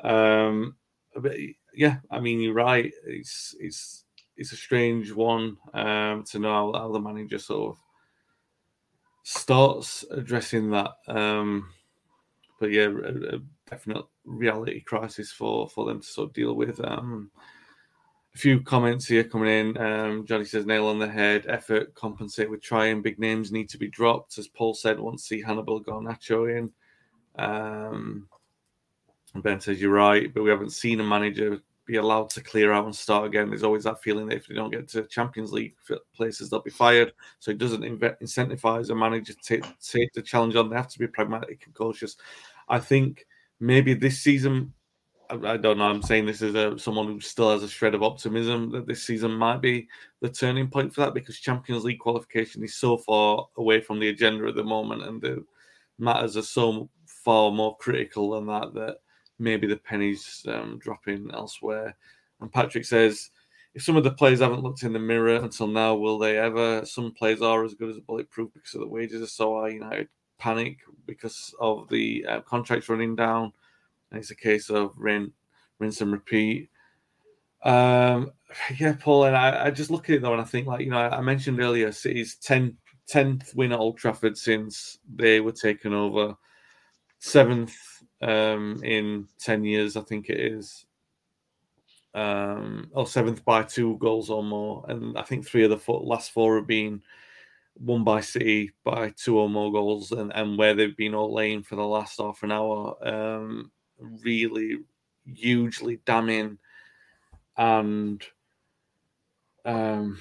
Um, 0.02 0.76
but 1.16 1.36
yeah, 1.74 1.98
I 2.10 2.20
mean, 2.20 2.40
you're 2.40 2.54
right. 2.54 2.92
It's 3.06 3.54
it's 3.58 4.04
it's 4.36 4.52
a 4.52 4.56
strange 4.56 5.12
one 5.12 5.56
um, 5.74 6.24
to 6.30 6.38
know 6.38 6.72
how, 6.72 6.90
the 6.92 7.00
manager 7.00 7.38
sort 7.38 7.76
of 7.76 7.82
starts 9.22 10.04
addressing 10.10 10.70
that. 10.70 10.92
Um, 11.08 11.68
but 12.58 12.70
yeah, 12.70 12.86
a, 12.86 13.36
a, 13.36 13.40
definite 13.68 14.04
reality 14.24 14.80
crisis 14.80 15.32
for 15.32 15.68
for 15.68 15.86
them 15.86 16.00
to 16.00 16.06
sort 16.06 16.28
of 16.28 16.34
deal 16.34 16.54
with. 16.54 16.80
Um, 16.84 17.30
a 18.34 18.38
few 18.38 18.60
comments 18.60 19.06
here 19.06 19.24
coming 19.24 19.50
in. 19.50 19.78
Um, 19.78 20.24
Johnny 20.24 20.44
says 20.44 20.64
nail 20.64 20.86
on 20.86 21.00
the 21.00 21.08
head. 21.08 21.46
Effort 21.48 21.94
compensate 21.94 22.48
with 22.48 22.62
trying. 22.62 23.02
Big 23.02 23.18
names 23.18 23.50
need 23.50 23.68
to 23.70 23.78
be 23.78 23.88
dropped, 23.88 24.38
as 24.38 24.46
Paul 24.46 24.74
said. 24.74 24.98
To 24.98 25.18
see 25.18 25.42
Hannibal 25.42 25.82
Garnacho 25.82 26.56
in. 26.56 26.72
Um, 27.42 28.28
Ben 29.34 29.60
says 29.60 29.80
you're 29.80 29.92
right, 29.92 30.32
but 30.32 30.42
we 30.42 30.50
haven't 30.50 30.72
seen 30.72 31.00
a 31.00 31.04
manager 31.04 31.60
be 31.86 31.96
allowed 31.96 32.30
to 32.30 32.40
clear 32.40 32.72
out 32.72 32.84
and 32.84 32.94
start 32.94 33.26
again. 33.26 33.48
There's 33.48 33.64
always 33.64 33.84
that 33.84 34.02
feeling 34.02 34.28
that 34.28 34.36
if 34.36 34.46
they 34.46 34.54
don't 34.54 34.70
get 34.70 34.88
to 34.90 35.02
Champions 35.04 35.52
League 35.52 35.74
places, 36.14 36.48
they'll 36.50 36.62
be 36.62 36.70
fired. 36.70 37.12
So 37.40 37.50
it 37.50 37.58
doesn't 37.58 37.82
incentivize 37.82 38.90
a 38.90 38.94
manager 38.94 39.32
to 39.32 39.40
take, 39.42 39.64
take 39.80 40.12
the 40.12 40.22
challenge 40.22 40.54
on. 40.54 40.70
They 40.70 40.76
have 40.76 40.88
to 40.88 40.98
be 40.98 41.08
pragmatic 41.08 41.64
and 41.66 41.74
cautious. 41.74 42.16
I 42.68 42.78
think 42.78 43.26
maybe 43.60 43.94
this 43.94 44.20
season, 44.20 44.72
I, 45.28 45.56
don't 45.56 45.78
know. 45.78 45.84
I'm 45.84 46.02
saying 46.02 46.26
this 46.26 46.42
as 46.42 46.54
a, 46.54 46.78
someone 46.78 47.06
who 47.06 47.20
still 47.20 47.52
has 47.52 47.62
a 47.62 47.68
shred 47.68 47.94
of 47.94 48.02
optimism 48.02 48.70
that 48.72 48.86
this 48.86 49.04
season 49.04 49.32
might 49.32 49.60
be 49.60 49.86
the 50.20 50.28
turning 50.28 50.68
point 50.68 50.92
for 50.92 51.02
that 51.02 51.14
because 51.14 51.38
Champions 51.38 51.84
League 51.84 52.00
qualification 52.00 52.64
is 52.64 52.76
so 52.76 52.96
far 52.96 53.46
away 53.56 53.80
from 53.80 54.00
the 54.00 54.08
agenda 54.08 54.48
at 54.48 54.56
the 54.56 54.64
moment, 54.64 55.04
and 55.04 55.20
the 55.20 55.44
matters 55.98 56.36
are 56.36 56.42
so 56.42 56.88
far 57.06 57.52
more 57.52 57.76
critical 57.76 58.32
than 58.32 58.46
that 58.46 58.74
that 58.74 58.96
maybe 59.38 59.66
the 59.66 59.76
pennies 59.76 60.44
um, 60.48 60.78
dropping 60.80 61.30
elsewhere. 61.32 61.96
And 62.40 62.52
Patrick 62.52 62.84
says, 62.84 63.30
if 63.74 63.82
some 63.82 63.96
of 63.96 64.02
the 64.02 64.10
players 64.10 64.40
haven't 64.40 64.62
looked 64.62 64.82
in 64.82 64.92
the 64.92 64.98
mirror 64.98 65.36
until 65.36 65.68
now, 65.68 65.94
will 65.94 66.18
they 66.18 66.38
ever? 66.38 66.84
Some 66.84 67.12
players 67.12 67.40
are 67.40 67.64
as 67.64 67.74
good 67.74 67.90
as 67.90 68.00
bulletproof 68.00 68.52
because 68.52 68.74
of 68.74 68.80
the 68.80 68.88
wages 68.88 69.22
are 69.22 69.26
so 69.26 69.60
high. 69.60 69.68
United 69.68 70.08
panic 70.40 70.78
because 71.06 71.54
of 71.60 71.88
the 71.88 72.24
uh, 72.26 72.40
contracts 72.40 72.88
running 72.88 73.14
down. 73.14 73.52
And 74.10 74.20
it's 74.20 74.30
a 74.30 74.36
case 74.36 74.70
of 74.70 74.92
rinse, 74.96 75.30
rinse 75.78 76.00
and 76.00 76.12
repeat. 76.12 76.70
Um, 77.62 78.32
yeah, 78.78 78.96
Paul, 78.98 79.24
and 79.24 79.36
I, 79.36 79.66
I, 79.66 79.70
just 79.70 79.90
look 79.90 80.08
at 80.08 80.16
it 80.16 80.22
though, 80.22 80.32
and 80.32 80.40
I 80.40 80.44
think, 80.44 80.66
like, 80.66 80.80
you 80.80 80.90
know, 80.90 80.98
I, 80.98 81.18
I 81.18 81.20
mentioned 81.20 81.60
earlier, 81.60 81.92
City's 81.92 82.36
10, 82.36 82.76
10th 83.12 83.54
win 83.54 83.72
at 83.72 83.78
Old 83.78 83.98
Trafford 83.98 84.36
since 84.36 84.98
they 85.14 85.40
were 85.40 85.52
taken 85.52 85.92
over, 85.92 86.36
seventh 87.18 87.76
um, 88.22 88.80
in 88.82 89.28
10 89.38 89.64
years, 89.64 89.96
I 89.96 90.02
think 90.02 90.30
it 90.30 90.40
is. 90.40 90.86
Um, 92.12 92.90
or 92.92 93.06
seventh 93.06 93.44
by 93.44 93.62
two 93.62 93.96
goals 93.98 94.30
or 94.30 94.42
more. 94.42 94.84
And 94.88 95.16
I 95.16 95.22
think 95.22 95.46
three 95.46 95.62
of 95.62 95.70
the 95.70 95.78
four, 95.78 96.00
last 96.00 96.32
four 96.32 96.56
have 96.56 96.66
been 96.66 97.02
won 97.78 98.04
by 98.04 98.20
City 98.20 98.72
by 98.84 99.12
two 99.16 99.38
or 99.38 99.48
more 99.48 99.72
goals, 99.72 100.12
and, 100.12 100.32
and 100.34 100.58
where 100.58 100.74
they've 100.74 100.96
been 100.96 101.14
all 101.14 101.32
laying 101.32 101.62
for 101.62 101.76
the 101.76 101.86
last 101.86 102.18
half 102.20 102.42
an 102.42 102.52
hour. 102.52 102.96
Um, 103.06 103.70
really 104.00 104.78
hugely 105.26 106.00
damning 106.06 106.58
and 107.56 108.22
um, 109.64 110.18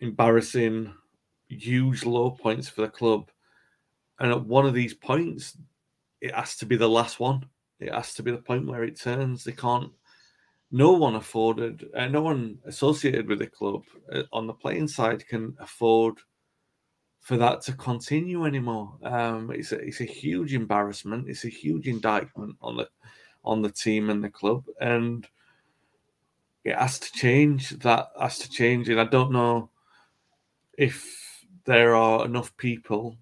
embarrassing, 0.00 0.92
huge 1.48 2.04
low 2.04 2.30
points 2.30 2.68
for 2.68 2.82
the 2.82 2.88
club. 2.88 3.30
And 4.18 4.30
at 4.30 4.44
one 4.44 4.66
of 4.66 4.74
these 4.74 4.94
points, 4.94 5.56
it 6.20 6.34
has 6.34 6.56
to 6.56 6.66
be 6.66 6.76
the 6.76 6.88
last 6.88 7.20
one. 7.20 7.46
It 7.80 7.92
has 7.92 8.14
to 8.14 8.22
be 8.22 8.30
the 8.30 8.38
point 8.38 8.66
where 8.66 8.84
it 8.84 9.00
turns. 9.00 9.44
They 9.44 9.52
can't. 9.52 9.92
No 10.70 10.92
one 10.92 11.14
afforded, 11.14 11.88
uh, 11.94 12.08
no 12.08 12.22
one 12.22 12.58
associated 12.64 13.28
with 13.28 13.38
the 13.38 13.46
club 13.46 13.82
uh, 14.12 14.22
on 14.32 14.46
the 14.46 14.52
playing 14.54 14.88
side 14.88 15.26
can 15.28 15.54
afford 15.60 16.18
for 17.24 17.38
that 17.38 17.62
to 17.62 17.72
continue 17.72 18.44
anymore. 18.44 18.92
Um, 19.02 19.50
it's 19.50 19.72
a, 19.72 19.78
it's 19.78 20.02
a 20.02 20.04
huge 20.04 20.52
embarrassment. 20.52 21.26
It's 21.26 21.46
a 21.46 21.48
huge 21.48 21.88
indictment 21.88 22.56
on 22.60 22.76
the 22.76 22.88
on 23.42 23.62
the 23.62 23.70
team 23.70 24.10
and 24.10 24.22
the 24.22 24.28
club, 24.28 24.64
and 24.78 25.26
it 26.64 26.76
has 26.76 26.98
to 26.98 27.10
change. 27.12 27.70
That 27.78 28.10
has 28.20 28.38
to 28.40 28.50
change, 28.50 28.90
and 28.90 29.00
I 29.00 29.04
don't 29.04 29.32
know 29.32 29.70
if 30.76 31.46
there 31.64 31.94
are 31.94 32.26
enough 32.26 32.54
people. 32.58 33.16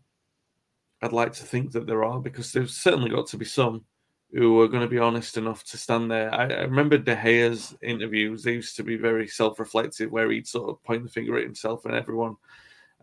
I'd 1.01 1.13
like 1.13 1.33
to 1.35 1.45
think 1.45 1.71
that 1.73 1.87
there 1.87 2.05
are 2.05 2.19
because 2.19 2.53
there's 2.53 2.77
certainly 2.77 3.11
got 3.11 3.29
to 3.29 3.37
be 3.37 3.45
some 3.45 3.85
who 4.33 4.61
are 4.61 4.69
going 4.69 4.83
to 4.83 4.89
be 4.89 4.99
honest 4.99 5.37
enough 5.37 5.63
to 5.65 5.77
stand 5.77 6.11
there. 6.11 6.35
I, 6.35 6.47
I 6.47 6.63
remember 6.63 6.99
De 6.99 7.15
Gea's 7.15 7.77
interviews; 7.83 8.43
they 8.43 8.55
used 8.55 8.75
to 8.79 8.83
be 8.83 8.97
very 8.97 9.29
self-reflective, 9.29 10.11
where 10.11 10.29
he'd 10.33 10.49
sort 10.49 10.71
of 10.71 10.83
point 10.83 11.05
the 11.05 11.09
finger 11.09 11.39
at 11.39 11.45
himself 11.45 11.85
and 11.85 11.95
everyone 11.95 12.35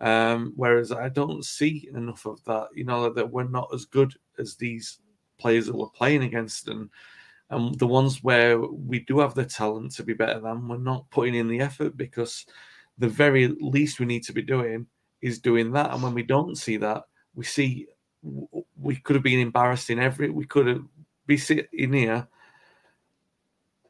um, 0.01 0.53
whereas 0.55 0.91
I 0.91 1.09
don't 1.09 1.43
see 1.43 1.89
enough 1.93 2.25
of 2.25 2.43
that. 2.45 2.69
You 2.73 2.85
know 2.85 3.09
that 3.09 3.31
we're 3.31 3.47
not 3.47 3.69
as 3.73 3.85
good 3.85 4.13
as 4.37 4.55
these 4.55 4.99
players 5.37 5.67
that 5.67 5.75
we're 5.75 5.89
playing 5.89 6.23
against, 6.23 6.67
and 6.67 6.89
and 7.49 7.77
the 7.79 7.87
ones 7.87 8.23
where 8.23 8.59
we 8.59 8.99
do 8.99 9.19
have 9.19 9.33
the 9.33 9.45
talent 9.45 9.93
to 9.93 10.03
be 10.03 10.13
better 10.13 10.39
than, 10.39 10.67
we're 10.67 10.77
not 10.77 11.09
putting 11.09 11.35
in 11.35 11.47
the 11.47 11.59
effort 11.59 11.97
because 11.97 12.45
the 12.99 13.07
very 13.07 13.47
least 13.47 13.99
we 13.99 14.05
need 14.05 14.23
to 14.23 14.33
be 14.33 14.41
doing 14.41 14.85
is 15.21 15.39
doing 15.39 15.71
that. 15.71 15.91
And 15.91 16.03
when 16.03 16.13
we 16.13 16.23
don't 16.23 16.55
see 16.55 16.77
that, 16.77 17.03
we 17.33 17.43
see 17.45 17.87
we 18.77 18.95
could 18.97 19.15
have 19.15 19.23
been 19.23 19.39
embarrassed 19.39 19.89
in 19.89 19.99
every. 19.99 20.29
We 20.29 20.45
could 20.45 20.67
have 20.67 20.83
be 21.25 21.37
sitting 21.37 21.93
here. 21.93 22.27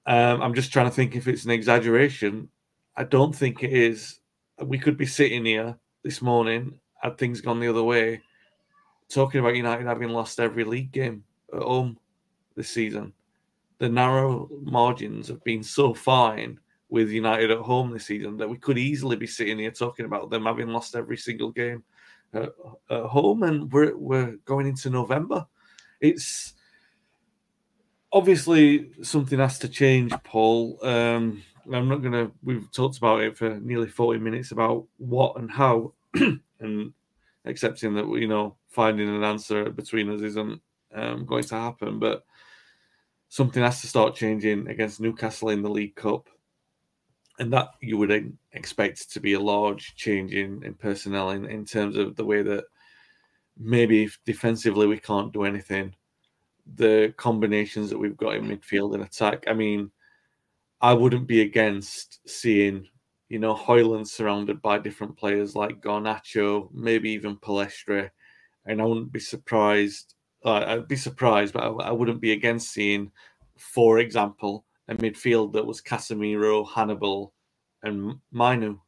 Um, 0.06 0.42
I'm 0.42 0.54
just 0.54 0.72
trying 0.72 0.88
to 0.90 0.96
think 0.96 1.16
if 1.16 1.28
it's 1.28 1.46
an 1.46 1.52
exaggeration. 1.52 2.50
I 2.96 3.04
don't 3.06 3.36
think 3.36 3.64
it 3.64 3.72
is. 3.72 4.20
We 4.62 4.78
could 4.78 4.98
be 4.98 5.06
sitting 5.06 5.46
here 5.46 5.78
this 6.10 6.24
morning, 6.24 6.74
had 7.04 7.20
things 7.20 7.40
gone 7.40 7.60
the 7.60 7.68
other 7.68 7.84
way, 7.84 8.20
talking 9.10 9.42
about 9.42 9.56
United 9.56 9.86
having 9.86 10.10
lost 10.10 10.40
every 10.40 10.64
league 10.64 10.92
game 10.92 11.24
at 11.54 11.62
home 11.62 12.00
this 12.56 12.68
season. 12.68 13.14
The 13.78 13.90
narrow 13.90 14.50
margins 14.64 15.28
have 15.28 15.44
been 15.44 15.62
so 15.62 15.94
fine 15.94 16.60
with 16.90 17.12
United 17.12 17.52
at 17.52 17.60
home 17.60 17.92
this 17.92 18.08
season 18.08 18.38
that 18.38 18.50
we 18.50 18.58
could 18.58 18.80
easily 18.80 19.18
be 19.18 19.28
sitting 19.28 19.60
here 19.60 19.70
talking 19.70 20.08
about 20.08 20.32
them 20.32 20.46
having 20.46 20.70
lost 20.70 20.96
every 20.96 21.16
single 21.16 21.52
game 21.52 21.84
at, 22.34 22.50
at 22.90 23.04
home, 23.04 23.44
and 23.44 23.72
we're 23.72 23.96
we're 23.96 24.38
going 24.46 24.66
into 24.66 24.90
November. 24.90 25.46
It's 26.02 26.56
obviously 28.12 28.94
something 29.04 29.38
has 29.38 29.60
to 29.60 29.70
change, 29.70 30.12
Paul. 30.24 30.80
Um, 30.84 31.44
I'm 31.72 31.88
not 31.88 32.02
to. 32.02 32.32
We've 32.42 32.72
talked 32.72 32.98
about 32.98 33.22
it 33.22 33.38
for 33.38 33.60
nearly 33.60 33.90
40 33.90 34.20
minutes 34.20 34.52
about 34.52 34.88
what 34.98 35.38
and 35.38 35.52
how, 35.52 35.94
and 36.60 36.94
accepting 37.46 37.94
that 37.96 38.08
you 38.20 38.28
know 38.28 38.58
finding 38.68 39.10
an 39.10 39.24
answer 39.24 39.70
between 39.70 40.10
us 40.10 40.22
isn't 40.22 40.62
um, 40.94 41.26
going 41.26 41.44
to 41.44 41.56
happen. 41.56 42.00
But 42.00 42.24
something 43.30 43.64
has 43.64 43.82
to 43.82 43.88
start 43.88 44.16
changing 44.16 44.68
against 44.68 45.00
Newcastle 45.00 45.50
in 45.50 45.62
the 45.62 45.70
League 45.70 45.96
Cup, 45.96 46.28
and 47.40 47.52
that 47.54 47.70
you 47.82 47.98
would 47.98 48.36
expect 48.54 49.12
to 49.12 49.20
be 49.20 49.34
a 49.34 49.40
large 49.40 49.96
change 49.96 50.34
in, 50.34 50.64
in 50.64 50.74
personnel 50.74 51.32
in, 51.32 51.46
in 51.46 51.66
terms 51.66 51.98
of 51.98 52.16
the 52.16 52.26
way 52.26 52.42
that 52.42 52.66
maybe 53.58 54.10
defensively 54.26 54.88
we 54.88 55.00
can't 55.00 55.34
do 55.34 55.44
anything. 55.44 55.96
The 56.76 57.14
combinations 57.18 57.90
that 57.90 57.98
we've 57.98 58.18
got 58.18 58.36
in 58.36 58.46
midfield 58.46 58.94
and 58.94 59.04
attack. 59.04 59.44
I 59.48 59.54
mean 59.54 59.92
I 60.82 60.94
wouldn't 60.94 61.28
be 61.28 61.42
against 61.42 62.20
seeing, 62.28 62.88
you 63.30 63.38
know, 63.38 63.56
Højlund 63.56 64.08
surrounded 64.08 64.62
by 64.62 64.80
different 64.80 65.16
players 65.16 65.56
like 65.56 65.82
Garnacho, 65.82 66.70
maybe 66.74 67.12
even 67.12 67.38
Pellistri, 67.38 68.10
and 68.66 68.82
I 68.82 68.86
wouldn't 68.86 69.14
be 69.14 69.20
surprised. 69.20 70.16
Uh, 70.44 70.64
I'd 70.68 70.88
be 70.88 70.96
surprised, 70.96 71.54
but 71.54 71.64
I, 71.64 71.90
I, 71.90 71.92
wouldn't 71.92 72.22
be 72.22 72.32
against 72.32 72.72
seeing, 72.72 73.12
for 73.58 74.00
example, 74.00 74.66
a 74.88 74.96
midfield 74.96 75.54
that 75.54 75.66
was 75.66 75.82
Casemiro, 75.82 76.68
Hannibal, 76.68 77.34
and 77.84 78.16
Mainoo. 78.32 78.80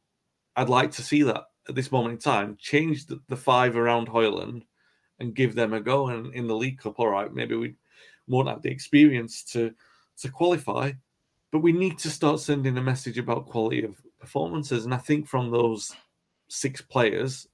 I'd 0.56 0.68
like 0.68 0.90
to 0.92 1.02
see 1.02 1.22
that 1.22 1.44
at 1.68 1.74
this 1.74 1.92
moment 1.92 2.14
in 2.14 2.18
time. 2.18 2.56
Change 2.58 3.06
the, 3.06 3.20
the 3.28 3.36
five 3.36 3.76
around 3.76 4.08
Højlund 4.08 4.62
and 5.20 5.34
give 5.34 5.54
them 5.54 5.72
a 5.72 5.80
go. 5.80 6.08
And 6.08 6.34
in 6.34 6.46
the 6.46 6.56
League 6.56 6.78
Cup, 6.78 6.98
all 6.98 7.08
right, 7.08 7.32
maybe 7.32 7.54
we 7.54 7.74
won't 8.26 8.48
have 8.48 8.62
the 8.62 8.70
experience 8.70 9.44
to 9.52 9.72
to 10.18 10.28
qualify, 10.30 10.92
but 11.50 11.60
we 11.60 11.72
need 11.72 11.98
to 11.98 12.10
start 12.10 12.38
sending 12.38 12.76
a 12.76 12.82
message 12.82 13.18
about 13.18 13.46
quality 13.46 13.82
of 13.82 13.96
performances. 14.22 14.86
And 14.86 14.94
I 14.94 14.98
think 14.98 15.26
from 15.26 15.50
those 15.50 15.94
six 16.48 16.80
players, 16.80 17.46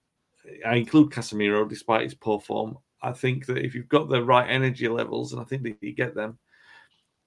I 0.65 0.77
include 0.77 1.11
Casemiro, 1.11 1.69
despite 1.69 2.03
his 2.03 2.15
poor 2.15 2.39
form. 2.39 2.79
I 3.03 3.13
think 3.13 3.47
that 3.47 3.59
if 3.59 3.75
you've 3.75 3.89
got 3.89 4.09
the 4.09 4.23
right 4.23 4.49
energy 4.49 4.87
levels, 4.87 5.33
and 5.33 5.41
I 5.41 5.45
think 5.45 5.63
that 5.65 5.77
you 5.81 5.93
get 5.93 6.15
them 6.15 6.39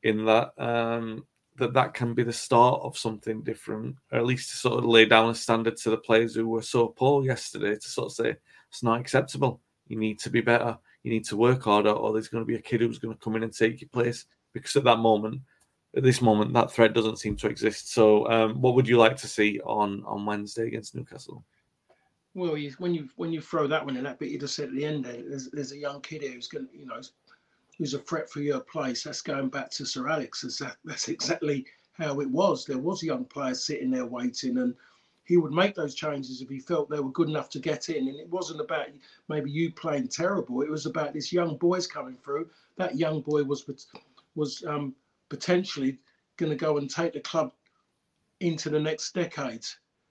in 0.04 0.26
that, 0.26 0.52
um, 0.58 1.26
that 1.58 1.74
that 1.74 1.94
can 1.94 2.14
be 2.14 2.24
the 2.24 2.34
start 2.34 2.82
of 2.84 2.98
something 2.98 3.42
different, 3.42 3.96
or 4.12 4.20
at 4.20 4.26
least 4.26 4.52
to 4.52 4.58
sort 4.58 4.80
of 4.80 4.86
lay 4.86 5.06
down 5.06 5.30
a 5.30 5.36
standard 5.36 5.78
to 5.78 5.90
the 5.90 5.98
players 5.98 6.36
who 6.36 6.48
were 6.48 6.62
so 6.62 6.88
poor 6.88 7.24
yesterday 7.24 7.76
to 7.76 7.90
sort 7.90 8.08
of 8.08 8.14
say 8.14 8.36
it's 8.70 8.84
not 8.84 9.00
acceptable. 9.00 9.60
You 9.88 9.98
need 9.98 10.20
to 10.20 10.30
be 10.30 10.42
better. 10.42 10.78
You 11.04 11.12
need 11.12 11.26
to 11.26 11.38
work 11.38 11.64
harder, 11.64 11.92
or 11.92 12.14
there's 12.14 12.30
going 12.30 12.44
to 12.44 12.54
be 12.54 12.56
a 12.56 12.62
kid 12.62 12.82
who's 12.82 13.00
going 13.00 13.14
to 13.14 13.24
come 13.24 13.36
in 13.36 13.44
and 13.44 13.54
take 13.54 13.82
your 13.82 13.90
place. 13.90 14.26
Because 14.54 14.76
at 14.76 14.84
that 14.84 15.00
moment, 15.00 15.42
at 15.96 16.04
this 16.04 16.22
moment, 16.22 16.54
that 16.54 16.72
threat 16.72 16.94
doesn't 16.94 17.20
seem 17.20 17.36
to 17.38 17.48
exist. 17.48 17.92
So, 17.92 18.28
um, 18.30 18.62
what 18.62 18.76
would 18.76 18.88
you 18.88 18.98
like 18.98 19.18
to 19.18 19.28
see 19.28 19.60
on 19.66 20.04
on 20.06 20.26
Wednesday 20.26 20.68
against 20.68 20.96
Newcastle? 20.96 21.44
Well, 22.34 22.58
you, 22.58 22.74
when 22.78 22.94
you 22.94 23.10
when 23.18 23.34
you 23.34 23.42
throw 23.42 23.68
that 23.68 23.86
one 23.86 23.98
in, 23.98 24.04
that 24.06 24.20
bit 24.20 24.30
you 24.30 24.40
just 24.40 24.56
said 24.56 24.70
at 24.70 24.76
the 24.76 24.86
end, 24.86 25.04
there, 25.04 25.22
there's, 25.28 25.50
there's 25.52 25.74
a 25.74 25.78
young 25.78 26.02
kid 26.02 26.22
here 26.22 26.32
who's 26.32 26.48
going, 26.48 26.70
you 26.74 26.86
know, 26.86 27.02
who's 27.78 27.94
a 27.94 28.00
threat 28.00 28.30
for 28.30 28.40
your 28.40 28.62
place. 28.62 29.04
That's 29.04 29.22
going 29.22 29.50
back 29.50 29.70
to 29.72 29.86
Sir 29.86 30.08
Alex. 30.08 30.44
Is 30.44 30.60
That, 30.60 30.78
that's 30.86 31.10
exactly 31.10 31.66
how 31.94 32.22
it 32.22 32.30
was. 32.30 32.66
There 32.66 32.78
was 32.78 33.04
young 33.04 33.26
players 33.26 33.66
sitting 33.66 33.92
there 33.92 34.06
waiting, 34.06 34.60
and 34.60 34.74
he 35.26 35.36
would 35.36 35.52
make 35.52 35.76
those 35.76 35.94
changes 35.94 36.42
if 36.42 36.48
he 36.48 36.60
felt 36.60 36.90
they 36.90 37.02
were 37.02 37.12
good 37.12 37.30
enough 37.30 37.50
to 37.50 37.60
get 37.60 37.90
in. 37.90 38.08
And 38.08 38.18
it 38.18 38.30
wasn't 38.30 38.62
about 38.62 38.88
maybe 39.28 39.52
you 39.52 39.72
playing 39.74 40.08
terrible. 40.08 40.62
It 40.62 40.70
was 40.70 40.86
about 40.86 41.14
this 41.14 41.34
young 41.34 41.58
boys 41.58 41.86
coming 41.86 42.16
through. 42.24 42.50
That 42.78 42.98
young 42.98 43.22
boy 43.22 43.44
was 43.44 43.66
was 44.36 44.64
um, 44.66 44.96
potentially 45.32 45.98
going 46.36 46.50
to 46.50 46.58
go 46.58 46.78
and 46.78 46.90
take 46.90 47.14
the 47.14 47.22
club 47.22 47.54
into 48.42 48.70
the 48.70 48.80
next 48.80 49.14
decade. 49.14 49.66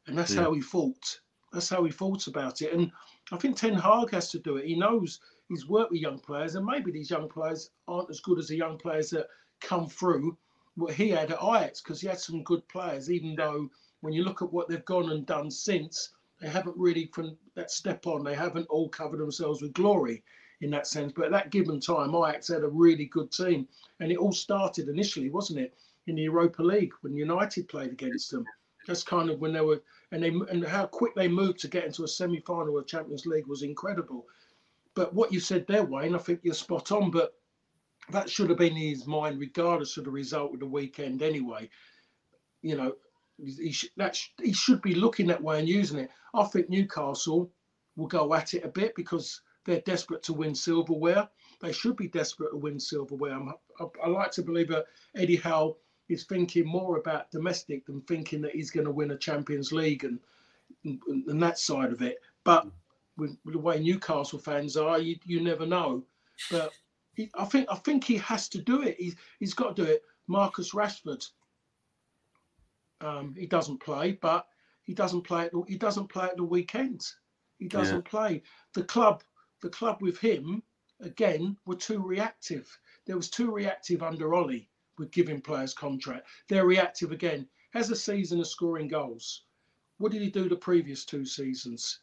And 0.06 0.16
that's 0.16 0.34
yeah. 0.34 0.44
how 0.44 0.54
he 0.54 0.62
thought. 0.62 1.20
That's 1.52 1.68
how 1.68 1.84
he 1.84 1.92
thought 1.92 2.26
about 2.26 2.62
it. 2.62 2.72
And 2.72 2.90
I 3.30 3.36
think 3.36 3.54
Ten 3.54 3.74
Hag 3.74 4.10
has 4.12 4.30
to 4.30 4.38
do 4.38 4.56
it. 4.56 4.64
He 4.64 4.76
knows 4.76 5.20
he's 5.50 5.68
worked 5.68 5.90
with 5.90 6.00
young 6.00 6.18
players, 6.20 6.54
and 6.54 6.64
maybe 6.64 6.90
these 6.90 7.10
young 7.10 7.28
players 7.28 7.70
aren't 7.86 8.08
as 8.08 8.20
good 8.20 8.38
as 8.38 8.48
the 8.48 8.56
young 8.56 8.78
players 8.78 9.10
that 9.10 9.26
come 9.60 9.90
through 9.90 10.38
what 10.76 10.94
he 10.94 11.10
had 11.10 11.30
at 11.30 11.42
Ajax 11.42 11.82
because 11.82 12.00
he 12.00 12.08
had 12.08 12.18
some 12.18 12.42
good 12.42 12.66
players, 12.68 13.10
even 13.10 13.34
though 13.34 13.68
when 14.00 14.14
you 14.14 14.24
look 14.24 14.40
at 14.40 14.50
what 14.50 14.70
they've 14.70 14.84
gone 14.86 15.10
and 15.10 15.26
done 15.26 15.50
since, 15.50 16.14
they 16.40 16.48
haven't 16.48 16.78
really 16.78 17.10
from 17.12 17.36
that 17.56 17.70
step 17.70 18.06
on, 18.06 18.24
they 18.24 18.34
haven't 18.34 18.68
all 18.70 18.88
covered 18.88 19.20
themselves 19.20 19.60
with 19.60 19.74
glory 19.74 20.24
in 20.60 20.70
that 20.70 20.86
sense. 20.86 21.12
But 21.14 21.26
at 21.26 21.32
that 21.32 21.50
given 21.50 21.80
time, 21.80 22.14
Ajax 22.14 22.48
had 22.48 22.62
a 22.62 22.68
really 22.68 23.06
good 23.06 23.30
team, 23.32 23.66
and 24.00 24.12
it 24.12 24.18
all 24.18 24.32
started 24.32 24.88
initially, 24.88 25.30
wasn't 25.30 25.60
it, 25.60 25.74
in 26.06 26.16
the 26.16 26.22
Europa 26.22 26.62
League 26.62 26.92
when 27.00 27.14
United 27.14 27.68
played 27.68 27.92
against 27.92 28.30
them. 28.30 28.44
That's 28.86 29.02
kind 29.02 29.30
of 29.30 29.40
when 29.40 29.52
they 29.52 29.60
were, 29.60 29.82
and 30.12 30.22
they 30.22 30.28
and 30.28 30.64
how 30.64 30.86
quick 30.86 31.14
they 31.14 31.28
moved 31.28 31.60
to 31.60 31.68
get 31.68 31.84
into 31.84 32.04
a 32.04 32.08
semi-final 32.08 32.78
of 32.78 32.86
Champions 32.86 33.26
League 33.26 33.46
was 33.46 33.62
incredible. 33.62 34.26
But 34.94 35.14
what 35.14 35.32
you 35.32 35.40
said 35.40 35.66
there, 35.66 35.84
Wayne, 35.84 36.14
I 36.14 36.18
think 36.18 36.40
you're 36.42 36.54
spot 36.54 36.90
on. 36.90 37.10
But 37.10 37.34
that 38.10 38.28
should 38.28 38.48
have 38.48 38.58
been 38.58 38.76
in 38.76 38.88
his 38.88 39.06
mind, 39.06 39.38
regardless 39.38 39.96
of 39.96 40.04
the 40.04 40.10
result 40.10 40.54
of 40.54 40.60
the 40.60 40.66
weekend. 40.66 41.22
Anyway, 41.22 41.68
you 42.62 42.76
know, 42.76 42.96
he, 43.38 43.72
sh- 43.72 43.90
that 43.96 44.16
sh- 44.16 44.30
he 44.42 44.52
should 44.52 44.82
be 44.82 44.94
looking 44.94 45.26
that 45.28 45.42
way 45.42 45.58
and 45.58 45.68
using 45.68 45.98
it. 45.98 46.10
I 46.34 46.44
think 46.44 46.68
Newcastle 46.68 47.50
will 47.96 48.06
go 48.06 48.34
at 48.34 48.54
it 48.54 48.64
a 48.64 48.68
bit 48.68 48.94
because 48.96 49.40
they're 49.64 49.80
desperate 49.80 50.22
to 50.24 50.32
win 50.32 50.54
silverware. 50.54 51.28
They 51.60 51.72
should 51.72 51.96
be 51.96 52.08
desperate 52.08 52.50
to 52.50 52.56
win 52.56 52.80
silverware. 52.80 53.38
I, 53.80 53.84
I 54.02 54.08
like 54.08 54.32
to 54.32 54.42
believe 54.42 54.68
that 54.68 54.86
Eddie 55.16 55.36
Howe 55.36 55.76
is 56.08 56.24
thinking 56.24 56.66
more 56.66 56.98
about 56.98 57.30
domestic 57.30 57.86
than 57.86 58.00
thinking 58.02 58.40
that 58.42 58.54
he's 58.54 58.70
going 58.70 58.86
to 58.86 58.92
win 58.92 59.12
a 59.12 59.16
Champions 59.16 59.72
League 59.72 60.04
and, 60.04 60.18
and, 60.84 61.00
and 61.26 61.42
that 61.42 61.58
side 61.58 61.92
of 61.92 62.02
it. 62.02 62.18
But 62.44 62.66
with, 63.16 63.36
with, 63.44 63.54
the 63.54 63.60
way 63.60 63.78
Newcastle 63.80 64.38
fans 64.38 64.76
are, 64.76 64.98
you, 64.98 65.16
you 65.24 65.40
never 65.40 65.66
know. 65.66 66.04
But 66.50 66.72
he, 67.14 67.30
I 67.34 67.44
think 67.44 67.68
I 67.70 67.76
think 67.76 68.04
he 68.04 68.16
has 68.16 68.48
to 68.50 68.58
do 68.62 68.82
it. 68.82 68.96
He's, 68.98 69.16
he's 69.38 69.54
got 69.54 69.76
to 69.76 69.84
do 69.84 69.90
it. 69.90 70.02
Marcus 70.26 70.72
Rashford. 70.72 71.26
Um, 73.02 73.34
he 73.38 73.46
doesn't 73.46 73.80
play, 73.80 74.12
but 74.12 74.46
he 74.82 74.94
doesn't 74.94 75.22
play 75.22 75.44
at 75.44 75.52
the, 75.52 75.62
he 75.68 75.76
doesn't 75.76 76.08
play 76.08 76.26
at 76.26 76.36
the 76.36 76.44
weekends. 76.44 77.16
He 77.58 77.68
doesn't 77.68 78.06
yeah. 78.06 78.10
play. 78.10 78.42
The 78.74 78.84
club 78.84 79.22
the 79.60 79.70
club 79.70 80.00
with 80.00 80.18
him 80.18 80.62
again 81.00 81.56
were 81.66 81.76
too 81.76 82.02
reactive. 82.02 82.78
There 83.06 83.16
was 83.16 83.30
too 83.30 83.50
reactive 83.50 84.02
under 84.02 84.34
Ole 84.34 84.66
with 84.98 85.10
giving 85.10 85.40
players 85.40 85.74
contract. 85.74 86.26
They're 86.48 86.66
reactive 86.66 87.12
again. 87.12 87.48
Has 87.72 87.90
a 87.90 87.96
season 87.96 88.40
of 88.40 88.46
scoring 88.46 88.88
goals. 88.88 89.44
What 89.98 90.12
did 90.12 90.22
he 90.22 90.30
do 90.30 90.48
the 90.48 90.56
previous 90.56 91.04
two 91.04 91.24
seasons? 91.24 92.00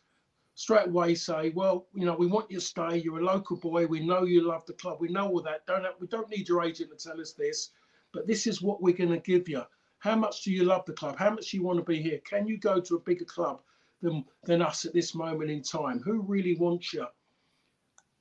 straight 0.58 0.88
away 0.88 1.14
say, 1.14 1.52
well, 1.56 1.86
you 1.94 2.04
know, 2.04 2.16
we 2.16 2.26
want 2.26 2.50
you 2.50 2.58
to 2.58 2.66
stay. 2.66 2.98
You're 2.98 3.20
a 3.20 3.24
local 3.24 3.58
boy. 3.58 3.86
We 3.86 4.00
know 4.00 4.24
you 4.24 4.42
love 4.42 4.66
the 4.66 4.74
club. 4.74 4.98
We 5.00 5.08
know 5.08 5.30
all 5.30 5.42
that. 5.44 5.68
Don't 5.68 5.84
have, 5.84 5.94
we 6.00 6.08
don't 6.08 6.30
need 6.32 6.50
your 6.50 6.64
agent 6.64 6.90
to 6.90 7.08
tell 7.08 7.22
us 7.22 7.34
this, 7.34 7.70
but 8.12 8.26
this 8.26 8.48
is 8.48 8.60
what 8.60 8.82
we're 8.82 8.96
going 8.96 9.12
to 9.12 9.20
give 9.20 9.48
you. 9.48 9.62
How 10.00 10.16
much 10.16 10.44
do 10.44 10.52
you 10.52 10.64
love 10.64 10.84
the 10.86 10.94
club? 10.94 11.16
How 11.18 11.30
much 11.30 11.52
do 11.52 11.58
you 11.58 11.64
want 11.64 11.78
to 11.78 11.86
be 11.86 12.02
here? 12.02 12.20
Can 12.28 12.48
you 12.48 12.58
go 12.58 12.82
to 12.82 12.96
a 12.96 13.00
bigger 13.00 13.26
club 13.26 13.62
than 14.02 14.26
than 14.46 14.64
us 14.64 14.84
at 14.84 14.94
this 14.94 15.14
moment 15.14 15.52
in 15.52 15.62
time? 15.62 16.00
Who 16.00 16.22
really 16.22 16.56
wants 16.56 16.92
you? 16.92 17.06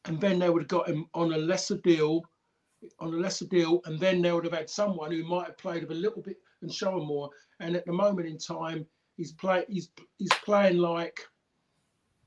And 0.06 0.20
then 0.20 0.38
they 0.38 0.48
would 0.48 0.62
have 0.62 0.68
got 0.68 0.88
him 0.88 1.06
on 1.14 1.32
a 1.32 1.38
lesser 1.38 1.78
deal, 1.78 2.22
on 3.00 3.12
a 3.12 3.16
lesser 3.16 3.46
deal, 3.46 3.80
and 3.84 3.98
then 3.98 4.22
they 4.22 4.32
would 4.32 4.44
have 4.44 4.54
had 4.54 4.70
someone 4.70 5.10
who 5.10 5.24
might 5.24 5.46
have 5.46 5.58
played 5.58 5.82
a 5.82 5.94
little 5.94 6.22
bit 6.22 6.36
and 6.62 6.72
shown 6.72 7.04
more. 7.04 7.30
And 7.60 7.74
at 7.74 7.86
the 7.86 7.92
moment 7.92 8.28
in 8.28 8.38
time, 8.38 8.86
he's 9.16 9.32
play 9.32 9.64
he's 9.68 9.90
he's 10.18 10.32
playing 10.44 10.78
like 10.78 11.20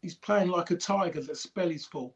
he's 0.02 0.16
playing 0.16 0.50
like 0.50 0.72
a 0.72 0.76
tiger 0.76 1.22
that's 1.22 1.46
belly's 1.46 1.86
full. 1.86 2.16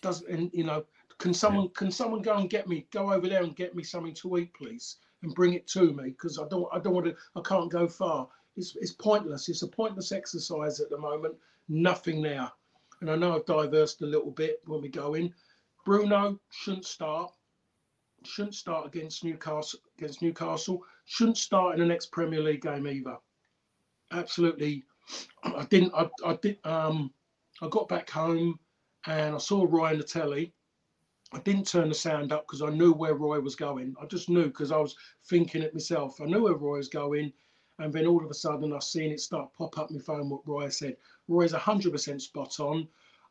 Doesn't 0.00 0.28
and 0.28 0.50
you 0.52 0.64
know? 0.64 0.84
Can 1.18 1.34
someone 1.34 1.68
can 1.70 1.90
someone 1.90 2.22
go 2.22 2.36
and 2.36 2.50
get 2.50 2.68
me 2.68 2.86
go 2.90 3.12
over 3.12 3.28
there 3.28 3.42
and 3.42 3.54
get 3.54 3.74
me 3.74 3.82
something 3.82 4.14
to 4.14 4.38
eat, 4.38 4.54
please, 4.54 4.96
and 5.22 5.34
bring 5.34 5.52
it 5.54 5.66
to 5.68 5.92
me 5.92 6.10
because 6.10 6.38
I 6.38 6.48
don't 6.48 6.68
I 6.72 6.78
don't 6.78 6.94
want 6.94 7.06
to 7.06 7.16
I 7.36 7.40
can't 7.42 7.70
go 7.70 7.86
far. 7.86 8.28
It's 8.56 8.74
it's 8.76 8.92
pointless. 8.92 9.48
It's 9.48 9.62
a 9.62 9.68
pointless 9.68 10.12
exercise 10.12 10.80
at 10.80 10.90
the 10.90 10.98
moment. 10.98 11.34
Nothing 11.68 12.22
there, 12.22 12.50
and 13.02 13.10
I 13.10 13.16
know 13.16 13.34
I've 13.34 13.44
diversed 13.46 14.00
a 14.02 14.06
little 14.06 14.30
bit 14.30 14.60
when 14.64 14.80
we 14.80 14.88
go 14.88 15.14
in. 15.14 15.34
Bruno 15.84 16.38
shouldn't 16.50 16.86
start. 16.86 17.32
Shouldn't 18.24 18.54
start 18.54 18.86
against 18.86 19.24
Newcastle. 19.24 19.80
Against 19.98 20.22
Newcastle. 20.22 20.84
Shouldn't 21.04 21.36
start 21.36 21.74
in 21.74 21.80
the 21.80 21.86
next 21.86 22.12
Premier 22.12 22.40
League 22.40 22.62
game 22.62 22.86
either. 22.86 23.16
Absolutely 24.12 24.84
I 25.44 25.64
didn't. 25.64 25.92
I, 25.94 26.08
I 26.24 26.38
did. 26.40 26.58
Um, 26.64 27.12
I 27.60 27.68
got 27.68 27.88
back 27.88 28.08
home 28.08 28.58
and 29.06 29.34
I 29.34 29.38
saw 29.38 29.66
Roy 29.68 29.90
on 29.90 29.98
the 29.98 30.04
telly. 30.04 30.54
I 31.32 31.40
didn't 31.40 31.66
turn 31.66 31.88
the 31.88 31.94
sound 31.96 32.30
up 32.30 32.46
because 32.46 32.62
I 32.62 32.70
knew 32.70 32.92
where 32.92 33.14
Roy 33.14 33.40
was 33.40 33.56
going. 33.56 33.96
I 34.00 34.06
just 34.06 34.28
knew 34.28 34.44
because 34.44 34.70
I 34.70 34.76
was 34.76 34.94
thinking 35.28 35.62
it 35.62 35.74
myself. 35.74 36.20
I 36.20 36.26
knew 36.26 36.44
where 36.44 36.54
Roy 36.54 36.76
was 36.76 36.88
going, 36.88 37.32
and 37.80 37.92
then 37.92 38.06
all 38.06 38.24
of 38.24 38.30
a 38.30 38.34
sudden 38.34 38.72
I 38.72 38.78
seen 38.78 39.10
it 39.10 39.18
start 39.18 39.52
pop 39.58 39.76
up 39.76 39.90
my 39.90 39.98
phone. 39.98 40.28
What 40.28 40.46
Roy 40.46 40.68
said. 40.68 40.96
Roy's 41.28 41.52
hundred 41.52 41.92
percent 41.92 42.22
spot 42.22 42.58
on. 42.60 42.88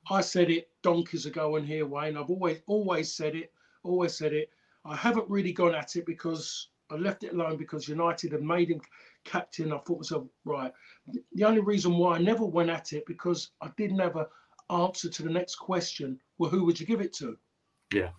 I 0.09 0.21
said 0.21 0.49
it 0.49 0.69
donkeys 0.81 1.25
ago 1.25 1.55
on 1.57 1.63
here, 1.63 1.85
Wayne. 1.85 2.17
I've 2.17 2.29
always 2.29 2.61
always 2.67 3.13
said 3.13 3.35
it. 3.35 3.51
Always 3.83 4.17
said 4.17 4.33
it. 4.33 4.49
I 4.85 4.95
haven't 4.95 5.29
really 5.29 5.53
gone 5.53 5.75
at 5.75 5.95
it 5.95 6.05
because 6.05 6.69
I 6.89 6.95
left 6.95 7.23
it 7.23 7.33
alone 7.33 7.57
because 7.57 7.87
United 7.87 8.31
had 8.31 8.43
made 8.43 8.69
him 8.69 8.81
captain. 9.23 9.71
I 9.71 9.77
thought 9.79 9.99
myself, 9.99 10.27
right. 10.43 10.73
The 11.33 11.43
only 11.43 11.61
reason 11.61 11.97
why 11.97 12.15
I 12.15 12.19
never 12.19 12.45
went 12.45 12.69
at 12.69 12.93
it 12.93 13.05
because 13.05 13.51
I 13.61 13.69
didn't 13.77 13.99
have 13.99 14.17
an 14.17 14.25
answer 14.69 15.09
to 15.09 15.23
the 15.23 15.29
next 15.29 15.55
question. 15.55 16.19
Well, 16.37 16.49
who 16.49 16.65
would 16.65 16.79
you 16.79 16.85
give 16.85 17.01
it 17.01 17.13
to? 17.13 17.37
Yeah. 17.93 18.09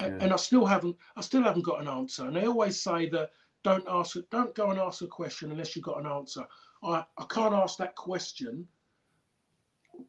yeah. 0.00 0.18
And 0.20 0.32
I 0.32 0.36
still 0.36 0.66
haven't. 0.66 0.96
I 1.16 1.20
still 1.20 1.42
haven't 1.42 1.64
got 1.64 1.80
an 1.80 1.88
answer. 1.88 2.26
And 2.26 2.36
they 2.36 2.46
always 2.46 2.80
say 2.80 3.08
that 3.10 3.30
don't 3.62 3.84
ask. 3.88 4.16
Don't 4.30 4.54
go 4.54 4.70
and 4.70 4.80
ask 4.80 5.02
a 5.02 5.06
question 5.06 5.52
unless 5.52 5.76
you've 5.76 5.84
got 5.84 6.00
an 6.00 6.10
answer. 6.10 6.44
I 6.82 7.04
I 7.18 7.24
can't 7.28 7.54
ask 7.54 7.78
that 7.78 7.94
question. 7.94 8.66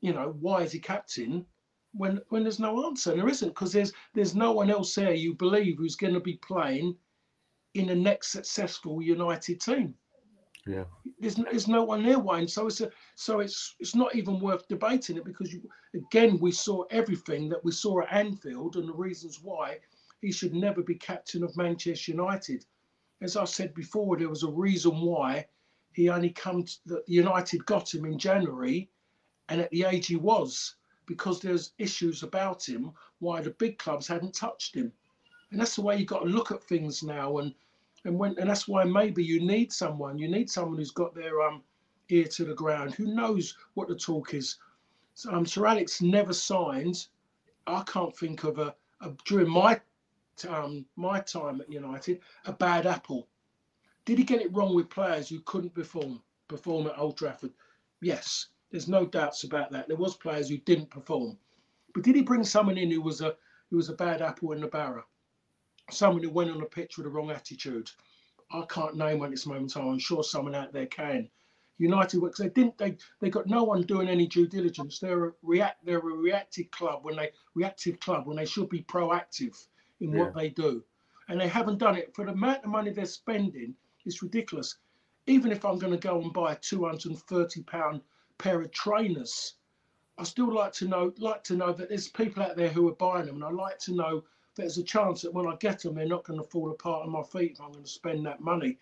You 0.02 0.14
know, 0.14 0.36
why 0.40 0.62
is 0.62 0.72
he 0.72 0.80
captain? 0.80 1.46
When 1.94 2.22
when 2.30 2.44
there's 2.44 2.60
no 2.60 2.86
answer, 2.86 3.12
and 3.12 3.20
there 3.20 3.30
isn't 3.30 3.50
because 3.50 3.74
there's 3.74 3.94
there's 4.14 4.36
no 4.36 4.52
one 4.52 4.70
else 4.70 4.94
there 4.96 5.14
you 5.14 5.34
believe 5.34 5.78
who's 5.78 5.96
going 5.96 6.14
to 6.14 6.20
be 6.20 6.36
playing 6.38 6.96
in 7.74 7.88
the 7.88 7.96
next 7.96 8.32
successful 8.32 9.02
United 9.02 9.62
team. 9.62 9.96
Yeah. 10.68 10.84
There's, 11.20 11.36
there's 11.36 11.68
no 11.68 11.84
one 11.84 12.04
there, 12.04 12.20
Wayne, 12.20 12.48
so 12.48 12.68
it's 12.68 12.82
a, 12.82 12.92
so 13.16 13.40
it's 13.40 13.76
it's 13.80 13.96
not 13.96 14.16
even 14.16 14.40
worth 14.40 14.68
debating 14.68 15.18
it 15.18 15.26
because 15.26 15.52
you, 15.52 15.62
again 15.96 16.38
we 16.40 16.52
saw 16.52 16.84
everything 16.92 17.50
that 17.50 17.64
we 17.64 17.72
saw 17.72 18.02
at 18.02 18.14
Anfield 18.14 18.76
and 18.76 18.88
the 18.88 18.94
reasons 18.94 19.40
why 19.42 19.80
he 20.22 20.32
should 20.32 20.54
never 20.54 20.84
be 20.84 20.96
captain 20.96 21.44
of 21.44 21.56
Manchester 21.58 22.12
United. 22.12 22.66
As 23.22 23.36
I 23.36 23.46
said 23.46 23.74
before, 23.74 24.18
there 24.18 24.30
was 24.30 24.44
a 24.44 24.52
reason 24.52 25.02
why 25.02 25.48
he 25.94 26.10
only 26.10 26.30
come 26.30 26.64
to, 26.64 26.74
that 26.86 27.04
United 27.08 27.66
got 27.66 27.94
him 27.94 28.06
in 28.06 28.20
January, 28.20 28.90
and 29.50 29.60
at 29.60 29.70
the 29.72 29.84
age 29.84 30.08
he 30.08 30.16
was 30.16 30.76
because 31.08 31.40
there's 31.40 31.74
issues 31.80 32.22
about 32.22 32.68
him 32.68 32.92
why 33.18 33.42
the 33.42 33.50
big 33.52 33.80
clubs 33.80 34.08
hadn't 34.08 34.34
touched 34.34 34.76
him, 34.76 34.94
and 35.52 35.60
that's 35.60 35.76
the 35.76 35.82
way 35.82 35.98
you've 35.98 36.08
got 36.08 36.20
to 36.20 36.30
look 36.30 36.52
at 36.52 36.64
things 36.64 37.04
now 37.04 37.40
and 37.40 37.54
and 38.06 38.18
when 38.18 38.38
and 38.40 38.50
that's 38.50 38.68
why 38.68 38.84
maybe 38.84 39.24
you 39.24 39.42
need 39.42 39.74
someone. 39.74 40.18
You 40.18 40.30
need 40.30 40.50
someone 40.50 40.78
who's 40.78 40.92
got 40.92 41.14
their 41.16 41.42
um 41.42 41.64
ear 42.10 42.26
to 42.28 42.46
the 42.46 42.54
ground 42.54 42.94
who 42.94 43.08
knows 43.14 43.58
what 43.74 43.88
the 43.88 43.96
talk 43.96 44.34
is. 44.34 44.58
So, 45.16 45.32
um 45.32 45.46
sir 45.46 45.66
alex 45.66 46.02
never 46.02 46.32
signed. 46.32 47.08
I 47.68 47.84
can't 47.84 48.16
think 48.16 48.44
of 48.44 48.60
a, 48.60 48.76
a 49.02 49.12
during 49.26 49.50
my 49.50 49.82
um 50.48 50.86
my 50.96 51.20
time 51.20 51.60
at 51.60 51.72
united 51.72 52.22
a 52.46 52.54
bad 52.54 52.86
apple. 52.86 53.28
Did 54.06 54.20
he 54.20 54.24
get 54.24 54.42
it 54.42 54.54
wrong 54.56 54.76
with 54.76 54.90
players 54.90 55.28
who 55.28 55.42
couldn't 55.42 55.74
perform 55.74 56.22
perform 56.48 56.86
at 56.88 56.98
old 57.00 57.18
trafford? 57.18 57.52
Yes 58.00 58.48
there's 58.72 58.88
no 58.88 59.06
doubts 59.06 59.44
about 59.44 59.72
that 59.72 59.88
there 59.88 59.98
was 59.98 60.16
players 60.16 60.50
who 60.50 60.58
didn't 60.58 60.90
perform 60.90 61.38
but 61.94 62.04
did 62.04 62.16
he 62.16 62.22
bring 62.22 62.44
someone 62.44 62.78
in 62.78 62.92
who 62.92 63.02
was 63.02 63.22
a 63.22 63.36
who 63.70 63.78
was 63.78 63.90
a 63.90 63.94
bad 63.94 64.22
apple 64.22 64.52
in 64.52 64.62
the 64.62 64.68
barrel 64.68 65.04
someone 65.92 66.24
who 66.24 66.30
went 66.30 66.52
on 66.52 66.62
a 66.62 66.66
pitch 66.66 66.98
with 66.98 67.06
the 67.06 67.10
wrong 67.10 67.32
attitude. 67.32 67.90
I 68.52 68.64
can't 68.70 68.96
name 68.96 69.20
one 69.20 69.28
at 69.28 69.32
this 69.32 69.46
moment 69.46 69.72
time. 69.72 69.88
I'm 69.88 70.00
sure 70.00 70.24
someone 70.24 70.56
out 70.56 70.74
there 70.74 70.88
can. 70.88 71.30
United 71.78 72.20
because 72.20 72.40
they 72.40 72.50
didn't 72.50 72.78
they 72.78 72.98
they 73.22 73.30
got 73.30 73.48
no 73.48 73.64
one 73.64 73.84
doing 73.84 74.10
any 74.10 74.28
due 74.28 74.48
diligence. 74.48 75.00
They're 75.00 75.26
a 75.28 75.32
react 75.42 75.86
they're 75.86 76.00
a 76.00 76.02
reactive 76.02 76.70
club 76.72 77.06
when 77.06 77.16
they 77.16 77.32
reactive 77.56 78.02
club 78.02 78.28
when 78.28 78.36
they 78.36 78.46
should 78.46 78.68
be 78.68 78.84
proactive 78.84 79.56
in 80.02 80.12
yeah. 80.12 80.20
what 80.20 80.36
they 80.36 80.50
do. 80.50 80.84
And 81.30 81.40
they 81.40 81.48
haven't 81.48 81.78
done 81.78 81.96
it 81.96 82.14
for 82.14 82.26
the 82.26 82.32
amount 82.32 82.66
of 82.66 82.70
money 82.70 82.92
they're 82.92 83.06
spending, 83.06 83.76
it's 84.06 84.22
ridiculous. 84.22 84.78
Even 85.26 85.52
if 85.52 85.64
I'm 85.64 85.78
going 85.78 85.94
to 85.94 86.00
go 86.00 86.20
and 86.20 86.34
buy 86.34 86.54
a 86.54 86.58
230 86.58 87.64
pound 87.64 88.02
pair 88.40 88.62
of 88.62 88.72
trainers, 88.72 89.54
I 90.18 90.24
still 90.24 90.52
like 90.52 90.74
to 90.74 90.88
know 90.88 91.14
like 91.20 91.44
to 91.46 91.56
know 91.56 91.72
that 91.74 91.90
there's 91.90 92.08
people 92.08 92.44
out 92.44 92.58
there 92.58 92.70
who 92.70 92.90
are 92.90 92.96
buying 92.96 93.28
them 93.28 93.36
and 93.36 93.46
I 93.46 93.52
like 93.52 93.80
to 93.80 93.94
know 93.94 94.24
there's 94.56 94.78
a 94.78 94.84
chance 94.84 95.22
that 95.22 95.34
when 95.34 95.48
I 95.48 95.56
get 95.56 95.80
them, 95.80 95.96
they're 95.96 96.06
not 96.06 96.26
going 96.26 96.40
to 96.40 96.50
fall 96.50 96.72
apart 96.72 97.06
on 97.06 97.12
my 97.12 97.24
feet 97.24 97.54
if 97.54 97.62
I'm 97.62 97.72
going 97.72 97.84
to 97.84 97.90
spend 97.90 98.26
that 98.26 98.42
money. 98.42 98.78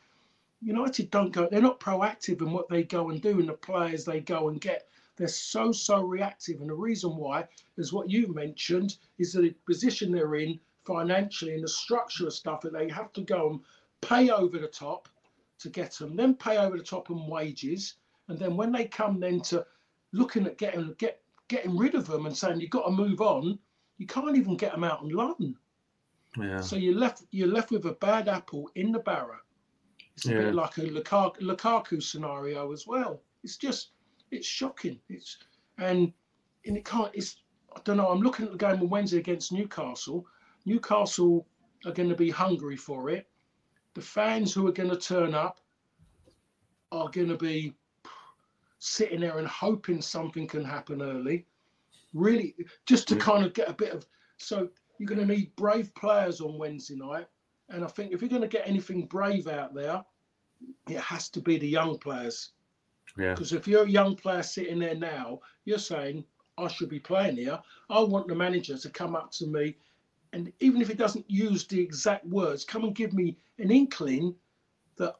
United 0.62 1.12
don't 1.12 1.32
go, 1.32 1.48
they're 1.48 1.62
not 1.62 1.80
proactive 1.80 2.42
in 2.42 2.52
what 2.52 2.68
they 2.68 2.84
go 2.84 3.12
and 3.12 3.22
do 3.22 3.40
and 3.40 3.50
the 3.50 3.54
players 3.54 4.04
they 4.04 4.20
go 4.20 4.50
and 4.50 4.60
get. 4.60 4.88
They're 5.16 5.28
so, 5.28 5.72
so 5.72 6.02
reactive. 6.02 6.62
And 6.62 6.70
the 6.70 6.76
reason 6.76 7.16
why 7.16 7.48
is 7.78 7.94
what 7.94 8.10
you 8.10 8.34
mentioned 8.34 8.98
is 9.20 9.34
the 9.34 9.54
position 9.68 10.12
they're 10.12 10.36
in 10.36 10.60
financially 10.86 11.54
and 11.54 11.64
the 11.64 11.68
structure 11.68 12.26
of 12.26 12.34
stuff 12.34 12.62
that 12.62 12.74
they 12.74 12.90
have 12.90 13.14
to 13.14 13.22
go 13.22 13.50
and 13.52 13.60
pay 14.02 14.30
over 14.30 14.58
the 14.58 14.68
top 14.68 15.10
to 15.60 15.70
get 15.70 15.92
them, 15.94 16.16
then 16.16 16.34
pay 16.34 16.58
over 16.58 16.78
the 16.78 16.84
top 16.84 17.12
on 17.12 17.28
wages. 17.28 17.96
And 18.28 18.38
then 18.40 18.58
when 18.58 18.72
they 18.72 18.86
come 18.86 19.20
then 19.20 19.42
to 19.42 19.66
looking 20.12 20.46
at 20.46 20.58
getting 20.58 20.94
get 20.98 21.22
getting 21.48 21.78
rid 21.78 21.96
of 21.96 22.08
them 22.08 22.26
and 22.26 22.36
saying 22.36 22.60
you've 22.60 22.70
got 22.70 22.86
to 22.86 22.92
move 22.92 23.22
on, 23.22 23.60
you 23.98 24.06
can't 24.06 24.38
even 24.38 24.58
get 24.58 24.74
them 24.74 24.84
out 24.84 25.02
on 25.02 25.10
loan. 25.10 25.56
Yeah. 26.38 26.60
So 26.62 26.76
you're 26.76 26.96
left 26.98 27.24
you're 27.32 27.48
left 27.48 27.72
with 27.72 27.86
a 27.86 27.94
bad 27.94 28.28
apple 28.28 28.70
in 28.76 28.92
the 28.92 29.00
barrel. 29.00 29.40
It's 30.16 30.26
a 30.26 30.32
Yeah. 30.32 30.38
bit 30.40 30.56
like 30.56 30.78
a 30.78 30.82
Lukaku, 30.82 31.40
Lukaku 31.42 32.02
scenario 32.02 32.72
as 32.72 32.86
well. 32.88 33.22
It's 33.44 33.58
just 33.58 33.92
it's 34.32 34.48
shocking. 34.48 35.00
It's 35.10 35.38
and 35.78 36.12
and 36.66 36.78
it 36.78 36.86
can't. 36.86 37.12
It's 37.14 37.44
I 37.76 37.80
don't 37.84 37.98
know. 37.98 38.10
I'm 38.10 38.22
looking 38.22 38.46
at 38.46 38.52
the 38.52 38.58
game 38.58 38.82
on 38.82 38.90
Wednesday 38.90 39.18
against 39.20 39.52
Newcastle. 39.52 40.26
Newcastle 40.66 41.46
are 41.86 41.92
going 41.92 42.10
to 42.10 42.16
be 42.16 42.30
hungry 42.30 42.76
for 42.76 43.10
it. 43.10 43.28
The 43.94 44.02
fans 44.02 44.54
who 44.54 44.68
are 44.68 44.72
going 44.72 44.90
to 44.90 44.98
turn 44.98 45.34
up 45.34 45.60
are 46.92 47.10
going 47.10 47.28
to 47.30 47.38
be 47.38 47.74
sitting 48.80 49.22
there 49.22 49.38
and 49.38 49.48
hoping 49.48 50.02
something 50.02 50.48
can 50.48 50.64
happen 50.64 51.02
early. 51.02 51.46
Really, 52.14 52.56
just 52.86 53.08
to 53.10 53.16
Yeah. 53.16 53.22
kind 53.22 53.46
of 53.46 53.54
get 53.54 53.70
a 53.70 53.74
bit 53.74 53.94
of. 53.94 54.06
So 54.38 54.70
you're 54.98 55.08
going 55.08 55.26
to 55.26 55.36
need 55.36 55.56
brave 55.56 55.94
players 55.96 56.42
on 56.42 56.58
Wednesday 56.58 56.96
night. 56.96 57.28
And 57.70 57.84
I 57.84 57.88
think 57.88 58.14
if 58.14 58.22
you're 58.22 58.30
going 58.30 58.42
to 58.42 58.48
get 58.48 58.68
anything 58.68 59.06
brave 59.06 59.48
out 59.48 59.74
there, 59.74 60.04
it 60.90 61.00
has 61.00 61.30
to 61.30 61.42
be 61.42 61.58
the 61.58 61.68
young 61.68 61.98
players. 61.98 62.52
Yeah. 63.18 63.34
Because 63.34 63.52
if 63.54 63.68
you're 63.68 63.84
a 63.84 63.90
young 63.90 64.16
player 64.16 64.44
sitting 64.44 64.80
there 64.80 64.96
now, 64.96 65.42
you're 65.66 65.80
saying, 65.80 66.26
I 66.58 66.68
should 66.68 66.90
be 66.90 67.00
playing 67.00 67.36
here. 67.36 67.62
I 67.90 68.02
want 68.02 68.28
the 68.28 68.36
manager 68.36 68.78
to 68.78 68.90
come 68.90 69.16
up 69.16 69.32
to 69.34 69.48
me 69.48 69.76
and 70.34 70.52
even 70.60 70.82
if 70.82 70.88
he 70.88 70.94
doesn't 70.94 71.30
use 71.30 71.66
the 71.66 71.80
exact 71.80 72.26
words, 72.26 72.66
come 72.66 72.84
and 72.84 72.96
give 72.96 73.14
me 73.14 73.38
an 73.60 73.72
inkling 73.72 74.36
that 74.98 75.16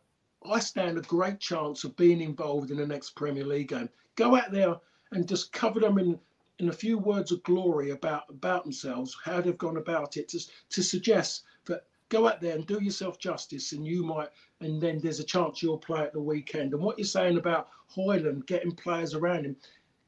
I 0.52 0.60
stand 0.60 0.98
a 0.98 1.02
great 1.02 1.40
chance 1.40 1.84
of 1.84 1.96
being 1.96 2.22
involved 2.22 2.72
in 2.72 2.78
the 2.78 2.88
next 2.88 3.12
Premier 3.12 3.46
League 3.46 3.70
game. 3.70 3.90
Go 4.16 4.36
out 4.36 4.52
there 4.52 4.76
and 5.12 5.28
just 5.28 5.52
cover 5.52 5.80
them 5.80 5.98
in, 5.98 6.20
in 6.60 6.70
a 6.70 6.74
few 6.74 6.98
words 6.98 7.32
of 7.32 7.44
glory 7.44 7.92
about 7.92 8.24
about 8.30 8.64
themselves, 8.64 9.16
how 9.24 9.42
they've 9.42 9.58
gone 9.58 9.78
about 9.78 10.18
it, 10.18 10.28
to, 10.30 10.40
to 10.70 10.84
suggest 10.84 11.44
that 11.66 11.86
go 12.10 12.28
out 12.28 12.42
there 12.42 12.56
and 12.56 12.66
do 12.66 12.82
yourself 12.82 13.20
justice 13.20 13.74
and 13.74 13.86
you 13.86 14.04
might 14.04 14.30
and 14.62 14.82
then 14.82 15.00
there's 15.00 15.20
a 15.20 15.24
chance 15.24 15.62
you'll 15.62 15.78
play 15.78 16.02
at 16.02 16.14
the 16.14 16.20
weekend. 16.20 16.74
And 16.74 16.82
what 16.82 16.98
you're 16.98 17.06
saying 17.06 17.38
about 17.38 17.68
Højlund 17.96 18.46
getting 18.48 18.72
players 18.72 19.14
around 19.14 19.46
him, 19.46 19.58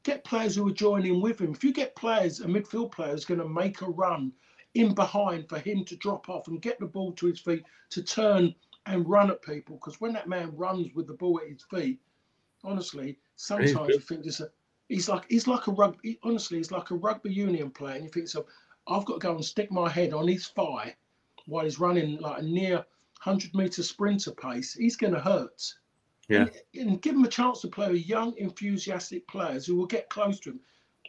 Get 0.02 0.24
players 0.24 0.56
who 0.56 0.66
are 0.66 0.72
joining 0.72 1.20
with 1.20 1.38
him. 1.38 1.52
If 1.52 1.62
you 1.62 1.74
get 1.74 1.94
players, 1.94 2.40
a 2.40 2.46
midfield 2.46 2.90
player 2.90 3.14
is 3.14 3.26
going 3.26 3.40
to 3.40 3.48
make 3.48 3.82
a 3.82 3.90
run 3.90 4.32
in 4.72 4.94
behind 4.94 5.48
for 5.48 5.58
him 5.58 5.84
to 5.84 5.96
drop 5.96 6.30
off 6.30 6.48
and 6.48 6.62
get 6.62 6.78
the 6.80 6.86
ball 6.86 7.12
to 7.12 7.26
his 7.26 7.40
feet 7.40 7.64
to 7.90 8.02
turn 8.02 8.54
and 8.86 9.08
run 9.08 9.30
at 9.30 9.42
people. 9.42 9.76
Because 9.76 10.00
when 10.00 10.12
that 10.14 10.28
man 10.28 10.54
runs 10.56 10.94
with 10.94 11.06
the 11.06 11.14
ball 11.14 11.40
at 11.42 11.50
his 11.50 11.64
feet, 11.70 12.00
honestly, 12.64 13.18
sometimes 13.36 13.88
you 13.88 13.98
think 13.98 14.26
a, 14.26 14.50
he's 14.88 15.08
like 15.08 15.24
he's 15.28 15.46
like 15.46 15.66
a 15.66 15.72
rugby. 15.72 16.18
Honestly, 16.22 16.58
he's 16.58 16.72
like 16.72 16.90
a 16.90 16.96
rugby 16.96 17.32
union 17.32 17.70
player, 17.70 17.94
and 17.94 18.04
you 18.04 18.10
think 18.10 18.28
so. 18.28 18.46
I've 18.88 19.04
got 19.04 19.20
to 19.20 19.26
go 19.26 19.34
and 19.34 19.44
stick 19.44 19.70
my 19.70 19.88
head 19.88 20.12
on 20.12 20.26
his 20.26 20.48
thigh 20.48 20.96
while 21.46 21.64
he's 21.64 21.78
running 21.78 22.18
like 22.18 22.40
a 22.40 22.42
near 22.42 22.76
100 23.22 23.54
meter 23.54 23.82
sprinter 23.82 24.32
pace. 24.32 24.74
He's 24.74 24.96
going 24.96 25.12
to 25.12 25.20
hurt. 25.20 25.74
Yeah. 26.28 26.46
And, 26.74 26.90
and 26.90 27.02
give 27.02 27.14
him 27.14 27.24
a 27.24 27.28
chance 27.28 27.60
to 27.60 27.68
play 27.68 27.90
with 27.90 28.06
young, 28.06 28.34
enthusiastic 28.38 29.26
players 29.26 29.66
who 29.66 29.76
will 29.76 29.86
get 29.86 30.08
close 30.08 30.40
to 30.40 30.50
him. 30.50 30.60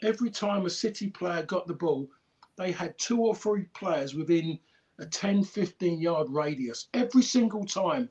Every 0.03 0.29
time 0.29 0.65
a 0.65 0.69
City 0.69 1.09
player 1.09 1.43
got 1.43 1.67
the 1.67 1.73
ball, 1.73 2.09
they 2.57 2.71
had 2.71 2.97
two 2.97 3.21
or 3.21 3.35
three 3.35 3.65
players 3.73 4.13
within 4.13 4.59
a 5.01 5.05
10, 5.05 5.43
15 5.43 5.99
yard 5.99 6.29
radius 6.29 6.87
every 6.93 7.23
single 7.23 7.65
time. 7.65 8.09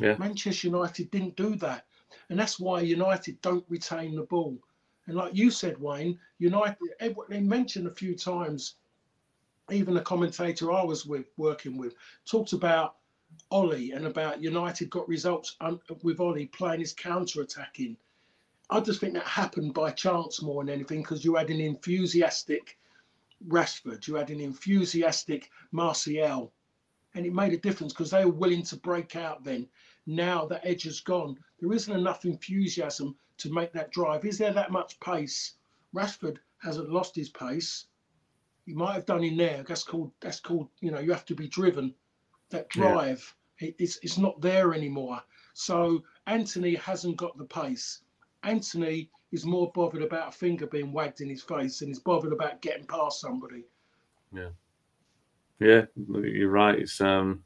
Yeah. 0.00 0.16
Manchester 0.18 0.68
United 0.68 1.10
didn't 1.10 1.36
do 1.36 1.54
that. 1.56 1.84
And 2.30 2.38
that's 2.38 2.58
why 2.58 2.80
United 2.80 3.40
don't 3.42 3.64
retain 3.68 4.16
the 4.16 4.22
ball. 4.22 4.58
And 5.06 5.16
like 5.16 5.34
you 5.34 5.50
said, 5.50 5.78
Wayne, 5.78 6.18
United, 6.38 6.76
eh, 7.00 7.12
they 7.28 7.40
mentioned 7.40 7.86
a 7.86 7.94
few 7.94 8.14
times, 8.14 8.76
even 9.70 9.96
a 9.96 10.02
commentator 10.02 10.72
I 10.72 10.82
was 10.82 11.04
with 11.04 11.26
working 11.36 11.76
with 11.76 11.94
talked 12.24 12.54
about 12.54 12.96
Ole 13.50 13.92
and 13.92 14.06
about 14.06 14.42
United 14.42 14.88
got 14.88 15.08
results 15.08 15.56
with 16.02 16.20
Ole 16.20 16.46
playing 16.46 16.80
his 16.80 16.94
counter 16.94 17.42
attacking. 17.42 17.96
I 18.70 18.80
just 18.80 19.00
think 19.00 19.14
that 19.14 19.26
happened 19.26 19.74
by 19.74 19.90
chance 19.90 20.40
more 20.40 20.64
than 20.64 20.72
anything 20.72 21.02
because 21.02 21.24
you 21.24 21.34
had 21.34 21.50
an 21.50 21.60
enthusiastic 21.60 22.77
Rashford, 23.46 24.06
you 24.06 24.16
had 24.16 24.30
an 24.30 24.40
enthusiastic 24.40 25.50
Martial, 25.70 26.52
and 27.14 27.24
it 27.24 27.32
made 27.32 27.52
a 27.52 27.58
difference 27.58 27.92
because 27.92 28.10
they 28.10 28.24
were 28.24 28.32
willing 28.32 28.62
to 28.64 28.76
break 28.76 29.16
out 29.16 29.44
then. 29.44 29.68
Now 30.06 30.46
that 30.46 30.66
edge 30.66 30.84
has 30.84 31.00
gone, 31.00 31.38
there 31.60 31.72
isn't 31.72 31.94
enough 31.94 32.24
enthusiasm 32.24 33.16
to 33.38 33.52
make 33.52 33.72
that 33.72 33.92
drive. 33.92 34.24
Is 34.24 34.38
there 34.38 34.52
that 34.52 34.72
much 34.72 34.98
pace? 35.00 35.54
Rashford 35.94 36.38
hasn't 36.58 36.90
lost 36.90 37.14
his 37.14 37.28
pace. 37.28 37.86
He 38.66 38.74
might 38.74 38.94
have 38.94 39.06
done 39.06 39.24
in 39.24 39.36
there. 39.36 39.62
That's 39.62 39.84
called 39.84 40.12
that's 40.20 40.40
called 40.40 40.68
you 40.80 40.90
know 40.90 40.98
you 40.98 41.12
have 41.12 41.24
to 41.26 41.34
be 41.34 41.48
driven. 41.48 41.94
That 42.50 42.68
drive 42.68 43.34
yeah. 43.60 43.68
it, 43.68 43.76
it's 43.78 43.98
it's 44.02 44.18
not 44.18 44.40
there 44.40 44.74
anymore. 44.74 45.22
So 45.54 46.04
Antony 46.26 46.74
hasn't 46.74 47.16
got 47.16 47.38
the 47.38 47.44
pace. 47.44 48.02
Antony 48.48 49.10
is 49.32 49.44
more 49.44 49.70
bothered 49.74 50.02
about 50.02 50.28
a 50.28 50.32
finger 50.32 50.66
being 50.66 50.92
wagged 50.92 51.20
in 51.20 51.28
his 51.28 51.42
face 51.42 51.80
and 51.80 51.88
he's 51.88 51.98
bothered 51.98 52.32
about 52.32 52.62
getting 52.62 52.86
past 52.86 53.20
somebody. 53.20 53.64
Yeah. 54.34 54.50
Yeah, 55.60 55.82
you're 55.96 56.50
right. 56.50 56.78
It's 56.78 57.00
um 57.00 57.42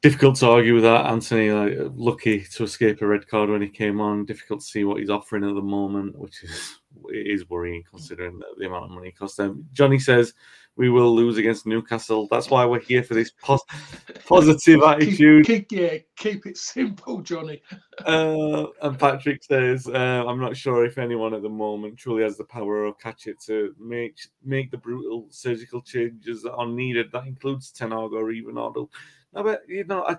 difficult 0.00 0.36
to 0.36 0.48
argue 0.48 0.74
with 0.74 0.84
that. 0.84 1.06
Antony, 1.06 1.50
like, 1.50 1.90
lucky 1.94 2.44
to 2.54 2.62
escape 2.64 3.02
a 3.02 3.06
red 3.06 3.26
card 3.26 3.50
when 3.50 3.62
he 3.62 3.68
came 3.68 4.00
on. 4.00 4.24
Difficult 4.24 4.60
to 4.60 4.66
see 4.66 4.84
what 4.84 5.00
he's 5.00 5.10
offering 5.10 5.44
at 5.44 5.54
the 5.54 5.62
moment, 5.62 6.16
which 6.16 6.44
is 6.44 6.78
is 7.10 7.50
worrying 7.50 7.82
considering 7.90 8.40
the, 8.58 8.66
amount 8.66 8.84
of 8.84 8.90
money 8.90 9.08
it 9.08 9.18
cost 9.18 9.36
them. 9.36 9.66
Johnny 9.72 9.98
says 9.98 10.32
we 10.76 10.90
will 10.90 11.14
lose 11.14 11.38
against 11.38 11.66
Newcastle. 11.66 12.28
That's 12.30 12.50
why 12.50 12.64
we're 12.66 12.80
here 12.80 13.02
for 13.02 13.14
this 13.14 13.30
pos- 13.30 13.64
positive 14.26 14.82
attitude. 14.82 15.46
Keep, 15.46 15.68
keep, 15.68 15.80
yeah, 15.80 15.98
keep 16.16 16.46
it 16.46 16.58
simple, 16.58 17.22
Johnny. 17.22 17.62
uh, 18.06 18.66
and 18.82 18.98
Patrick 18.98 19.42
says, 19.42 19.88
uh, 19.88 20.24
"I'm 20.26 20.40
not 20.40 20.56
sure 20.56 20.84
if 20.84 20.98
anyone 20.98 21.34
at 21.34 21.42
the 21.42 21.48
moment 21.48 21.98
truly 21.98 22.22
has 22.22 22.36
the 22.36 22.44
power 22.44 22.84
or 22.84 22.94
catch 22.94 23.26
it 23.26 23.40
to 23.46 23.74
make 23.80 24.18
make 24.44 24.70
the 24.70 24.78
brutal 24.78 25.26
surgical 25.30 25.80
changes 25.80 26.42
that 26.42 26.54
are 26.54 26.68
needed. 26.68 27.10
That 27.12 27.26
includes 27.26 27.70
Ten 27.70 27.90
Hag 27.90 28.12
or 28.12 28.30
even 28.30 28.58
Odell." 28.58 28.90
No, 29.32 29.42
but 29.42 29.62
you 29.66 29.84
know, 29.84 30.04
I 30.04 30.16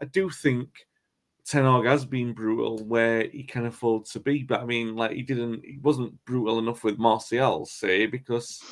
I 0.00 0.06
do 0.06 0.30
think 0.30 0.68
Ten 1.44 1.64
Hag 1.64 1.84
has 1.84 2.06
been 2.06 2.32
brutal 2.32 2.78
where 2.84 3.28
he 3.28 3.42
can 3.42 3.66
afford 3.66 4.06
to 4.06 4.20
be, 4.20 4.42
but 4.42 4.60
I 4.60 4.64
mean, 4.64 4.96
like 4.96 5.12
he 5.12 5.22
didn't, 5.22 5.64
he 5.64 5.78
wasn't 5.82 6.24
brutal 6.24 6.58
enough 6.58 6.84
with 6.84 6.98
Martial, 6.98 7.66
say, 7.66 8.06
because 8.06 8.62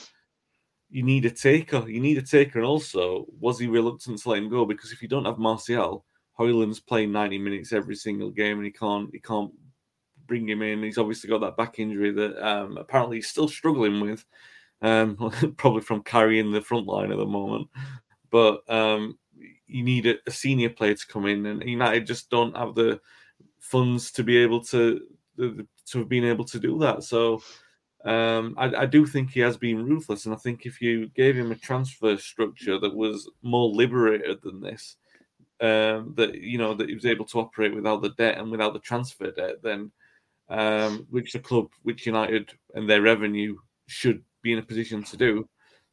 you 0.89 1.03
need 1.03 1.25
a 1.25 1.31
taker. 1.31 1.89
You 1.89 2.01
need 2.01 2.19
a 2.19 2.23
taker, 2.23 2.59
and 2.59 2.67
also 2.67 3.27
was 3.41 3.59
he 3.59 3.67
reluctant 3.67 4.21
to 4.21 4.29
let 4.29 4.39
him 4.39 4.49
go? 4.49 4.65
Because 4.65 4.93
if 4.93 5.03
you 5.03 5.09
don't 5.09 5.25
have 5.25 5.39
Martial, 5.39 6.05
Højlund's 6.39 6.81
playing 6.81 7.13
ninety 7.13 7.39
minutes 7.39 7.73
every 7.73 7.97
single 7.97 8.31
game, 8.31 8.59
and 8.59 8.67
he 8.67 8.73
can't, 8.73 9.11
he 9.13 9.19
can't 9.19 9.53
bring 10.27 10.49
him 10.49 10.63
in. 10.63 10.83
He's 10.83 10.99
obviously 10.99 11.31
got 11.31 11.41
that 11.41 11.57
back 11.57 11.79
injury 11.79 12.13
that 12.13 12.47
um, 12.47 12.77
apparently 12.77 13.17
he's 13.17 13.29
still 13.29 13.49
struggling 13.49 14.01
with, 14.01 14.25
um, 14.83 15.17
probably 15.57 15.83
from 15.83 16.03
carrying 16.03 16.53
the 16.53 16.61
front 16.61 16.87
line 16.87 17.13
at 17.13 17.19
the 17.19 17.27
moment. 17.27 17.69
But 18.31 18.69
um, 18.69 19.19
you 19.67 19.83
need 19.83 20.07
a, 20.07 20.17
a, 20.27 20.31
senior 20.31 20.71
player 20.71 20.95
to 20.95 21.07
come 21.07 21.27
in, 21.27 21.47
and 21.47 21.63
United 21.63 22.07
just 22.07 22.31
don't 22.31 22.57
have 22.57 22.75
the 22.75 23.01
funds 23.59 24.13
to 24.13 24.23
be 24.23 24.37
able 24.37 24.63
to 24.63 25.01
to 25.39 25.99
have 25.99 26.09
been 26.09 26.25
able 26.25 26.45
to 26.45 26.59
do 26.59 26.79
that. 26.79 27.03
So 27.05 27.43
um, 28.07 28.55
I, 28.57 28.83
I, 28.83 28.87
do 28.87 29.05
think 29.05 29.31
he 29.31 29.41
has 29.41 29.57
been 29.57 29.85
ruthless, 29.85 30.27
and 30.27 30.35
I 30.35 30.39
think 30.39 30.65
if 30.65 30.81
you 30.81 31.09
gave 31.09 31.37
him 31.37 31.51
a 31.51 31.57
transfer 31.57 32.17
structure 32.17 32.79
that 32.79 32.95
was 32.95 33.29
more 33.43 33.69
liberated 33.69 34.39
than 34.43 34.61
this, 34.61 34.97
um, 35.61 36.15
that 36.17 36.37
you 36.37 36.57
know 36.57 36.73
that 36.75 36.89
he 36.89 36.95
was 36.95 37.05
able 37.05 37.25
to 37.25 37.41
operate 37.41 37.75
without 37.75 38.03
the 38.03 38.11
debt 38.11 38.39
and 38.39 38.49
without 38.49 38.75
the 38.75 38.79
transfer 38.79 39.33
debt, 39.33 39.61
then 39.61 39.91
um, 40.49 41.05
which 41.11 41.33
the 41.33 41.41
club, 41.41 41.69
which 41.83 42.07
United 42.07 42.53
and 42.75 42.89
their 42.89 43.03
revenue 43.03 43.57
should 43.89 44.23
be 44.41 44.53
in 44.53 44.61
a 44.61 44.63
position 44.63 45.03
to 45.03 45.17
do, 45.17 45.49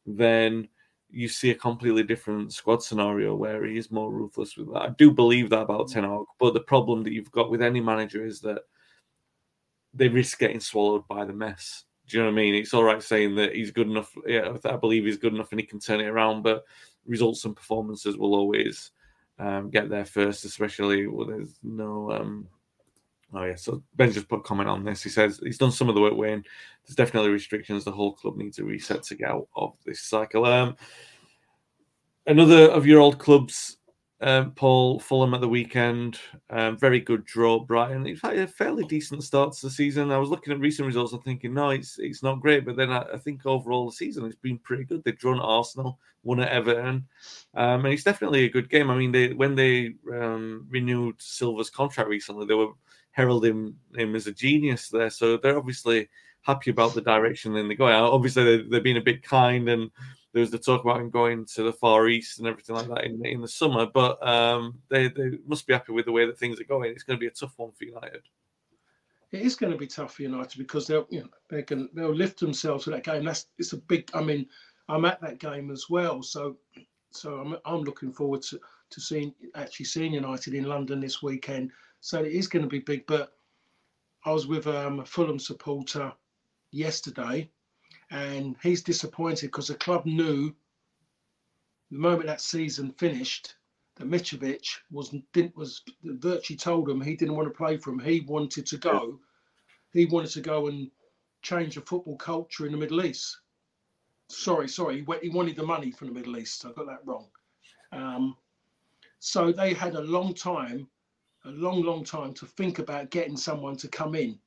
then 0.06 0.68
you 1.10 1.26
see 1.26 1.50
a 1.50 1.54
completely 1.54 2.04
different 2.04 2.52
squad 2.52 2.80
scenario 2.80 3.34
where 3.34 3.64
he 3.64 3.76
is 3.76 3.90
more 3.90 4.12
ruthless 4.12 4.56
with 4.56 4.72
that. 4.72 4.82
I 4.82 4.88
do 4.90 5.10
believe 5.10 5.50
that 5.50 5.62
about 5.62 5.88
Ten 5.88 6.04
Hag, 6.04 6.26
but 6.38 6.54
the 6.54 6.60
problem 6.60 7.02
that 7.02 7.12
you've 7.12 7.32
got 7.32 7.50
with 7.50 7.60
any 7.60 7.80
manager 7.80 8.24
is 8.24 8.40
that 8.42 8.62
they 9.92 10.06
risk 10.06 10.38
getting 10.38 10.60
swallowed 10.60 11.08
by 11.08 11.24
the 11.24 11.32
mess. 11.32 11.84
Do 12.06 12.16
you 12.16 12.22
know 12.22 12.30
what 12.30 12.38
I 12.38 12.42
mean? 12.42 12.54
It's 12.54 12.74
all 12.74 12.84
right 12.84 13.02
saying 13.02 13.34
that 13.36 13.54
he's 13.54 13.70
good 13.70 13.88
enough. 13.88 14.14
Yeah, 14.26 14.56
I 14.64 14.76
believe 14.76 15.04
he's 15.04 15.16
good 15.16 15.34
enough 15.34 15.52
and 15.52 15.60
he 15.60 15.66
can 15.66 15.80
turn 15.80 16.00
it 16.00 16.08
around, 16.08 16.42
but 16.42 16.64
results 17.06 17.44
and 17.44 17.56
performances 17.56 18.16
will 18.16 18.34
always 18.34 18.90
um, 19.38 19.70
get 19.70 19.88
there 19.88 20.04
first, 20.04 20.44
especially 20.44 21.06
when 21.06 21.28
there's 21.28 21.58
no 21.62 22.12
um, 22.12 22.48
Oh 23.36 23.44
yeah, 23.44 23.56
so 23.56 23.82
Ben 23.96 24.12
just 24.12 24.28
put 24.28 24.40
a 24.40 24.42
comment 24.42 24.68
on 24.68 24.84
this. 24.84 25.02
He 25.02 25.08
says 25.08 25.40
he's 25.42 25.58
done 25.58 25.72
some 25.72 25.88
of 25.88 25.96
the 25.96 26.00
work. 26.00 26.14
Wayne, 26.14 26.44
there's 26.86 26.94
definitely 26.94 27.30
restrictions. 27.30 27.84
The 27.84 27.90
whole 27.90 28.12
club 28.12 28.36
needs 28.36 28.58
a 28.60 28.64
reset 28.64 29.02
to 29.04 29.16
get 29.16 29.28
out 29.28 29.48
of 29.56 29.74
this 29.84 30.02
cycle. 30.02 30.44
Um, 30.44 30.76
another 32.26 32.70
of 32.70 32.86
your 32.86 33.00
old 33.00 33.18
clubs, 33.18 33.78
um, 34.24 34.52
Paul 34.52 34.98
Fulham 35.00 35.34
at 35.34 35.42
the 35.42 35.48
weekend. 35.48 36.18
Um, 36.48 36.78
very 36.78 36.98
good 36.98 37.26
draw, 37.26 37.60
Brighton. 37.60 38.06
It's 38.06 38.22
had 38.22 38.38
a 38.38 38.46
fairly 38.46 38.84
decent 38.84 39.22
start 39.22 39.52
to 39.52 39.66
the 39.66 39.70
season. 39.70 40.10
I 40.10 40.16
was 40.16 40.30
looking 40.30 40.54
at 40.54 40.60
recent 40.60 40.86
results 40.86 41.12
and 41.12 41.22
thinking, 41.22 41.52
no, 41.52 41.68
it's 41.70 41.98
it's 41.98 42.22
not 42.22 42.40
great. 42.40 42.64
But 42.64 42.76
then 42.76 42.90
I, 42.90 43.04
I 43.12 43.18
think 43.18 43.44
overall 43.44 43.86
the 43.86 43.92
season 43.92 44.24
it's 44.24 44.34
been 44.36 44.58
pretty 44.58 44.84
good. 44.84 45.04
They've 45.04 45.18
drawn 45.18 45.38
at 45.38 45.44
Arsenal, 45.44 45.98
won 46.22 46.40
at 46.40 46.48
Everton, 46.48 47.06
um, 47.54 47.84
and 47.84 47.92
it's 47.92 48.02
definitely 48.02 48.44
a 48.44 48.50
good 48.50 48.70
game. 48.70 48.90
I 48.90 48.96
mean, 48.96 49.12
they 49.12 49.34
when 49.34 49.54
they 49.54 49.94
um, 50.10 50.66
renewed 50.70 51.16
Silva's 51.18 51.68
contract 51.68 52.08
recently, 52.08 52.46
they 52.46 52.54
were 52.54 52.72
heralding 53.10 53.74
him 53.94 54.14
as 54.16 54.26
a 54.26 54.32
genius 54.32 54.88
there. 54.88 55.10
So 55.10 55.36
they're 55.36 55.58
obviously 55.58 56.08
happy 56.44 56.70
about 56.70 56.94
the 56.94 57.00
direction 57.00 57.52
they're 57.52 57.74
going. 57.74 57.94
Obviously, 57.94 58.44
they're, 58.44 58.68
they're 58.68 58.80
being 58.80 58.96
a 58.96 59.02
bit 59.02 59.22
kind, 59.22 59.68
and 59.68 59.90
there 60.32 60.40
was 60.40 60.50
the 60.50 60.58
talk 60.58 60.82
about 60.82 61.00
him 61.00 61.10
going 61.10 61.46
to 61.46 61.62
the 61.62 61.72
Far 61.72 62.08
East 62.08 62.38
and 62.38 62.48
everything 62.48 62.76
like 62.76 62.88
that 62.88 63.04
in, 63.04 63.24
in 63.24 63.40
the 63.40 63.48
summer. 63.48 63.86
But 63.86 64.24
um, 64.26 64.78
they, 64.88 65.08
they 65.08 65.38
must 65.46 65.66
be 65.66 65.72
happy 65.72 65.92
with 65.92 66.06
the 66.06 66.12
way 66.12 66.26
that 66.26 66.38
things 66.38 66.60
are 66.60 66.64
going. 66.64 66.90
It's 66.90 67.04
going 67.04 67.18
to 67.18 67.20
be 67.20 67.28
a 67.28 67.30
tough 67.30 67.54
one 67.56 67.72
for 67.72 67.84
United. 67.84 68.22
It 69.32 69.40
is 69.40 69.56
going 69.56 69.72
to 69.72 69.78
be 69.78 69.86
tough 69.86 70.14
for 70.14 70.22
United 70.22 70.58
because 70.58 70.86
they'll 70.86 71.06
you 71.10 71.20
know 71.20 71.28
they 71.50 71.62
can 71.62 71.88
they'll 71.92 72.14
lift 72.14 72.38
themselves 72.38 72.84
to 72.84 72.90
that 72.90 73.04
game. 73.04 73.24
That's 73.24 73.46
it's 73.58 73.72
a 73.72 73.78
big. 73.78 74.08
I 74.14 74.22
mean, 74.22 74.46
I'm 74.88 75.04
at 75.04 75.20
that 75.22 75.38
game 75.38 75.70
as 75.70 75.86
well, 75.88 76.22
so 76.22 76.56
so 77.10 77.36
I'm 77.36 77.56
I'm 77.64 77.82
looking 77.82 78.12
forward 78.12 78.42
to 78.42 78.60
to 78.90 79.00
seeing 79.00 79.34
actually 79.54 79.86
seeing 79.86 80.12
United 80.12 80.54
in 80.54 80.64
London 80.64 81.00
this 81.00 81.22
weekend. 81.22 81.70
So 82.00 82.22
it 82.22 82.32
is 82.32 82.48
going 82.48 82.64
to 82.64 82.68
be 82.68 82.80
big. 82.80 83.06
But 83.06 83.32
I 84.24 84.32
was 84.32 84.46
with 84.46 84.66
um, 84.66 85.00
a 85.00 85.04
Fulham 85.04 85.38
supporter 85.38 86.12
yesterday, 86.74 87.50
and 88.10 88.56
he's 88.62 88.82
disappointed 88.82 89.46
because 89.46 89.68
the 89.68 89.74
club 89.74 90.06
knew 90.06 90.54
the 91.90 91.98
moment 91.98 92.26
that 92.26 92.40
season 92.40 92.92
finished 92.92 93.54
that 93.96 94.08
Mitrovic 94.08 94.66
was 94.90 95.14
didn't 95.32 95.56
was 95.56 95.82
virtually 96.02 96.56
told 96.56 96.88
him 96.88 97.00
he 97.00 97.16
didn't 97.16 97.36
want 97.36 97.48
to 97.48 97.56
play 97.56 97.76
for 97.76 97.90
him. 97.90 98.00
He 98.00 98.20
wanted 98.20 98.66
to 98.66 98.76
go. 98.76 99.20
He 99.92 100.06
wanted 100.06 100.30
to 100.32 100.40
go 100.40 100.66
and 100.66 100.90
change 101.42 101.76
the 101.76 101.80
football 101.82 102.16
culture 102.16 102.66
in 102.66 102.72
the 102.72 102.78
Middle 102.78 103.04
East. 103.04 103.38
Sorry, 104.28 104.68
sorry, 104.68 105.04
he 105.22 105.28
wanted 105.28 105.56
the 105.56 105.62
money 105.62 105.92
from 105.92 106.08
the 106.08 106.14
Middle 106.14 106.38
East. 106.38 106.64
I 106.64 106.72
got 106.72 106.86
that 106.86 107.04
wrong. 107.04 107.28
Um, 107.92 108.36
so 109.20 109.52
they 109.52 109.74
had 109.74 109.94
a 109.94 110.00
long 110.00 110.34
time 110.34 110.88
a 111.44 111.50
long, 111.50 111.82
long 111.82 112.04
time 112.04 112.32
to 112.34 112.46
think 112.46 112.78
about 112.78 113.10
getting 113.10 113.36
someone 113.36 113.76
to 113.76 113.88
come 113.88 114.14
in. 114.14 114.38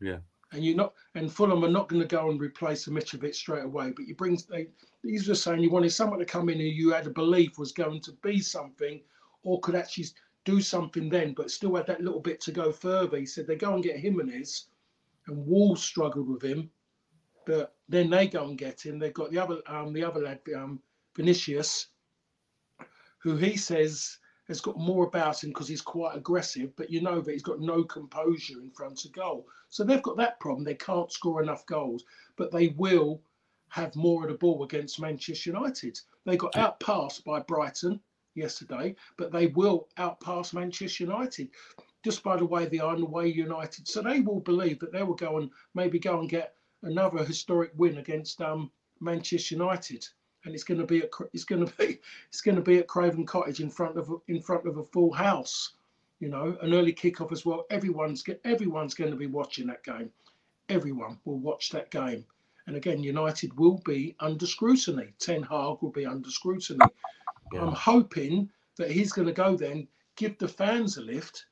Yeah. 0.00 0.18
And 0.52 0.64
you're 0.64 0.76
not 0.76 0.94
and 1.14 1.32
Fulham 1.32 1.64
are 1.64 1.70
not 1.70 1.88
going 1.88 2.02
to 2.02 2.08
go 2.08 2.30
and 2.30 2.40
replace 2.40 2.86
Mitrovic 2.86 3.34
straight 3.34 3.64
away. 3.64 3.92
But 3.94 4.06
you 4.06 4.14
bring 4.14 4.38
these 5.02 5.28
were 5.28 5.34
saying 5.34 5.60
you 5.60 5.70
wanted 5.70 5.90
someone 5.90 6.18
to 6.18 6.24
come 6.24 6.48
in 6.48 6.58
who 6.58 6.64
you 6.64 6.90
had 6.90 7.06
a 7.06 7.10
belief 7.10 7.58
was 7.58 7.72
going 7.72 8.00
to 8.02 8.12
be 8.22 8.40
something, 8.40 9.00
or 9.42 9.60
could 9.60 9.74
actually 9.74 10.06
do 10.44 10.60
something 10.60 11.08
then, 11.08 11.34
but 11.34 11.50
still 11.50 11.76
had 11.76 11.86
that 11.86 12.02
little 12.02 12.20
bit 12.20 12.40
to 12.40 12.52
go 12.52 12.72
further. 12.72 13.18
He 13.18 13.26
said 13.26 13.46
they 13.46 13.56
go 13.56 13.74
and 13.74 13.84
get 13.84 13.98
Jimenez, 13.98 14.66
and 15.26 15.46
Wolves 15.46 15.82
struggled 15.82 16.28
with 16.28 16.42
him, 16.42 16.70
but 17.46 17.74
then 17.88 18.10
they 18.10 18.26
go 18.26 18.48
and 18.48 18.58
get 18.58 18.84
him. 18.84 18.98
They've 18.98 19.14
got 19.14 19.30
the 19.30 19.38
other 19.38 19.60
um 19.66 19.92
the 19.92 20.04
other 20.04 20.20
lad 20.20 20.40
um 20.56 20.82
Vinicius, 21.16 21.88
who 23.18 23.36
he 23.36 23.56
says 23.56 24.18
has 24.50 24.60
got 24.60 24.76
more 24.76 25.06
about 25.06 25.44
him 25.44 25.50
because 25.50 25.68
he's 25.68 25.80
quite 25.80 26.16
aggressive, 26.16 26.74
but 26.74 26.90
you 26.90 27.00
know 27.00 27.20
that 27.20 27.30
he's 27.30 27.42
got 27.42 27.60
no 27.60 27.84
composure 27.84 28.60
in 28.60 28.68
front 28.72 29.04
of 29.04 29.12
goal. 29.12 29.46
So 29.68 29.84
they've 29.84 30.02
got 30.02 30.16
that 30.16 30.40
problem. 30.40 30.64
They 30.64 30.74
can't 30.74 31.12
score 31.12 31.40
enough 31.40 31.64
goals, 31.66 32.04
but 32.36 32.50
they 32.50 32.74
will 32.76 33.22
have 33.68 33.94
more 33.94 34.24
of 34.24 34.28
the 34.28 34.36
ball 34.36 34.64
against 34.64 35.00
Manchester 35.00 35.50
United. 35.50 36.00
They 36.26 36.36
got 36.36 36.56
outpassed 36.56 37.24
by 37.24 37.38
Brighton 37.40 38.00
yesterday, 38.34 38.96
but 39.16 39.30
they 39.30 39.46
will 39.46 39.86
outpass 39.98 40.52
Manchester 40.52 41.04
United 41.04 41.48
just 42.04 42.24
by 42.24 42.36
the 42.36 42.44
way 42.44 42.66
they 42.66 42.80
are 42.80 42.94
and 42.94 43.04
the 43.04 43.08
way 43.08 43.28
United. 43.28 43.86
So 43.86 44.02
they 44.02 44.18
will 44.18 44.40
believe 44.40 44.80
that 44.80 44.90
they 44.90 45.04
will 45.04 45.14
go 45.14 45.38
and 45.38 45.48
maybe 45.76 46.00
go 46.00 46.18
and 46.18 46.28
get 46.28 46.54
another 46.82 47.24
historic 47.24 47.70
win 47.76 47.98
against 47.98 48.42
um, 48.42 48.72
Manchester 48.98 49.54
United 49.54 50.04
and 50.44 50.54
it's 50.54 50.64
going 50.64 50.80
to 50.80 50.86
be 50.86 51.02
at 51.02 51.10
it's 51.32 51.44
going 51.44 51.66
to 51.66 51.72
be 51.76 52.00
it's 52.28 52.40
going 52.40 52.56
to 52.56 52.62
be 52.62 52.78
at 52.78 52.88
Craven 52.88 53.26
Cottage 53.26 53.60
in 53.60 53.70
front 53.70 53.96
of 53.96 54.10
in 54.28 54.40
front 54.40 54.66
of 54.66 54.78
a 54.78 54.84
full 54.84 55.12
house. 55.12 55.72
You 56.18 56.28
know, 56.28 56.58
an 56.60 56.74
early 56.74 56.92
kickoff 56.92 57.32
as 57.32 57.46
well. 57.46 57.66
Everyone's 57.70 58.22
everyone's 58.44 58.94
going 58.94 59.10
to 59.10 59.16
be 59.16 59.26
watching 59.26 59.66
that 59.68 59.82
game. 59.84 60.10
Everyone 60.68 61.18
will 61.24 61.38
watch 61.38 61.70
that 61.70 61.90
game. 61.90 62.24
And 62.66 62.76
again, 62.76 63.02
United 63.02 63.58
will 63.58 63.80
be 63.86 64.14
under 64.20 64.46
scrutiny. 64.46 65.14
Ten 65.18 65.42
Hag 65.42 65.78
will 65.80 65.90
be 65.92 66.04
under 66.04 66.30
scrutiny. 66.30 66.84
Yeah. 67.52 67.62
I'm 67.62 67.72
hoping 67.72 68.50
that 68.76 68.90
he's 68.90 69.12
going 69.12 69.26
to 69.26 69.34
go 69.34 69.56
then, 69.56 69.88
give 70.16 70.38
the 70.38 70.46
fans 70.46 70.98
a 70.98 71.00
lift, 71.00 71.46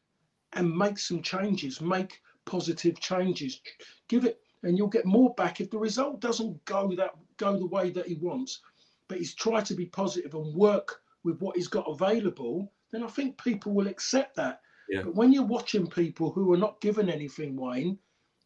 and 0.53 0.71
make 0.71 0.99
some 0.99 1.23
changes, 1.23 1.81
make 1.81 2.21
positive 2.45 3.01
changes. 3.01 3.61
Give 4.07 4.27
it, 4.27 4.41
and 4.63 4.77
you'll 4.77 4.89
get 4.89 5.07
more 5.07 5.35
back 5.35 5.61
if 5.61 5.71
the 5.71 5.79
result 5.79 6.21
doesn't 6.21 6.63
go 6.67 6.95
that 6.95 7.15
go 7.39 7.57
the 7.57 7.67
way 7.67 7.91
that 7.91 8.07
he 8.07 8.17
wants 8.17 8.61
but 9.09 9.19
he's 9.19 9.35
tried 9.35 9.65
to 9.67 9.75
be 9.75 9.87
positive 9.87 10.35
and 10.35 10.55
work 10.55 11.01
with 11.25 11.41
what 11.41 11.57
he's 11.57 11.69
got 11.69 11.89
available, 11.89 12.73
then 12.91 13.03
I 13.03 13.09
think 13.09 13.43
people 13.43 13.73
will 13.73 13.89
accept 13.89 14.37
that. 14.37 14.61
Yeah. 14.89 15.03
But 15.03 15.15
when 15.15 15.33
you're 15.33 15.43
watching 15.45 15.87
people 15.87 16.31
who 16.31 16.53
are 16.53 16.59
not 16.59 16.81
given 16.81 17.11
anything, 17.11 17.57
Wayne, 17.57 17.99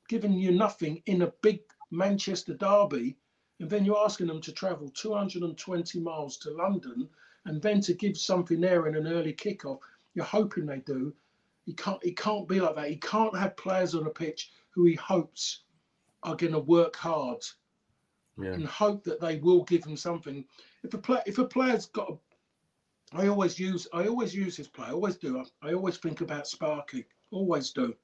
giving 0.09 0.33
you 0.33 0.53
nothing 0.53 1.03
in 1.07 1.23
a 1.23 1.33
big 1.43 1.61
Manchester 1.91 2.55
derby, 2.55 3.17
and 3.61 3.71
then 3.71 3.85
you're 3.85 4.05
asking 4.05 4.27
them 4.27 4.41
to 4.41 4.53
travel 4.53 4.91
220 4.91 6.01
miles 6.01 6.37
to 6.39 6.51
London 6.51 7.09
and 7.45 7.61
then 7.61 7.81
to 7.83 7.95
give 7.95 8.17
something 8.17 8.61
there 8.61 8.87
in 8.87 8.97
an 8.97 9.07
early 9.07 9.33
kickoff, 9.33 9.79
you're 10.15 10.25
hoping 10.25 10.67
they 10.67 10.81
do. 10.81 11.15
He 11.65 11.75
can't. 11.75 12.03
He 12.03 12.13
can't 12.13 12.49
be 12.49 12.61
like 12.61 12.75
that. 12.75 12.89
He 12.89 12.97
can't 12.97 13.37
have 13.39 13.57
players 13.57 13.95
on 13.95 14.07
a 14.07 14.11
pitch 14.11 14.51
who 14.71 14.85
he 14.85 14.95
hopes 14.95 15.63
are 16.25 16.37
going 16.37 16.53
to 16.53 16.59
work 16.61 16.97
hard 16.97 17.43
yeah. 18.39 18.53
and 18.53 18.66
hope 18.66 19.05
that 19.05 19.20
they 19.20 19.39
will 19.39 19.64
give 19.64 19.85
him 19.85 19.97
something. 19.97 20.45
If 20.83 20.95
a 20.95 20.99
play, 20.99 21.22
if 21.26 21.39
a 21.39 21.45
player's 21.45 21.87
got, 21.87 22.11
a, 22.11 22.16
I 23.16 23.28
always 23.28 23.59
use, 23.59 23.87
I 23.93 24.07
always 24.07 24.35
use 24.35 24.57
this 24.57 24.68
play. 24.68 24.87
I 24.87 24.93
always 24.93 25.16
do. 25.16 25.39
I, 25.39 25.68
I 25.68 25.74
always 25.74 25.99
think 25.99 26.20
about 26.20 26.47
Sparky. 26.47 27.05
Always 27.30 27.70
do. 27.70 27.95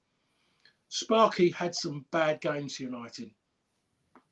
Sparky 0.88 1.50
had 1.50 1.74
some 1.74 2.04
bad 2.10 2.40
games 2.40 2.80
United. 2.80 3.30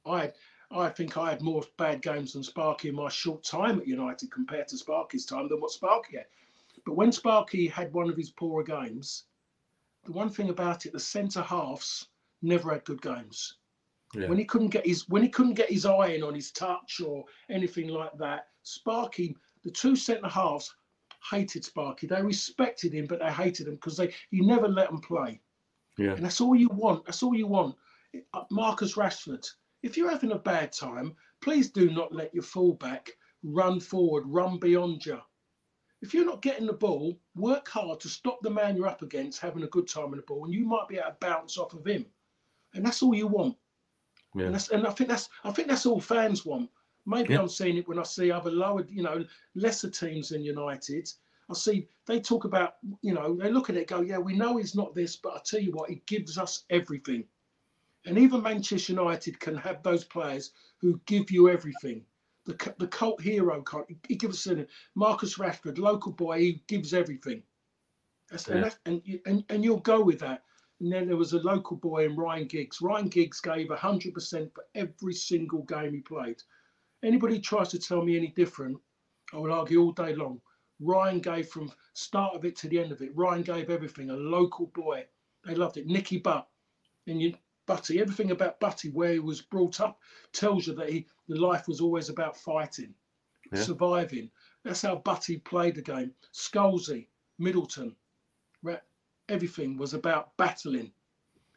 I 0.04 0.32
I 0.70 0.88
think 0.88 1.16
I 1.16 1.30
had 1.30 1.42
more 1.42 1.62
bad 1.76 2.02
games 2.02 2.32
than 2.32 2.42
Sparky 2.42 2.88
in 2.88 2.96
my 2.96 3.08
short 3.08 3.44
time 3.44 3.78
at 3.78 3.86
United 3.86 4.32
compared 4.32 4.68
to 4.68 4.78
Sparky's 4.78 5.24
time 5.24 5.48
than 5.48 5.60
what 5.60 5.70
Sparky 5.70 6.16
had. 6.16 6.26
But 6.84 6.94
when 6.94 7.12
Sparky 7.12 7.68
had 7.68 7.92
one 7.92 8.10
of 8.10 8.16
his 8.16 8.30
poorer 8.30 8.64
games, 8.64 9.24
the 10.04 10.12
one 10.12 10.28
thing 10.28 10.50
about 10.50 10.86
it, 10.86 10.92
the 10.92 11.00
centre 11.00 11.42
halves 11.42 12.08
never 12.42 12.72
had 12.72 12.84
good 12.84 13.00
games. 13.00 13.56
Yeah. 14.14 14.28
When 14.28 14.38
he 14.38 14.44
couldn't 14.44 14.68
get 14.68 14.86
his 14.86 15.08
when 15.08 15.22
he 15.22 15.28
couldn't 15.28 15.54
get 15.54 15.70
his 15.70 15.84
eye 15.84 16.08
in 16.08 16.22
on 16.22 16.34
his 16.34 16.52
touch 16.52 17.00
or 17.04 17.24
anything 17.50 17.88
like 17.88 18.16
that, 18.18 18.48
Sparky, 18.62 19.36
the 19.64 19.70
two 19.70 19.96
centre 19.96 20.28
halves 20.28 20.72
hated 21.28 21.64
Sparky. 21.64 22.06
They 22.06 22.22
respected 22.22 22.92
him, 22.92 23.06
but 23.06 23.18
they 23.18 23.32
hated 23.32 23.66
him 23.66 23.74
because 23.74 23.96
they 23.96 24.14
he 24.30 24.40
never 24.40 24.68
let 24.68 24.88
them 24.88 25.00
play. 25.00 25.40
Yeah. 25.98 26.12
And 26.12 26.24
that's 26.24 26.40
all 26.40 26.54
you 26.54 26.68
want. 26.68 27.04
That's 27.04 27.22
all 27.22 27.34
you 27.34 27.46
want. 27.46 27.74
Uh, 28.32 28.44
Marcus 28.50 28.94
Rashford, 28.94 29.46
if 29.82 29.96
you're 29.96 30.10
having 30.10 30.32
a 30.32 30.38
bad 30.38 30.72
time, 30.72 31.14
please 31.40 31.70
do 31.70 31.90
not 31.90 32.14
let 32.14 32.32
your 32.32 32.42
fullback 32.42 33.10
run 33.42 33.80
forward, 33.80 34.24
run 34.26 34.58
beyond 34.58 35.04
you. 35.04 35.20
If 36.02 36.12
you're 36.12 36.26
not 36.26 36.42
getting 36.42 36.66
the 36.66 36.74
ball, 36.74 37.18
work 37.34 37.68
hard 37.68 38.00
to 38.00 38.08
stop 38.08 38.38
the 38.42 38.50
man 38.50 38.76
you're 38.76 38.86
up 38.86 39.02
against 39.02 39.40
having 39.40 39.62
a 39.62 39.68
good 39.68 39.88
time 39.88 40.12
in 40.12 40.16
the 40.16 40.22
ball, 40.22 40.44
and 40.44 40.54
you 40.54 40.66
might 40.66 40.88
be 40.88 40.96
able 40.96 41.08
to 41.08 41.16
bounce 41.20 41.56
off 41.56 41.72
of 41.72 41.86
him. 41.86 42.06
And 42.74 42.84
that's 42.84 43.02
all 43.02 43.14
you 43.14 43.26
want. 43.26 43.56
Yeah. 44.36 44.46
And, 44.46 44.68
and 44.72 44.86
I 44.86 44.90
think 44.90 45.08
that's 45.08 45.28
I 45.44 45.50
think 45.50 45.68
that's 45.68 45.86
all 45.86 46.00
fans 46.00 46.44
want. 46.44 46.70
Maybe 47.06 47.34
yeah. 47.34 47.40
I'm 47.40 47.48
seeing 47.48 47.76
it 47.76 47.88
when 47.88 47.98
I 47.98 48.02
see 48.02 48.30
other 48.30 48.50
lower, 48.50 48.84
you 48.88 49.02
know, 49.02 49.24
lesser 49.54 49.88
teams 49.88 50.30
than 50.30 50.42
United. 50.42 51.08
I 51.48 51.54
see 51.54 51.88
they 52.06 52.20
talk 52.20 52.44
about, 52.44 52.74
you 53.02 53.14
know, 53.14 53.36
they 53.36 53.50
look 53.50 53.70
at 53.70 53.76
it, 53.76 53.86
go, 53.86 54.00
yeah, 54.00 54.18
we 54.18 54.34
know 54.36 54.56
he's 54.56 54.74
not 54.74 54.94
this, 54.94 55.16
but 55.16 55.34
I 55.34 55.40
tell 55.44 55.60
you 55.60 55.72
what, 55.72 55.88
he 55.88 56.02
gives 56.06 56.36
us 56.36 56.64
everything. 56.70 57.24
And 58.04 58.18
even 58.18 58.42
Manchester 58.42 58.92
United 58.92 59.38
can 59.40 59.56
have 59.56 59.82
those 59.82 60.04
players 60.04 60.52
who 60.78 61.00
give 61.06 61.30
you 61.30 61.48
everything. 61.48 62.02
The, 62.44 62.74
the 62.78 62.86
cult 62.86 63.20
hero, 63.20 63.64
he 64.08 64.14
gives 64.14 64.46
us 64.46 64.58
uh, 64.58 64.64
Marcus 64.94 65.38
Rashford, 65.38 65.78
local 65.78 66.12
boy, 66.12 66.38
he 66.40 66.62
gives 66.68 66.94
everything. 66.94 67.42
That's, 68.30 68.46
yeah. 68.46 68.54
and, 68.54 68.64
that's, 68.64 68.78
and, 68.86 69.02
and, 69.26 69.44
and 69.48 69.64
you'll 69.64 69.78
go 69.78 70.00
with 70.00 70.20
that. 70.20 70.42
And 70.80 70.92
then 70.92 71.06
there 71.06 71.16
was 71.16 71.32
a 71.32 71.38
local 71.38 71.76
boy 71.76 72.04
in 72.04 72.16
Ryan 72.16 72.46
Giggs. 72.46 72.82
Ryan 72.82 73.08
Giggs 73.08 73.40
gave 73.40 73.68
100% 73.68 74.52
for 74.52 74.64
every 74.74 75.14
single 75.14 75.62
game 75.62 75.94
he 75.94 76.00
played. 76.00 76.42
Anybody 77.02 77.40
tries 77.40 77.68
to 77.70 77.78
tell 77.78 78.02
me 78.02 78.16
any 78.16 78.28
different, 78.28 78.78
I 79.32 79.38
will 79.38 79.52
argue 79.52 79.80
all 79.80 79.92
day 79.92 80.14
long. 80.14 80.40
Ryan 80.80 81.20
gave 81.20 81.48
from 81.48 81.72
start 81.94 82.34
of 82.34 82.44
it 82.44 82.56
to 82.56 82.68
the 82.68 82.78
end 82.78 82.92
of 82.92 83.00
it. 83.00 83.16
Ryan 83.16 83.42
gave 83.42 83.70
everything. 83.70 84.10
A 84.10 84.16
local 84.16 84.66
boy, 84.66 85.06
they 85.44 85.54
loved 85.54 85.78
it. 85.78 85.86
Nicky 85.86 86.18
Butt, 86.18 86.48
and 87.06 87.22
you, 87.22 87.34
Butty, 87.66 88.00
everything 88.00 88.30
about 88.30 88.60
Butty, 88.60 88.90
where 88.90 89.12
he 89.12 89.18
was 89.18 89.40
brought 89.40 89.80
up, 89.80 90.00
tells 90.32 90.66
you 90.66 90.74
that 90.74 90.90
he 90.90 91.06
the 91.28 91.40
life 91.40 91.66
was 91.66 91.80
always 91.80 92.08
about 92.08 92.36
fighting, 92.36 92.94
yeah. 93.52 93.62
surviving. 93.62 94.30
That's 94.64 94.82
how 94.82 94.96
Butty 94.96 95.38
played 95.38 95.74
the 95.74 95.82
game. 95.82 96.14
Scholesy, 96.32 97.08
Middleton, 97.38 97.96
everything 99.28 99.76
was 99.76 99.94
about 99.94 100.36
battling. 100.36 100.92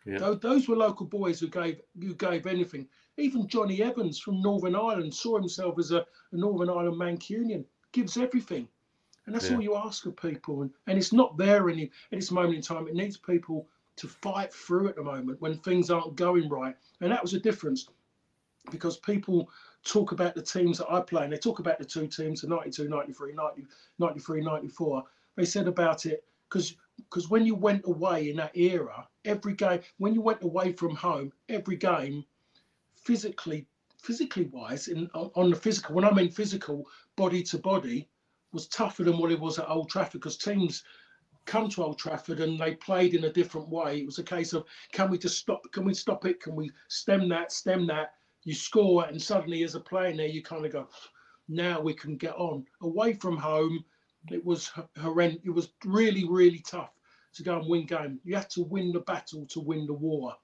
Yeah. 0.06 0.20
Those, 0.20 0.40
those 0.40 0.68
were 0.68 0.76
local 0.76 1.06
boys 1.06 1.40
who 1.40 1.48
gave 1.48 1.82
who 2.00 2.16
gave 2.16 2.48
anything. 2.48 2.88
Even 3.18 3.48
Jonny 3.48 3.82
Evans 3.82 4.20
from 4.20 4.42
Northern 4.42 4.76
Ireland 4.76 5.14
saw 5.14 5.38
himself 5.38 5.78
as 5.78 5.92
a, 5.92 6.06
a 6.32 6.38
Northern 6.38 6.70
Ireland 6.70 7.00
Mancunian. 7.00 7.66
Gives 7.92 8.18
everything, 8.18 8.68
and 9.26 9.34
that's 9.34 9.50
yeah. 9.50 9.56
all 9.56 9.64
you 9.64 9.76
ask 9.76 10.06
of 10.06 10.16
people. 10.16 10.62
And, 10.62 10.72
and 10.88 10.98
it's 10.98 11.12
not 11.12 11.38
there 11.38 11.70
any 11.70 11.86
at 12.12 12.20
this 12.20 12.32
moment 12.32 12.56
in 12.56 12.62
time. 12.62 12.88
It 12.88 12.94
needs 12.94 13.18
people 13.18 13.68
to 13.96 14.08
fight 14.08 14.54
through 14.54 14.88
at 14.88 14.96
the 14.96 15.04
moment 15.04 15.42
when 15.42 15.58
things 15.58 15.90
aren't 15.90 16.16
going 16.16 16.48
right. 16.48 16.76
And 17.02 17.12
that 17.12 17.22
was 17.22 17.34
a 17.34 17.40
difference 17.40 17.90
because 18.72 18.98
people 18.98 19.50
talk 19.84 20.12
about 20.12 20.36
the 20.36 20.42
teams 20.42 20.78
that 20.78 20.90
I 20.90 21.02
play 21.02 21.24
and 21.24 21.34
they 21.34 21.38
talk 21.38 21.60
about 21.60 21.80
the 21.80 21.86
two 21.86 22.08
teams, 22.08 22.42
the 22.42 22.48
92, 22.48 22.88
93, 22.88 23.34
90, 23.34 23.66
93, 24.00 24.42
94. 24.42 25.04
They 25.36 25.46
said 25.46 25.68
about 25.68 26.06
it 26.06 26.24
because 26.48 26.76
because 27.10 27.30
when 27.30 27.45
you 27.45 27.56
went 27.56 27.86
away 27.86 28.30
in 28.30 28.38
that 28.38 28.56
era, 28.56 29.08
every 29.26 29.54
game, 29.54 29.82
when 29.97 30.14
you 30.14 30.22
went 30.22 30.43
away 30.43 30.74
from 30.74 30.95
home, 30.95 31.32
every 31.47 31.76
game, 31.76 32.24
physically, 32.95 33.66
physically 34.02 34.45
wise, 34.45 34.88
in 34.88 35.10
on 35.14 35.50
the 35.50 35.56
physical, 35.56 35.95
when 35.95 36.06
I 36.06 36.12
mean 36.12 36.32
physical, 36.32 36.88
body 37.16 37.43
to 37.43 37.58
body, 37.58 38.10
was 38.52 38.68
tougher 38.68 39.04
than 39.04 39.18
what 39.18 39.32
it 39.32 39.39
was 39.39 39.60
at 39.60 39.70
Old 39.70 39.89
Trafford 39.89 40.22
because 40.22 40.38
teams 40.38 40.84
come 41.45 41.70
to 41.70 41.84
Old 41.84 41.97
Trafford 41.97 42.39
and 42.39 42.60
they 42.60 42.76
played 42.76 43.14
in 43.16 43.26
a 43.26 43.34
different 43.34 43.70
way. 43.70 44.00
It 44.00 44.06
was 44.06 44.20
a 44.20 44.24
case 44.24 44.54
of 44.54 44.66
can 44.91 45.10
we 45.10 45.18
just 45.18 45.38
stop? 45.38 45.62
Can 45.72 45.86
we 45.86 45.93
stop 45.93 46.26
it? 46.26 46.41
Can 46.41 46.56
we 46.56 46.72
stem 46.88 47.30
that? 47.30 47.52
Stem 47.52 47.88
that? 47.88 48.14
You 48.43 48.54
score, 48.54 49.06
and 49.06 49.22
suddenly 49.22 49.64
as 49.64 49.76
a 49.76 49.80
player 49.80 50.16
there, 50.16 50.28
you 50.28 50.41
kind 50.41 50.66
of 50.66 50.72
go, 50.72 50.88
now 51.50 51.82
we 51.82 51.93
can 51.93 52.16
get 52.16 52.36
on. 52.36 52.66
Away 52.82 53.14
from 53.14 53.36
home, 53.36 53.84
it 54.30 54.44
was 54.44 54.72
horrendous. 55.00 55.42
It 55.44 55.52
was 55.52 55.70
really, 55.86 56.26
really 56.28 56.60
tough 56.60 56.92
to 57.34 57.44
go 57.44 57.60
and 57.60 57.70
win 57.70 57.86
game. 57.86 58.20
You 58.24 58.36
have 58.36 58.50
to 58.50 58.64
win 58.64 58.92
the 58.92 59.00
battle 59.00 59.46
to 59.48 59.60
win 59.60 59.86
the 59.86 59.94
war. 59.94 60.36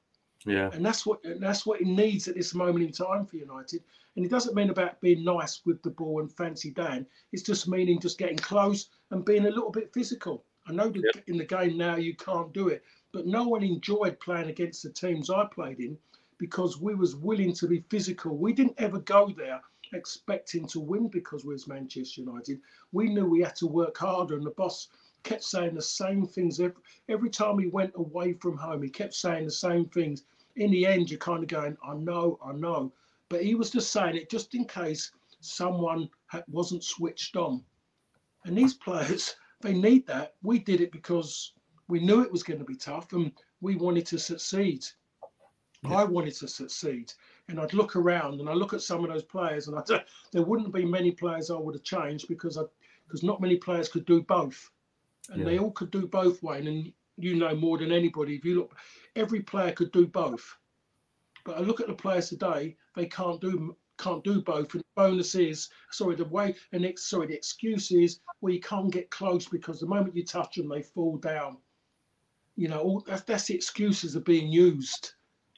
Yeah. 0.45 0.69
And 0.73 0.85
that's 0.85 1.05
what 1.05 1.19
that's 1.39 1.65
what 1.65 1.81
it 1.81 1.87
needs 1.87 2.27
at 2.27 2.35
this 2.35 2.53
moment 2.53 2.85
in 2.85 2.91
time 2.91 3.25
for 3.25 3.37
United. 3.37 3.83
And 4.15 4.25
it 4.25 4.29
doesn't 4.29 4.55
mean 4.55 4.69
about 4.69 5.01
being 5.01 5.23
nice 5.23 5.61
with 5.65 5.81
the 5.81 5.89
ball 5.89 6.21
and 6.21 6.31
fancy 6.31 6.71
Dan. 6.71 7.05
It's 7.33 7.43
just 7.43 7.67
meaning 7.67 7.99
just 7.99 8.17
getting 8.17 8.37
close 8.37 8.89
and 9.11 9.25
being 9.25 9.45
a 9.45 9.49
little 9.49 9.71
bit 9.71 9.93
physical. 9.93 10.45
I 10.67 10.71
know 10.71 10.89
that 10.89 11.11
yep. 11.15 11.23
in 11.27 11.37
the 11.37 11.45
game 11.45 11.77
now 11.77 11.95
you 11.95 12.15
can't 12.15 12.53
do 12.53 12.69
it, 12.69 12.83
but 13.11 13.27
no 13.27 13.47
one 13.47 13.63
enjoyed 13.63 14.19
playing 14.19 14.49
against 14.49 14.83
the 14.83 14.89
teams 14.89 15.29
I 15.29 15.45
played 15.45 15.79
in 15.79 15.97
because 16.37 16.79
we 16.79 16.95
was 16.95 17.15
willing 17.15 17.53
to 17.53 17.67
be 17.67 17.83
physical. 17.89 18.37
We 18.37 18.53
didn't 18.53 18.75
ever 18.77 18.99
go 18.99 19.33
there 19.35 19.61
expecting 19.93 20.65
to 20.67 20.79
win 20.79 21.07
because 21.07 21.45
we 21.45 21.53
was 21.53 21.67
Manchester 21.67 22.21
United. 22.21 22.59
We 22.91 23.09
knew 23.09 23.25
we 23.25 23.41
had 23.41 23.55
to 23.57 23.67
work 23.67 23.97
harder, 23.97 24.35
and 24.35 24.45
the 24.45 24.51
boss 24.51 24.87
kept 25.23 25.43
saying 25.43 25.75
the 25.75 25.81
same 25.81 26.25
things 26.25 26.59
every, 26.59 26.81
every 27.09 27.29
time 27.29 27.59
he 27.59 27.67
went 27.67 27.93
away 27.95 28.33
from 28.33 28.57
home. 28.57 28.83
He 28.83 28.89
kept 28.89 29.13
saying 29.13 29.45
the 29.45 29.51
same 29.51 29.85
things. 29.85 30.23
In 30.55 30.71
the 30.71 30.85
end, 30.85 31.09
you're 31.09 31.19
kind 31.19 31.43
of 31.43 31.49
going, 31.49 31.77
I 31.83 31.95
know, 31.95 32.39
I 32.45 32.53
know. 32.53 32.93
But 33.29 33.43
he 33.43 33.55
was 33.55 33.71
just 33.71 33.91
saying 33.91 34.15
it 34.15 34.29
just 34.29 34.53
in 34.55 34.65
case 34.65 35.11
someone 35.41 36.09
wasn't 36.47 36.83
switched 36.83 37.35
on. 37.35 37.63
And 38.45 38.57
these 38.57 38.75
players, 38.75 39.35
they 39.61 39.73
need 39.73 40.05
that. 40.07 40.35
We 40.43 40.59
did 40.59 40.79
it 40.79 40.91
because 40.91 41.53
we 41.87 41.99
knew 41.99 42.21
it 42.21 42.31
was 42.31 42.43
going 42.43 42.59
to 42.59 42.65
be 42.65 42.75
tough 42.75 43.11
and 43.13 43.31
we 43.61 43.75
wanted 43.75 44.05
to 44.07 44.19
succeed. 44.19 44.85
Yeah. 45.89 45.97
I 45.97 46.03
wanted 46.03 46.35
to 46.35 46.47
succeed. 46.47 47.13
And 47.47 47.59
I'd 47.59 47.73
look 47.73 47.95
around 47.95 48.39
and 48.39 48.49
I 48.49 48.53
look 48.53 48.73
at 48.73 48.81
some 48.81 49.03
of 49.03 49.11
those 49.11 49.23
players 49.23 49.67
and 49.67 49.77
I 49.77 49.83
there 50.31 50.41
wouldn't 50.41 50.73
be 50.73 50.85
many 50.85 51.11
players 51.11 51.51
I 51.51 51.57
would 51.57 51.75
have 51.75 51.83
changed 51.83 52.27
because 52.27 52.57
I 52.57 52.63
because 53.05 53.23
not 53.23 53.41
many 53.41 53.57
players 53.57 53.87
could 53.87 54.05
do 54.05 54.21
both. 54.21 54.71
And 55.29 55.39
yeah. 55.39 55.45
they 55.45 55.59
all 55.59 55.71
could 55.71 55.91
do 55.91 56.07
both, 56.07 56.41
Wayne. 56.41 56.67
And 56.67 56.93
you 57.17 57.35
know 57.35 57.55
more 57.55 57.77
than 57.77 57.91
anybody. 57.91 58.35
If 58.35 58.45
you 58.45 58.55
look, 58.55 58.77
every 59.15 59.41
player 59.41 59.71
could 59.71 59.91
do 59.91 60.07
both. 60.07 60.57
But 61.43 61.57
I 61.57 61.61
look 61.61 61.79
at 61.79 61.87
the 61.87 61.93
players 61.93 62.29
today; 62.29 62.75
they 62.95 63.05
can't 63.05 63.39
do 63.39 63.75
can't 63.97 64.23
do 64.23 64.41
both. 64.41 64.73
And 64.73 64.81
the 64.81 64.87
bonus 64.95 65.35
is, 65.35 65.69
sorry, 65.91 66.15
the 66.15 66.25
way 66.25 66.55
and 66.71 66.83
it's 66.83 67.07
sorry, 67.09 67.27
the 67.27 67.35
excuse 67.35 67.91
is 67.91 68.19
well, 68.41 68.53
you 68.53 68.59
can't 68.59 68.91
get 68.91 69.09
close 69.09 69.47
because 69.47 69.79
the 69.79 69.85
moment 69.85 70.15
you 70.15 70.25
touch 70.25 70.55
them, 70.55 70.69
they 70.69 70.81
fall 70.81 71.17
down. 71.17 71.57
You 72.55 72.69
know, 72.69 72.79
all 72.79 72.99
that's, 73.01 73.23
that's 73.23 73.45
the 73.45 73.55
excuses 73.55 74.15
are 74.15 74.21
being 74.21 74.51
used. 74.51 75.13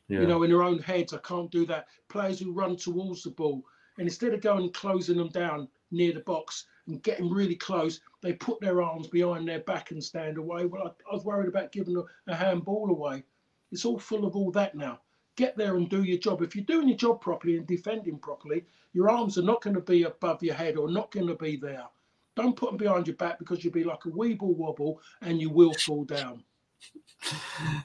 Yeah. 0.07 0.21
You 0.21 0.27
know, 0.27 0.43
in 0.43 0.49
their 0.49 0.63
own 0.63 0.79
heads, 0.79 1.13
I 1.13 1.17
can't 1.17 1.51
do 1.51 1.65
that. 1.65 1.87
Players 2.07 2.39
who 2.39 2.53
run 2.53 2.77
towards 2.77 3.23
the 3.23 3.31
ball, 3.31 3.63
and 3.97 4.07
instead 4.07 4.33
of 4.33 4.41
going 4.41 4.63
and 4.63 4.73
closing 4.73 5.17
them 5.17 5.29
down 5.29 5.67
near 5.91 6.13
the 6.13 6.21
box 6.21 6.65
and 6.87 7.03
getting 7.03 7.29
really 7.29 7.55
close, 7.55 7.99
they 8.21 8.33
put 8.33 8.59
their 8.61 8.81
arms 8.81 9.07
behind 9.07 9.47
their 9.47 9.59
back 9.61 9.91
and 9.91 10.03
stand 10.03 10.37
away. 10.37 10.65
Well, 10.65 10.87
I, 10.87 11.11
I 11.11 11.13
was 11.15 11.25
worried 11.25 11.49
about 11.49 11.71
giving 11.71 11.97
a, 11.97 12.03
a 12.31 12.35
handball 12.35 12.89
away. 12.89 13.23
It's 13.71 13.85
all 13.85 13.99
full 13.99 14.25
of 14.25 14.35
all 14.35 14.51
that 14.51 14.75
now 14.75 15.01
get 15.37 15.55
there 15.55 15.77
and 15.77 15.89
do 15.89 16.03
your 16.03 16.17
job. 16.17 16.41
If 16.41 16.55
you're 16.55 16.65
doing 16.65 16.89
your 16.89 16.97
job 16.97 17.21
properly 17.21 17.57
and 17.57 17.65
defending 17.65 18.17
properly, 18.17 18.65
your 18.91 19.09
arms 19.09 19.37
are 19.37 19.43
not 19.43 19.61
going 19.61 19.75
to 19.75 19.81
be 19.81 20.03
above 20.03 20.43
your 20.43 20.55
head 20.55 20.75
or 20.75 20.89
not 20.89 21.11
going 21.11 21.27
to 21.27 21.35
be 21.35 21.55
there. 21.55 21.85
Don't 22.35 22.55
put 22.55 22.71
them 22.71 22.77
behind 22.77 23.07
your 23.07 23.15
back 23.15 23.39
because 23.39 23.63
you'll 23.63 23.73
be 23.73 23.83
like 23.83 24.05
a 24.05 24.09
weeble 24.09 24.55
wobble 24.55 24.99
and 25.21 25.39
you 25.39 25.49
will 25.49 25.73
fall 25.73 26.03
down. 26.03 26.43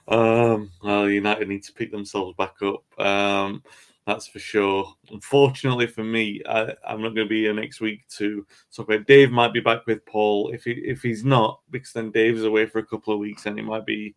Um, 0.09 0.71
well, 0.83 1.09
United 1.09 1.49
need 1.49 1.65
to 1.65 1.73
pick 1.73 1.91
themselves 1.91 2.35
back 2.37 2.55
up. 2.63 2.85
Um, 3.01 3.63
that's 4.07 4.27
for 4.27 4.39
sure. 4.39 4.93
Unfortunately 5.11 5.87
for 5.87 6.03
me, 6.03 6.43
I, 6.49 6.75
am 6.87 7.03
not 7.03 7.15
going 7.15 7.27
to 7.27 7.27
be 7.27 7.43
here 7.43 7.55
next 7.55 7.81
week 7.81 8.07
to 8.17 8.45
talk 8.75 8.89
about. 8.89 9.07
Dave 9.07 9.31
might 9.31 9.53
be 9.53 9.61
back 9.61 9.87
with 9.87 10.05
Paul. 10.07 10.51
If 10.53 10.65
he 10.65 10.73
if 10.73 11.03
he's 11.03 11.25
not, 11.25 11.61
because 11.71 11.93
then 11.93 12.11
Dave's 12.11 12.43
away 12.43 12.67
for 12.67 12.81
a 12.81 12.87
couple 12.87 13.15
of 13.15 13.21
weeks, 13.21 13.47
and 13.47 13.59
it 13.59 13.65
might 13.65 13.87
be 13.87 14.15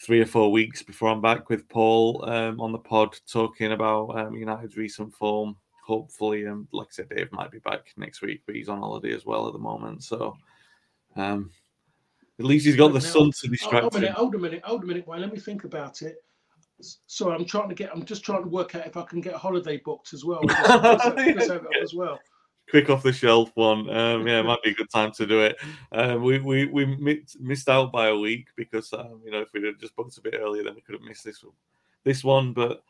three 0.00 0.20
or 0.20 0.26
four 0.26 0.52
weeks 0.52 0.82
before 0.82 1.08
I'm 1.08 1.20
back 1.20 1.48
with 1.48 1.68
Paul 1.68 2.24
um, 2.28 2.60
on 2.60 2.70
the 2.70 2.78
pod 2.78 3.18
talking 3.26 3.72
about 3.72 4.16
um, 4.16 4.34
United's 4.34 4.76
recent 4.76 5.12
form. 5.12 5.56
Hopefully, 5.84 6.42
and 6.42 6.52
um, 6.52 6.68
like 6.72 6.88
I 6.88 6.92
said, 6.92 7.08
Dave 7.08 7.32
might 7.32 7.50
be 7.50 7.60
back 7.60 7.92
next 7.96 8.22
week, 8.22 8.42
but 8.46 8.54
he's 8.54 8.68
on 8.68 8.78
holiday 8.78 9.12
as 9.14 9.24
well 9.24 9.46
at 9.46 9.54
the 9.54 9.58
moment. 9.58 10.04
So, 10.04 10.36
um, 11.16 11.50
at 12.38 12.44
least 12.44 12.66
he's 12.66 12.76
got 12.76 12.92
the 12.92 13.00
sun 13.00 13.30
to 13.40 13.48
distract 13.48 13.82
hold 13.82 13.94
a 13.96 14.00
minute, 14.00 14.14
Hold 14.14 14.34
a 14.34 14.38
minute, 14.38 14.64
hold 14.64 14.84
a 14.84 14.86
minute. 14.86 15.06
Why? 15.06 15.18
Let 15.18 15.32
me 15.32 15.38
think 15.38 15.64
about 15.64 16.02
it. 16.02 16.16
So 16.80 17.32
I'm 17.32 17.44
trying 17.44 17.68
to 17.68 17.74
get. 17.74 17.90
I'm 17.92 18.04
just 18.04 18.24
trying 18.24 18.42
to 18.42 18.48
work 18.48 18.74
out 18.74 18.86
if 18.86 18.96
I 18.96 19.02
can 19.02 19.20
get 19.20 19.34
a 19.34 19.38
holiday 19.38 19.80
booked 19.84 20.12
as 20.12 20.24
well. 20.24 20.42
as 20.50 21.94
well 21.94 22.20
quick 22.70 22.90
off 22.90 23.02
the 23.02 23.12
shelf 23.12 23.50
one. 23.54 23.88
Um, 23.90 24.26
yeah, 24.26 24.40
it 24.40 24.44
might 24.44 24.62
be 24.62 24.70
a 24.70 24.74
good 24.74 24.90
time 24.90 25.12
to 25.12 25.26
do 25.26 25.40
it. 25.40 25.56
Um, 25.92 26.22
we 26.22 26.38
we 26.38 26.66
we 26.66 27.24
missed 27.40 27.68
out 27.68 27.92
by 27.92 28.08
a 28.08 28.16
week 28.16 28.48
because 28.56 28.92
um, 28.92 29.20
you 29.24 29.30
know 29.30 29.40
if 29.40 29.52
we'd 29.52 29.64
have 29.64 29.78
just 29.78 29.96
booked 29.96 30.18
a 30.18 30.20
bit 30.20 30.36
earlier, 30.38 30.64
then 30.64 30.74
we 30.74 30.80
could 30.80 30.94
have 30.94 31.02
missed 31.02 31.24
this 31.24 31.44
this 32.04 32.24
one. 32.24 32.52
But 32.52 32.82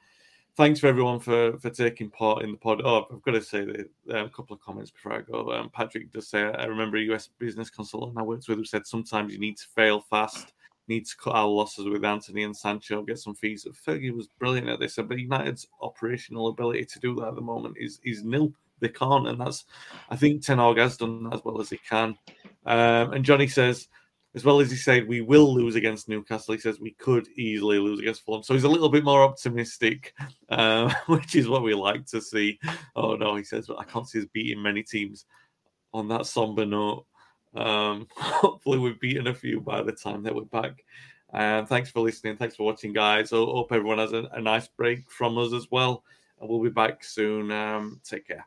thanks 0.59 0.81
for 0.81 0.89
everyone 0.89 1.21
for 1.21 1.57
for 1.59 1.71
taking 1.71 2.11
part 2.11 2.43
in 2.43 2.51
the 2.51 2.57
pod. 2.57 2.83
Oh, 2.85 3.07
I've 3.13 3.23
got 3.23 3.31
to 3.31 3.41
say 3.41 3.63
um, 3.63 4.27
a 4.27 4.29
couple 4.29 4.55
of 4.55 4.61
comments 4.61 4.91
before 4.91 5.13
I 5.13 5.21
go. 5.23 5.53
Um, 5.53 5.71
Patrick 5.71 6.13
does 6.13 6.29
say, 6.29 6.43
I 6.43 6.65
remember 6.65 6.97
a 6.97 7.15
US 7.15 7.31
business 7.39 7.71
consultant 7.71 8.19
I 8.19 8.23
worked 8.23 8.49
with 8.49 8.59
who 8.59 8.65
said 8.65 8.85
sometimes 8.85 9.33
you 9.33 9.39
need 9.39 9.57
to 9.57 9.69
fail 9.75 10.01
fast. 10.01 10.53
Need 10.89 11.07
to 11.07 11.17
cut 11.17 11.37
our 11.37 11.47
losses 11.47 11.87
with 11.87 12.05
Antony 12.05 12.43
and 12.43 12.57
Sancho, 12.57 13.03
get 13.03 13.19
some 13.19 13.35
fees. 13.35 13.67
Fergie 13.87 14.15
was 14.15 14.27
brilliant 14.39 14.69
at 14.69 14.81
this, 14.81 14.97
but 14.97 15.19
United's 15.19 15.67
operational 15.81 16.49
ability 16.49 16.87
to 16.87 16.99
do 16.99 17.15
that 17.17 17.29
at 17.29 17.35
the 17.37 17.41
moment 17.41 17.77
is 17.79 18.01
is 18.05 18.25
nil 18.25 18.53
they 18.81 18.89
can't, 18.89 19.29
and 19.29 19.41
that's 19.41 19.65
I 20.11 20.17
think 20.17 20.43
Ten 20.43 20.59
Hag 20.59 20.79
has 20.79 20.97
done 20.97 21.29
as 21.33 21.45
well 21.45 21.61
as 21.61 21.71
he 21.71 21.79
can. 21.79 22.19
Um, 22.67 23.13
and 23.13 23.25
Johnny 23.25 23.47
says, 23.47 23.89
as 24.35 24.45
well 24.45 24.61
as 24.61 24.71
he 24.71 24.77
said, 24.77 25.09
we 25.09 25.21
will 25.21 25.55
lose 25.55 25.75
against 25.75 26.09
Newcastle. 26.09 26.55
He 26.55 26.61
says 26.61 26.79
we 26.79 26.93
could 26.93 27.29
easily 27.37 27.79
lose 27.79 27.99
against 27.99 28.25
Fulham, 28.25 28.43
so 28.43 28.55
he's 28.55 28.65
a 28.65 28.69
little 28.69 28.89
bit 28.89 29.05
more 29.05 29.23
optimistic, 29.23 30.15
uh, 30.51 30.93
which 31.07 31.35
is 31.35 31.49
what 31.49 31.63
we 31.63 31.75
like 31.75 32.07
to 32.07 32.21
see. 32.21 32.59
Oh 32.95 33.17
no, 33.17 33.37
he 33.37 33.45
says, 33.45 33.67
but 33.67 33.79
I 33.79 33.85
can't 33.85 34.09
see 34.09 34.21
us 34.21 34.27
beating 34.33 34.63
many 34.63 34.83
teams 34.83 35.25
on 35.93 36.09
that 36.09 36.27
somber 36.27 36.67
note. 36.67 37.07
Um, 37.55 38.07
hopefully, 38.17 38.79
we've 38.79 39.01
beaten 39.01 39.29
a 39.29 39.35
few 39.35 39.61
by 39.61 39.83
the 39.83 39.93
time 39.93 40.23
that 40.25 40.35
we're 40.35 40.43
back. 40.45 40.85
Um, 41.33 41.67
thanks 41.67 41.91
for 41.91 42.01
listening. 42.01 42.37
Thanks 42.37 42.57
for 42.57 42.65
watching, 42.65 42.93
guys. 42.93 43.31
Hope 43.31 43.73
everyone 43.73 43.99
has 43.99 44.13
a, 44.13 44.29
a 44.33 44.41
nice 44.41 44.69
break 44.69 45.11
from 45.11 45.37
us 45.39 45.53
as 45.53 45.67
well. 45.71 46.05
And 46.41 46.49
we'll 46.49 46.63
be 46.63 46.71
back 46.71 47.05
soon. 47.05 47.51
Um, 47.51 48.01
take 48.05 48.27
care. 48.27 48.47